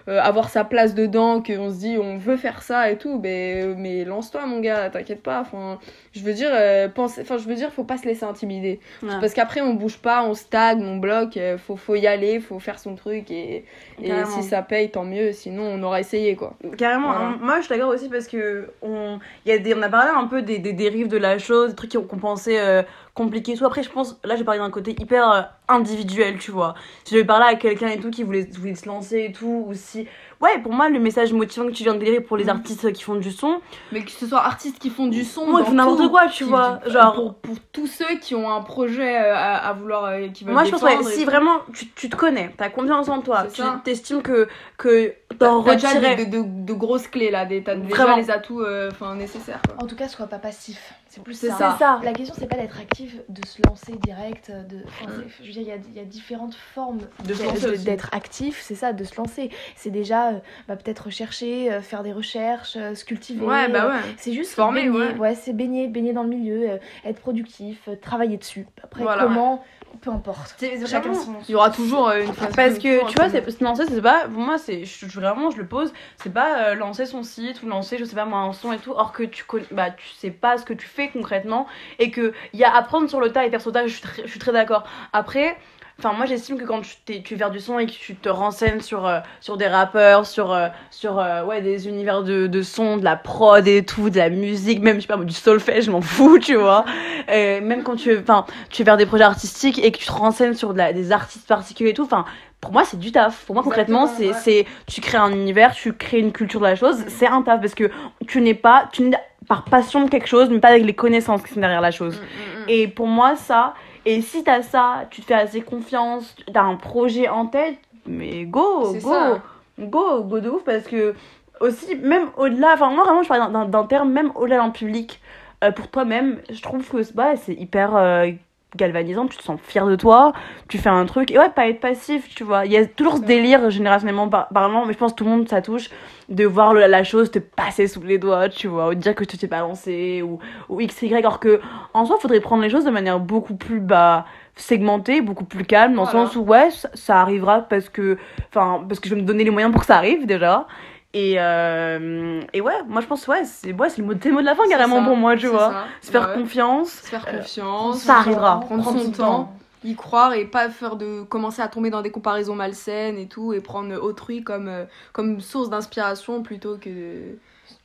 euh, 0.08 0.12
euh, 0.12 0.20
avoir 0.22 0.48
sa 0.50 0.64
place 0.64 0.94
dedans, 0.94 1.42
qu'on 1.42 1.70
se 1.70 1.78
dit 1.78 1.96
on 2.00 2.16
veut 2.18 2.36
faire 2.36 2.62
ça 2.62 2.90
et 2.90 2.96
tout, 2.98 3.18
ben, 3.18 3.74
mais 3.76 4.04
lance-toi, 4.04 4.46
mon 4.46 4.60
gars, 4.60 4.88
t'inquiète 4.90 5.22
pas. 5.22 5.40
Enfin, 5.40 5.78
je 6.12 6.20
veux 6.20 6.32
dire, 6.32 6.50
euh, 6.52 6.88
pense, 6.88 7.18
enfin, 7.18 7.38
je 7.38 7.44
veux 7.48 7.54
dire, 7.54 7.72
faut 7.72 7.84
pas 7.84 7.96
se 7.98 8.04
laisser 8.06 8.24
intimider. 8.24 8.80
Ouais. 9.02 9.08
Parce 9.20 9.34
qu'après, 9.34 9.60
on 9.62 9.74
bouge 9.74 9.98
pas, 9.98 10.22
on 10.24 10.34
stagne, 10.34 10.84
on 10.84 10.96
bloque. 10.98 11.36
euh, 11.36 11.58
Faut, 11.58 11.76
faut 11.76 11.94
y 11.96 12.06
aller, 12.06 12.38
faut 12.40 12.58
faire 12.60 12.78
son 12.78 12.94
truc 12.94 13.30
et, 13.30 13.64
et 14.02 14.24
si 14.26 14.42
ça 14.42 14.62
paye, 14.62 14.90
tant 14.90 15.04
mieux. 15.04 15.32
Sinon, 15.32 15.62
on 15.64 15.82
aura 15.82 16.00
essayé 16.00 16.36
quoi. 16.36 16.54
Carrément, 16.78 17.08
Voilà. 17.08 17.24
hein, 17.26 17.38
moi 17.40 17.56
je 17.60 17.66
suis 17.66 17.74
d'accord 17.74 17.90
aussi 17.92 18.08
parce 18.08 18.28
que 18.28 18.70
on, 18.82 19.18
y 19.44 19.52
a 19.52 19.58
des, 19.58 19.74
on 19.74 19.82
a 19.82 19.88
parlé 19.88 20.10
un 20.16 20.26
peu 20.26 20.42
des, 20.42 20.58
des 20.58 20.72
dérives 20.72 21.08
de 21.08 21.16
la 21.16 21.38
chose, 21.38 21.70
des 21.70 21.76
trucs 21.76 21.90
qui- 21.90 21.98
qu'on 22.06 22.18
pensait 22.18 22.60
euh, 22.60 22.82
compliqués 23.14 23.54
tout. 23.56 23.64
Après, 23.66 23.82
je 23.82 23.90
pense, 23.90 24.18
là 24.24 24.36
j'ai 24.36 24.44
parlé 24.44 24.60
d'un 24.60 24.70
côté 24.70 24.92
hyper 24.98 25.30
euh, 25.30 25.42
individuel, 25.68 26.38
tu 26.38 26.50
vois. 26.50 26.74
Si 27.04 27.14
j'avais 27.14 27.24
parlé 27.26 27.44
à 27.46 27.54
quelqu'un 27.56 27.88
et 27.88 27.98
tout 27.98 28.10
qui 28.10 28.22
voulait, 28.22 28.48
voulait 28.58 28.74
se 28.74 28.86
lancer 28.86 29.24
et 29.28 29.32
tout, 29.32 29.64
ou 29.68 29.74
si. 29.74 30.06
Ouais, 30.40 30.58
pour 30.62 30.72
moi, 30.72 30.90
le 30.90 30.98
message 30.98 31.32
motivant 31.32 31.66
que 31.66 31.72
tu 31.72 31.82
viens 31.82 31.94
de 31.94 31.98
délivrer 31.98 32.20
pour 32.20 32.36
les 32.36 32.44
Mhm. 32.44 32.50
artistes 32.50 32.92
qui 32.92 33.02
font 33.02 33.14
du 33.16 33.32
son, 33.32 33.60
Mais 33.90 34.02
que 34.04 34.10
ce 34.10 34.26
soit 34.26 34.40
artistes 34.44 34.78
qui 34.78 34.90
font 34.90 35.06
du 35.06 35.24
son, 35.24 35.46
font 35.46 35.72
n'importe 35.72 36.08
quoi, 36.10 36.26
tu 36.26 36.44
qui- 36.44 36.50
vois. 36.50 36.78
qui- 36.84 36.90
Genre, 36.90 37.14
pour, 37.14 37.34
pour 37.36 37.56
tous 37.72 37.86
ceux 37.86 38.18
qui 38.20 38.34
ont 38.34 38.50
un 38.52 38.60
projet 38.60 39.16
euh, 39.16 39.34
à, 39.34 39.56
à 39.68 39.72
vouloir, 39.72 40.04
euh, 40.04 40.28
qui 40.28 40.44
veulent 40.44 40.52
moi 40.52 40.64
je 40.64 40.70
pense, 40.72 40.82
ouais, 40.82 41.02
si 41.04 41.20
tout. 41.24 41.30
vraiment 41.30 41.60
tu, 41.72 41.88
tu 41.88 42.10
te 42.10 42.16
connais, 42.16 42.52
t'as 42.56 42.68
confiance 42.68 43.08
en 43.08 43.20
toi, 43.22 43.44
tu 43.52 43.62
t'estimes 43.82 44.20
que, 44.20 44.46
que 44.76 45.14
t'en 45.38 45.62
T'as 45.62 45.74
déjà 45.76 45.94
de, 45.94 46.24
de- 46.30 46.44
de 46.66 46.72
grosses 46.74 47.08
clés 47.08 47.30
là, 47.30 47.46
des- 47.46 47.62
t'as 47.62 47.74
déjà 47.76 47.94
Vraiment. 47.96 48.16
les 48.16 48.30
atouts 48.30 48.60
euh, 48.60 48.90
enfin, 48.92 49.14
nécessaires. 49.14 49.60
Quoi. 49.66 49.82
En 49.82 49.86
tout 49.86 49.96
cas, 49.96 50.06
sois 50.08 50.26
pas 50.26 50.38
passif. 50.38 50.92
C'est 51.16 51.22
plus 51.22 51.34
ça. 51.34 51.48
ça. 51.56 51.70
C'est 51.78 51.84
ça. 51.84 52.00
La 52.04 52.12
question, 52.12 52.34
c'est 52.38 52.46
pas 52.48 52.56
d'être 52.56 52.78
actif, 52.80 53.16
de 53.28 53.46
se 53.46 53.60
lancer 53.66 53.92
direct. 54.04 54.50
De... 54.50 54.78
enfin, 54.86 55.10
c'est- 55.10 55.42
je 55.44 55.46
veux 55.48 55.52
dire, 55.52 55.62
il 55.62 55.68
y 55.68 55.72
a, 55.72 55.76
il 55.76 55.96
y 55.96 56.00
a 56.00 56.04
différentes 56.04 56.54
formes 56.54 57.00
d'être- 57.24 58.08
actif. 58.12 58.60
C'est 58.62 58.74
ça, 58.74 58.92
de 58.92 59.04
se 59.04 59.16
lancer. 59.16 59.50
C'est 59.76 59.90
déjà 59.90 60.28
euh, 60.28 60.32
bah, 60.68 60.76
peut-être 60.76 61.06
rechercher, 61.06 61.72
euh, 61.72 61.80
faire 61.80 62.02
des 62.02 62.12
recherches, 62.12 62.76
euh, 62.76 62.94
se 62.94 63.04
cultiver. 63.04 63.44
Ouais, 63.44 63.68
bah 63.68 63.88
ouais. 63.88 63.94
C'est 64.18 64.32
juste 64.32 64.52
former, 64.52 64.88
baigner, 64.88 65.14
ouais. 65.18 65.34
c'est 65.34 65.52
baigner, 65.52 65.88
baigner 65.88 66.12
dans 66.12 66.22
le 66.22 66.28
milieu, 66.28 66.78
être 67.04 67.20
productif, 67.20 67.88
travailler 68.02 68.36
dessus. 68.36 68.66
Après, 68.82 69.02
Voilà. 69.02 69.24
comment, 69.24 69.64
peu 69.96 70.10
importe. 70.10 70.56
Chacun 70.86 71.14
son. 71.14 71.36
Il 71.48 71.52
y 71.52 71.54
aura 71.54 71.70
toujours 71.70 72.08
euh, 72.08 72.22
une. 72.22 72.32
Parce 72.34 72.78
que 72.78 73.06
tu 73.08 73.14
vois, 73.16 73.28
c'est 73.28 73.60
lancer, 73.60 73.84
c'est 73.88 74.02
pas. 74.02 74.24
Pour 74.28 74.40
moi, 74.40 74.58
c'est 74.58 74.84
je- 74.84 75.06
vraiment, 75.06 75.50
je 75.50 75.58
le 75.58 75.66
pose. 75.66 75.92
C'est 76.22 76.32
pas 76.32 76.58
euh, 76.70 76.74
lancer 76.74 77.06
son 77.06 77.22
site 77.22 77.62
ou 77.62 77.68
lancer, 77.68 77.98
je 77.98 78.04
sais 78.04 78.14
pas 78.16 78.24
moi, 78.24 78.38
un 78.40 78.52
son 78.52 78.72
et 78.72 78.78
tout. 78.78 78.92
Or 78.92 79.12
que 79.12 79.22
tu 79.22 79.44
connais, 79.44 79.66
bah, 79.70 79.90
tu 79.90 80.08
sais 80.18 80.30
pas 80.30 80.58
ce 80.58 80.64
que 80.64 80.74
tu 80.74 80.86
fais 80.86 81.08
concrètement 81.08 81.66
et 81.98 82.10
que 82.10 82.32
il 82.52 82.60
y 82.60 82.64
a 82.64 82.74
apprendre 82.74 83.08
sur 83.08 83.20
le 83.20 83.32
tas 83.32 83.44
et 83.46 83.50
faire 83.50 83.60
sur 83.60 83.70
le 83.70 83.74
tas. 83.74 83.86
Je 83.86 83.92
suis 83.92 84.02
très, 84.02 84.22
je 84.24 84.30
suis 84.30 84.38
très 84.40 84.52
d'accord. 84.52 84.84
Après. 85.12 85.56
Enfin, 85.98 86.12
moi 86.12 86.26
j'estime 86.26 86.58
que 86.58 86.64
quand 86.64 86.82
tu, 86.82 87.22
tu 87.22 87.36
fais 87.38 87.50
du 87.50 87.58
son 87.58 87.78
et 87.78 87.86
que 87.86 87.90
tu 87.92 88.16
te 88.16 88.28
renseignes 88.28 88.80
sur, 88.80 89.06
euh, 89.06 89.20
sur 89.40 89.56
des 89.56 89.66
rappeurs, 89.66 90.26
sur, 90.26 90.52
euh, 90.52 90.68
sur 90.90 91.18
euh, 91.18 91.42
ouais, 91.44 91.62
des 91.62 91.88
univers 91.88 92.22
de, 92.22 92.46
de 92.46 92.62
son, 92.62 92.98
de 92.98 93.04
la 93.04 93.16
prod 93.16 93.66
et 93.66 93.82
tout, 93.82 94.10
de 94.10 94.18
la 94.18 94.28
musique, 94.28 94.82
même 94.82 94.96
je 94.96 95.00
sais 95.02 95.06
pas, 95.06 95.16
du 95.16 95.32
solfège, 95.32 95.84
je 95.84 95.90
m'en 95.90 96.00
fous, 96.02 96.38
tu 96.38 96.54
vois. 96.56 96.84
Et 97.32 97.60
même 97.62 97.82
quand 97.82 97.96
tu, 97.96 98.18
enfin, 98.18 98.44
tu 98.68 98.84
fais 98.84 98.96
des 98.98 99.06
projets 99.06 99.24
artistiques 99.24 99.78
et 99.82 99.90
que 99.90 99.96
tu 99.98 100.04
te 100.06 100.12
renseignes 100.12 100.52
sur 100.54 100.72
de 100.74 100.78
la- 100.78 100.92
des 100.92 101.12
artistes 101.12 101.48
particuliers 101.48 101.90
et 101.90 101.94
tout, 101.94 102.04
enfin, 102.04 102.26
pour 102.60 102.72
moi 102.72 102.84
c'est 102.84 102.98
du 102.98 103.10
taf. 103.10 103.44
Pour 103.46 103.54
moi 103.54 103.64
concrètement, 103.64 104.06
c'est, 104.06 104.32
c'est, 104.34 104.66
tu 104.86 105.00
crées 105.00 105.16
un 105.18 105.32
univers, 105.32 105.72
tu 105.74 105.94
crées 105.94 106.18
une 106.18 106.32
culture 106.32 106.60
de 106.60 106.66
la 106.66 106.76
chose, 106.76 107.04
c'est 107.08 107.26
un 107.26 107.40
taf 107.40 107.60
parce 107.60 107.74
que 107.74 107.90
tu 108.26 108.42
n'es 108.42 108.54
pas, 108.54 108.88
tu 108.92 109.00
n'es 109.02 109.16
par 109.48 109.64
passion 109.64 110.04
de 110.04 110.10
quelque 110.10 110.26
chose, 110.26 110.50
mais 110.50 110.58
pas 110.58 110.68
avec 110.68 110.84
les 110.84 110.94
connaissances 110.94 111.40
qui 111.42 111.54
sont 111.54 111.60
derrière 111.60 111.80
la 111.80 111.92
chose. 111.92 112.20
Et 112.68 112.88
pour 112.88 113.06
moi, 113.06 113.36
ça, 113.36 113.74
et 114.06 114.22
si 114.22 114.42
t'as 114.44 114.62
ça, 114.62 115.06
tu 115.10 115.20
te 115.20 115.26
fais 115.26 115.34
assez 115.34 115.60
confiance, 115.60 116.34
t'as 116.52 116.62
un 116.62 116.76
projet 116.76 117.28
en 117.28 117.46
tête, 117.46 117.78
mais 118.06 118.44
go, 118.46 118.92
go, 118.94 119.00
ça. 119.00 119.42
go, 119.78 120.22
go 120.22 120.40
de 120.40 120.48
ouf, 120.48 120.64
parce 120.64 120.84
que 120.84 121.14
aussi, 121.60 121.96
même 121.96 122.28
au-delà, 122.38 122.72
enfin, 122.74 122.90
moi 122.90 123.04
vraiment, 123.04 123.22
je 123.22 123.28
parle 123.28 123.52
d'un- 123.52 123.64
d'un 123.64 123.68
d'un 123.68 123.84
terme, 123.84 124.10
même 124.12 124.30
au-delà 124.34 124.62
en 124.62 124.70
public, 124.70 125.20
euh, 125.64 125.72
pour 125.72 125.88
toi-même, 125.90 126.40
je 126.50 126.62
trouve 126.62 126.86
que 126.88 127.12
bah, 127.14 127.36
c'est 127.36 127.54
hyper 127.54 127.96
euh, 127.96 128.30
galvanisant, 128.76 129.26
tu 129.26 129.36
te 129.38 129.42
sens 129.42 129.58
fier 129.62 129.86
de 129.86 129.96
toi, 129.96 130.32
tu 130.68 130.76
fais 130.78 130.88
un 130.88 131.06
truc, 131.06 131.30
et 131.30 131.38
ouais, 131.38 131.48
pas 131.50 131.68
être 131.68 131.80
passif, 131.80 132.28
tu 132.34 132.44
vois. 132.44 132.66
Il 132.66 132.72
y 132.72 132.76
a 132.76 132.84
toujours 132.84 133.16
ce 133.16 133.22
délire, 133.22 133.70
générationnellement 133.70 134.28
par- 134.28 134.48
parlant, 134.48 134.84
mais 134.84 134.92
je 134.92 134.98
pense 134.98 135.12
que 135.12 135.16
tout 135.18 135.24
le 135.24 135.30
monde, 135.30 135.48
ça 135.48 135.62
touche, 135.62 135.88
de 136.28 136.44
voir 136.44 136.74
le- 136.74 136.86
la 136.86 137.04
chose 137.04 137.30
te 137.30 137.38
passer 137.38 137.86
sous 137.86 138.02
les 138.02 138.18
doigts, 138.18 138.48
tu 138.48 138.66
vois, 138.66 138.88
ou 138.88 138.94
de 138.94 139.00
dire 139.00 139.14
que 139.14 139.24
tu 139.24 139.38
t'es 139.38 139.46
balancé, 139.46 140.20
ou, 140.22 140.40
ou 140.68 140.80
x, 140.80 141.02
y, 141.02 141.14
alors 141.14 141.38
que, 141.40 141.60
en 141.94 142.04
soi, 142.04 142.18
faudrait 142.20 142.40
prendre 142.40 142.62
les 142.62 142.70
choses 142.70 142.84
de 142.84 142.90
manière 142.90 143.20
beaucoup 143.20 143.54
plus, 143.54 143.80
bah, 143.80 144.26
segmentée, 144.56 145.20
beaucoup 145.20 145.44
plus 145.44 145.64
calme, 145.64 145.94
dans 145.94 146.04
Voilà. 146.04 146.20
le 146.20 146.26
sens 146.26 146.36
où, 146.36 146.40
ouais, 146.40 146.70
ça, 146.70 146.88
ça 146.94 147.20
arrivera 147.20 147.60
parce 147.60 147.88
que, 147.88 148.18
enfin, 148.48 148.82
parce 148.88 149.00
que 149.00 149.08
je 149.08 149.14
vais 149.14 149.20
me 149.20 149.26
donner 149.26 149.44
les 149.44 149.50
moyens 149.50 149.70
pour 149.72 149.82
que 149.82 149.86
ça 149.86 149.96
arrive, 149.96 150.26
déjà. 150.26 150.66
Et, 151.14 151.36
euh, 151.38 152.40
et 152.52 152.60
ouais, 152.60 152.82
moi 152.86 153.00
je 153.00 153.06
pense, 153.06 153.26
ouais, 153.28 153.44
c'est 153.44 153.72
ouais, 153.72 153.88
c'est 153.88 154.02
le 154.02 154.06
mot, 154.06 154.12
c'est 154.20 154.28
le 154.28 154.34
mot 154.34 154.40
de 154.40 154.46
la 154.46 154.54
fin, 154.54 154.68
carrément, 154.68 154.98
ça, 155.00 155.04
pour 155.06 155.16
moi, 155.16 155.36
tu 155.36 155.46
vois. 155.46 155.70
ça. 155.70 155.84
Se 156.02 156.10
faire 156.10 156.28
Ouais. 156.28 156.34
confiance. 156.34 156.90
Se 156.90 157.06
faire 157.08 157.24
confiance. 157.24 157.98
ça 158.00 158.16
arrivera. 158.18 158.60
Prendre 158.60 158.84
son 158.84 159.10
temps. 159.12 159.52
y 159.84 159.94
croire 159.94 160.34
et 160.34 160.44
pas 160.44 160.68
faire 160.68 160.96
de 160.96 161.22
commencer 161.22 161.62
à 161.62 161.68
tomber 161.68 161.90
dans 161.90 162.02
des 162.02 162.10
comparaisons 162.10 162.54
malsaines 162.56 163.16
et 163.18 163.26
tout 163.28 163.52
et 163.52 163.60
prendre 163.60 163.94
autrui 164.02 164.42
comme 164.42 164.68
euh, 164.68 164.84
comme 165.12 165.40
source 165.40 165.70
d'inspiration 165.70 166.42
plutôt 166.42 166.76
que, 166.76 167.36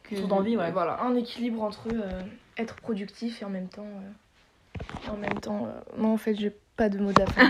que 0.03 0.15
Source 0.15 0.27
d'envie, 0.27 0.57
ouais. 0.57 0.71
voilà 0.71 0.99
Un 1.03 1.15
équilibre 1.15 1.61
entre 1.63 1.87
euh, 1.93 2.21
être 2.57 2.75
productif 2.75 3.41
et 3.41 3.45
en 3.45 3.49
même 3.49 3.67
temps. 3.69 3.85
euh, 3.85 5.11
en 5.11 5.17
même 5.17 5.39
temps. 5.39 5.67
euh, 5.67 5.79
non, 6.01 6.13
en 6.13 6.17
fait, 6.17 6.33
j'ai 6.35 6.55
pas 6.81 6.89
de 6.89 6.97
mots 6.97 7.11
d'affect. 7.11 7.37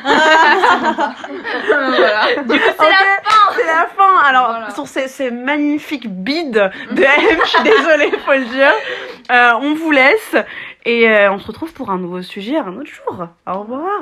voilà 1.67 2.28
C'est 2.36 2.58
la 2.58 2.74
fin 2.74 3.54
C'est 3.56 3.65
la 3.65 3.88
fin 3.96 4.17
Alors, 4.28 4.48
Voilà. 4.50 4.72
sur 4.72 4.88
ces, 4.88 5.08
ces 5.08 5.32
magnifiques 5.32 6.10
bides 6.10 6.70
de 6.91 7.02
M, 7.02 7.38
je 7.46 7.48
suis 7.50 7.63
désolée, 7.63 8.12
faut 8.26 8.34
le 8.34 8.44
dire. 8.46 8.72
Euh, 9.32 9.52
on 9.62 9.74
vous 9.76 9.91
laisse 9.91 10.36
et 10.84 11.10
euh, 11.10 11.32
on 11.32 11.39
se 11.39 11.48
retrouve 11.48 11.72
pour 11.72 11.91
un 11.91 11.98
nouveau 11.98 12.22
sujet 12.22 12.58
un 12.58 12.76
autre 12.76 12.91
jour. 12.91 13.28
Au 13.48 13.60
revoir 13.60 14.02